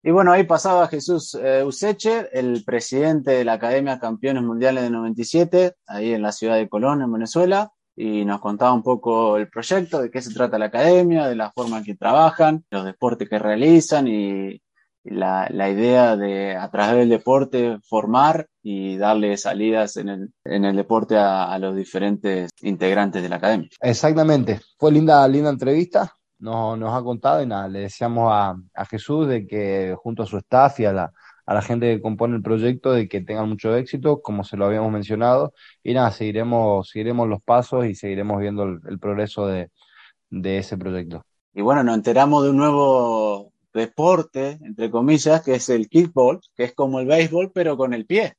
Y 0.00 0.12
bueno, 0.12 0.30
ahí 0.30 0.44
pasaba 0.44 0.86
Jesús 0.86 1.34
eh, 1.34 1.64
Useche, 1.64 2.28
el 2.32 2.62
presidente 2.64 3.32
de 3.32 3.44
la 3.44 3.54
Academia 3.54 3.98
Campeones 3.98 4.44
Mundiales 4.44 4.84
de 4.84 4.90
97, 4.90 5.74
ahí 5.88 6.12
en 6.12 6.22
la 6.22 6.30
ciudad 6.30 6.56
de 6.56 6.68
Colón, 6.68 7.02
en 7.02 7.12
Venezuela, 7.12 7.72
y 7.96 8.24
nos 8.24 8.40
contaba 8.40 8.72
un 8.72 8.84
poco 8.84 9.36
el 9.36 9.48
proyecto, 9.48 10.00
de 10.00 10.10
qué 10.10 10.22
se 10.22 10.32
trata 10.32 10.56
la 10.56 10.66
academia, 10.66 11.26
de 11.26 11.34
la 11.34 11.50
forma 11.50 11.78
en 11.78 11.84
que 11.84 11.96
trabajan, 11.96 12.64
los 12.70 12.84
deportes 12.84 13.28
que 13.28 13.40
realizan 13.40 14.06
y, 14.06 14.62
la, 15.04 15.48
la, 15.50 15.70
idea 15.70 16.16
de 16.16 16.56
a 16.56 16.70
través 16.70 16.96
del 16.96 17.08
deporte 17.08 17.78
formar 17.88 18.48
y 18.62 18.96
darle 18.96 19.36
salidas 19.36 19.96
en 19.96 20.08
el, 20.08 20.32
en 20.44 20.64
el 20.64 20.76
deporte 20.76 21.16
a, 21.16 21.58
los 21.58 21.74
diferentes 21.74 22.50
integrantes 22.62 23.22
de 23.22 23.28
la 23.28 23.36
academia. 23.36 23.68
Exactamente, 23.80 24.60
fue 24.78 24.92
linda, 24.92 25.26
linda 25.28 25.50
entrevista, 25.50 26.12
nos, 26.38 26.78
nos 26.78 26.94
ha 26.94 27.02
contado 27.02 27.42
y 27.42 27.46
nada, 27.46 27.68
le 27.68 27.80
decíamos 27.80 28.30
a, 28.32 28.56
a, 28.74 28.84
Jesús 28.86 29.28
de 29.28 29.46
que 29.46 29.94
junto 29.98 30.22
a 30.22 30.26
su 30.26 30.36
staff 30.38 30.80
y 30.80 30.84
a 30.84 30.92
la, 30.92 31.12
a 31.46 31.54
la 31.54 31.62
gente 31.62 31.94
que 31.94 32.02
compone 32.02 32.36
el 32.36 32.42
proyecto 32.42 32.92
de 32.92 33.08
que 33.08 33.22
tengan 33.22 33.48
mucho 33.48 33.74
éxito, 33.74 34.20
como 34.20 34.44
se 34.44 34.56
lo 34.56 34.66
habíamos 34.66 34.92
mencionado, 34.92 35.54
y 35.82 35.94
nada, 35.94 36.10
seguiremos, 36.10 36.90
seguiremos 36.90 37.28
los 37.28 37.42
pasos 37.42 37.86
y 37.86 37.94
seguiremos 37.94 38.38
viendo 38.40 38.64
el, 38.64 38.80
el 38.88 38.98
progreso 38.98 39.46
de, 39.46 39.70
de 40.30 40.58
ese 40.58 40.76
proyecto. 40.76 41.24
Y 41.54 41.62
bueno, 41.62 41.82
nos 41.82 41.96
enteramos 41.96 42.44
de 42.44 42.50
un 42.50 42.56
nuevo 42.56 43.52
deporte, 43.72 44.58
entre 44.62 44.90
comillas, 44.90 45.42
que 45.42 45.54
es 45.54 45.68
el 45.68 45.88
kickball, 45.88 46.40
que 46.56 46.64
es 46.64 46.74
como 46.74 47.00
el 47.00 47.06
béisbol, 47.06 47.52
pero 47.52 47.76
con 47.76 47.94
el 47.94 48.06
pie. 48.06 48.34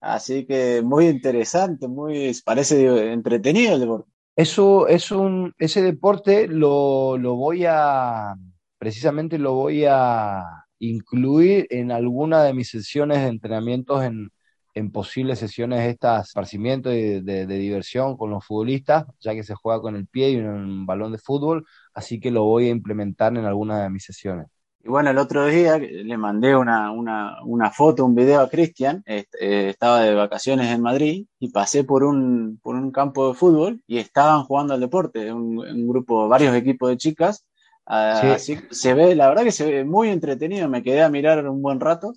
Así 0.00 0.46
que 0.46 0.82
muy 0.82 1.06
interesante, 1.08 1.88
muy 1.88 2.32
parece 2.44 3.12
entretenido 3.12 3.74
el 3.74 3.80
deporte. 3.80 4.10
Eso 4.36 4.86
es 4.88 5.10
un, 5.10 5.54
ese 5.58 5.82
deporte 5.82 6.46
lo, 6.48 7.16
lo 7.18 7.36
voy 7.36 7.64
a, 7.66 8.34
precisamente 8.78 9.38
lo 9.38 9.54
voy 9.54 9.84
a 9.88 10.44
incluir 10.78 11.66
en 11.70 11.90
alguna 11.90 12.42
de 12.44 12.52
mis 12.54 12.68
sesiones 12.70 13.22
de 13.22 13.28
entrenamientos 13.28 14.04
en, 14.04 14.30
en 14.74 14.92
posibles 14.92 15.38
sesiones 15.38 15.88
estas 15.88 16.28
esparcimiento 16.28 16.90
de, 16.90 17.22
de, 17.22 17.46
diversión 17.46 18.16
con 18.18 18.30
los 18.30 18.44
futbolistas, 18.44 19.06
ya 19.20 19.34
que 19.34 19.42
se 19.42 19.54
juega 19.54 19.80
con 19.80 19.96
el 19.96 20.06
pie 20.06 20.30
y 20.30 20.36
un 20.36 20.84
balón 20.86 21.12
de 21.12 21.18
fútbol, 21.18 21.66
así 21.94 22.20
que 22.20 22.30
lo 22.30 22.44
voy 22.44 22.66
a 22.66 22.70
implementar 22.70 23.36
en 23.36 23.46
alguna 23.46 23.82
de 23.82 23.90
mis 23.90 24.04
sesiones. 24.04 24.46
Y 24.86 24.88
bueno, 24.88 25.10
el 25.10 25.18
otro 25.18 25.46
día 25.46 25.78
le 25.78 26.16
mandé 26.16 26.54
una, 26.54 26.92
una, 26.92 27.42
una 27.44 27.72
foto, 27.72 28.04
un 28.04 28.14
video 28.14 28.40
a 28.40 28.48
Cristian, 28.48 29.02
eh, 29.04 29.24
estaba 29.40 30.02
de 30.02 30.14
vacaciones 30.14 30.70
en 30.70 30.80
Madrid 30.80 31.26
y 31.40 31.48
pasé 31.50 31.82
por 31.82 32.04
un, 32.04 32.60
por 32.62 32.76
un 32.76 32.92
campo 32.92 33.26
de 33.26 33.34
fútbol 33.34 33.80
y 33.88 33.98
estaban 33.98 34.44
jugando 34.44 34.74
al 34.74 34.80
deporte, 34.80 35.32
un, 35.32 35.58
un 35.58 35.88
grupo, 35.88 36.28
varios 36.28 36.54
equipos 36.54 36.88
de 36.88 36.98
chicas. 36.98 37.44
Ah, 37.84 38.34
así 38.34 38.60
se 38.70 38.94
ve, 38.94 39.16
la 39.16 39.28
verdad 39.28 39.42
que 39.42 39.50
se 39.50 39.68
ve 39.68 39.84
muy 39.84 40.08
entretenido, 40.08 40.68
me 40.68 40.84
quedé 40.84 41.02
a 41.02 41.08
mirar 41.08 41.48
un 41.48 41.62
buen 41.62 41.80
rato, 41.80 42.12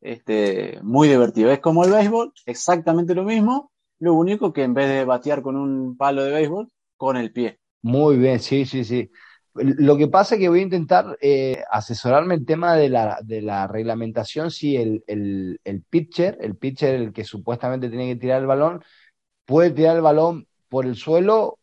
este, 0.00 0.78
muy 0.82 1.08
divertido. 1.08 1.50
Es 1.50 1.60
como 1.60 1.84
el 1.84 1.92
béisbol, 1.92 2.32
exactamente 2.46 3.14
lo 3.14 3.24
mismo, 3.24 3.70
lo 3.98 4.14
único 4.14 4.50
que 4.50 4.62
en 4.62 4.72
vez 4.72 4.88
de 4.88 5.04
batear 5.04 5.42
con 5.42 5.56
un 5.56 5.94
palo 5.98 6.24
de 6.24 6.32
béisbol, 6.32 6.68
con 6.96 7.18
el 7.18 7.34
pie. 7.34 7.58
Muy 7.82 8.16
bien, 8.16 8.40
sí, 8.40 8.64
sí, 8.64 8.82
sí. 8.82 9.10
Lo 9.54 9.96
que 9.96 10.08
pasa 10.08 10.34
es 10.34 10.40
que 10.40 10.48
voy 10.48 10.60
a 10.60 10.64
intentar 10.64 11.16
eh, 11.20 11.62
asesorarme 11.70 12.34
el 12.34 12.44
tema 12.44 12.74
de 12.74 12.88
la, 12.88 13.20
de 13.22 13.40
la 13.40 13.68
reglamentación, 13.68 14.50
si 14.50 14.76
el, 14.76 15.04
el, 15.06 15.60
el, 15.62 15.82
pitcher, 15.82 16.36
el 16.40 16.56
pitcher 16.56 16.96
el 16.96 17.12
que 17.12 17.24
supuestamente 17.24 17.88
tiene 17.88 18.08
que 18.08 18.20
tirar 18.20 18.40
el 18.40 18.48
balón, 18.48 18.82
puede 19.44 19.70
tirar 19.70 19.94
el 19.94 20.02
balón 20.02 20.48
por 20.68 20.86
el 20.86 20.96
suelo 20.96 21.58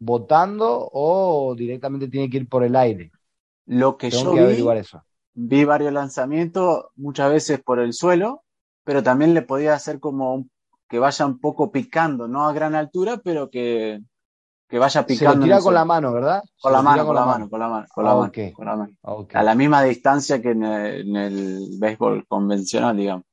botando 0.00 0.88
o 0.92 1.54
directamente 1.56 2.08
tiene 2.08 2.28
que 2.28 2.38
ir 2.38 2.48
por 2.48 2.64
el 2.64 2.74
aire. 2.74 3.12
Lo 3.66 3.96
que 3.96 4.10
yo 4.10 4.32
vi, 4.32 4.64
vi 5.34 5.64
varios 5.64 5.92
lanzamientos, 5.92 6.86
muchas 6.96 7.30
veces 7.30 7.60
por 7.60 7.78
el 7.78 7.92
suelo, 7.92 8.42
pero 8.82 9.02
también 9.02 9.34
le 9.34 9.42
podía 9.42 9.74
hacer 9.74 10.00
como 10.00 10.48
que 10.88 10.98
vaya 10.98 11.26
un 11.26 11.38
poco 11.38 11.70
picando, 11.70 12.26
no 12.26 12.48
a 12.48 12.52
gran 12.52 12.74
altura, 12.74 13.20
pero 13.22 13.50
que 13.50 14.00
que 14.68 14.78
vaya 14.78 15.06
picando. 15.06 15.32
Se 15.32 15.38
lo 15.38 15.44
tira 15.44 15.60
con 15.60 15.74
la 15.74 15.84
mano, 15.84 16.12
¿verdad? 16.12 16.42
Con 16.60 16.72
la 16.72 16.82
mano, 16.82 17.06
con 17.06 17.14
la 17.14 17.24
mano, 17.24 17.48
con 17.48 17.58
la 17.60 17.68
mano, 17.68 17.86
con 17.88 18.04
la 18.04 18.14
mano, 18.14 18.32
con 18.54 18.66
la 18.66 18.76
mano. 18.76 18.92
A 19.32 19.42
la 19.42 19.54
misma 19.54 19.82
distancia 19.82 20.42
que 20.42 20.50
en 20.50 20.64
el, 20.64 21.68
béisbol 21.80 22.26
convencional, 22.26 22.96
digamos. 22.96 23.24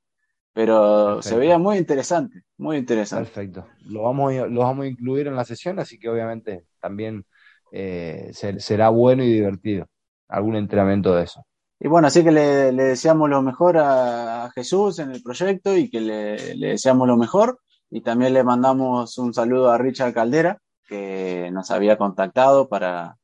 Pero 0.53 1.21
se 1.21 1.35
veía 1.35 1.57
muy 1.57 1.77
interesante, 1.77 2.43
muy 2.57 2.77
interesante. 2.77 3.25
Perfecto. 3.25 3.67
Lo 3.87 4.03
vamos, 4.03 4.33
lo 4.33 4.61
vamos 4.61 4.85
a 4.85 4.87
incluir 4.87 5.27
en 5.27 5.35
la 5.35 5.43
sesión, 5.43 5.79
así 5.79 5.99
que 5.99 6.07
obviamente 6.07 6.65
también 6.79 7.25
eh, 7.73 8.31
será 8.31 8.87
bueno 8.87 9.21
y 9.23 9.33
divertido. 9.33 9.87
Algún 10.29 10.55
entrenamiento 10.55 11.13
de 11.13 11.23
eso. 11.23 11.45
Y 11.77 11.89
bueno, 11.89 12.07
así 12.07 12.23
que 12.23 12.31
le, 12.31 12.71
deseamos 12.71 13.29
lo 13.29 13.41
mejor 13.41 13.77
a, 13.77 14.49
Jesús 14.55 14.99
en 14.99 15.11
el 15.11 15.21
proyecto 15.21 15.75
y 15.75 15.89
que 15.89 15.99
le, 15.99 16.55
le 16.55 16.67
deseamos 16.69 17.05
lo 17.05 17.17
mejor. 17.17 17.59
Y 17.89 18.01
también 18.01 18.33
le 18.33 18.43
mandamos 18.45 19.17
un 19.17 19.33
saludo 19.33 19.71
a 19.71 19.77
Richard 19.77 20.13
Caldera, 20.13 20.59
que 20.85 21.49
nos 21.51 21.71
había 21.71 21.97
contactado 21.97 22.69
para, 22.69 23.17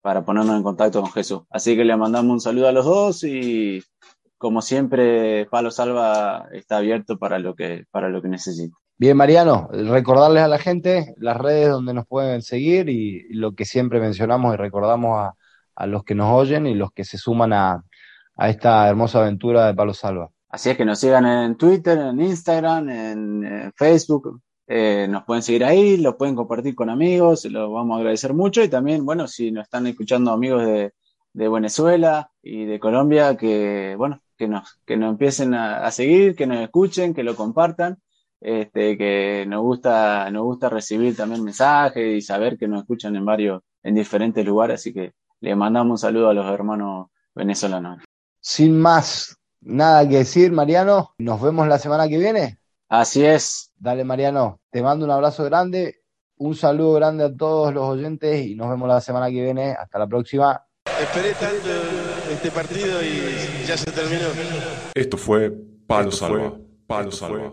para 0.00 0.24
ponernos 0.24 0.56
en 0.56 0.62
contacto 0.62 1.00
con 1.00 1.12
Jesús. 1.12 1.42
Así 1.50 1.76
que 1.76 1.84
le 1.84 1.96
mandamos 1.96 2.32
un 2.32 2.40
saludo 2.40 2.68
a 2.68 2.72
los 2.72 2.84
dos 2.84 3.24
y 3.24 3.82
como 4.38 4.62
siempre, 4.62 5.46
Palo 5.46 5.70
Salva 5.70 6.46
está 6.52 6.76
abierto 6.76 7.18
para 7.18 7.38
lo 7.40 7.54
que, 7.54 7.84
para 7.90 8.08
lo 8.08 8.22
que 8.22 8.28
necesite. 8.28 8.74
Bien, 8.96 9.16
Mariano, 9.16 9.68
recordarles 9.72 10.42
a 10.42 10.48
la 10.48 10.58
gente 10.58 11.14
las 11.18 11.36
redes 11.36 11.70
donde 11.70 11.92
nos 11.94 12.06
pueden 12.06 12.42
seguir 12.42 12.88
y 12.88 13.32
lo 13.34 13.54
que 13.54 13.64
siempre 13.64 14.00
mencionamos 14.00 14.54
y 14.54 14.56
recordamos 14.56 15.18
a, 15.18 15.34
a 15.74 15.86
los 15.86 16.04
que 16.04 16.14
nos 16.14 16.32
oyen 16.32 16.66
y 16.66 16.74
los 16.74 16.92
que 16.92 17.04
se 17.04 17.18
suman 17.18 17.52
a, 17.52 17.82
a 18.36 18.48
esta 18.48 18.88
hermosa 18.88 19.20
aventura 19.20 19.66
de 19.66 19.74
Palo 19.74 19.92
Salva. 19.92 20.30
Así 20.48 20.70
es 20.70 20.76
que 20.76 20.84
nos 20.84 20.98
sigan 20.98 21.26
en 21.26 21.56
Twitter, 21.56 21.98
en 21.98 22.20
Instagram, 22.20 22.88
en 22.88 23.44
eh, 23.44 23.70
Facebook, 23.76 24.40
eh, 24.70 25.06
nos 25.08 25.24
pueden 25.24 25.42
seguir 25.42 25.64
ahí, 25.64 25.96
lo 25.96 26.18
pueden 26.18 26.36
compartir 26.36 26.74
con 26.74 26.90
amigos, 26.90 27.46
lo 27.46 27.72
vamos 27.72 27.96
a 27.96 28.00
agradecer 28.00 28.34
mucho. 28.34 28.62
Y 28.62 28.68
también, 28.68 29.06
bueno, 29.06 29.26
si 29.26 29.50
nos 29.50 29.64
están 29.64 29.86
escuchando 29.86 30.30
amigos 30.30 30.64
de, 30.66 30.92
Venezuela 31.32 32.30
y 32.42 32.64
de 32.64 32.80
Colombia, 32.80 33.36
que, 33.36 33.94
bueno, 33.96 34.20
que 34.36 34.48
nos, 34.48 34.80
que 34.84 34.96
nos 34.96 35.10
empiecen 35.10 35.54
a, 35.54 35.90
seguir, 35.90 36.34
que 36.34 36.46
nos 36.46 36.58
escuchen, 36.58 37.14
que 37.14 37.22
lo 37.22 37.34
compartan. 37.34 37.98
Este, 38.40 38.96
que 38.96 39.44
nos 39.48 39.62
gusta, 39.62 40.30
nos 40.30 40.44
gusta 40.44 40.68
recibir 40.68 41.16
también 41.16 41.42
mensajes 41.42 42.16
y 42.16 42.20
saber 42.20 42.56
que 42.56 42.68
nos 42.68 42.82
escuchan 42.82 43.16
en 43.16 43.24
varios, 43.24 43.62
en 43.82 43.96
diferentes 43.96 44.46
lugares, 44.46 44.76
así 44.76 44.92
que 44.92 45.12
le 45.40 45.56
mandamos 45.56 45.90
un 45.90 45.98
saludo 45.98 46.28
a 46.28 46.34
los 46.34 46.46
hermanos 46.46 47.08
venezolanos. 47.34 48.04
Sin 48.40 48.78
más, 48.78 49.36
nada 49.60 50.08
que 50.08 50.18
decir, 50.18 50.52
Mariano, 50.52 51.14
nos 51.18 51.42
vemos 51.42 51.66
la 51.66 51.80
semana 51.80 52.08
que 52.08 52.18
viene. 52.18 52.58
Así 52.88 53.24
es. 53.24 53.67
Dale, 53.78 54.04
Mariano, 54.04 54.60
te 54.70 54.82
mando 54.82 55.04
un 55.04 55.10
abrazo 55.10 55.44
grande 55.44 56.02
Un 56.36 56.54
saludo 56.54 56.94
grande 56.94 57.24
a 57.24 57.34
todos 57.34 57.72
los 57.74 57.84
oyentes 57.84 58.46
y 58.46 58.54
nos 58.54 58.68
vemos 58.70 58.88
la 58.88 59.00
semana 59.00 59.26
que 59.26 59.42
viene. 59.42 59.72
Hasta 59.72 59.98
la 59.98 60.06
próxima. 60.06 60.64
Esperé 61.00 61.32
tanto 61.34 61.68
este 62.32 62.50
partido 62.50 63.02
y 63.02 63.66
ya 63.66 63.76
se 63.76 63.90
terminó. 63.90 64.28
Esto 64.94 65.16
fue 65.16 65.52
Palo 65.86 66.12
Salva. 66.12 66.54
Palo 66.86 67.10
Salva. 67.10 67.52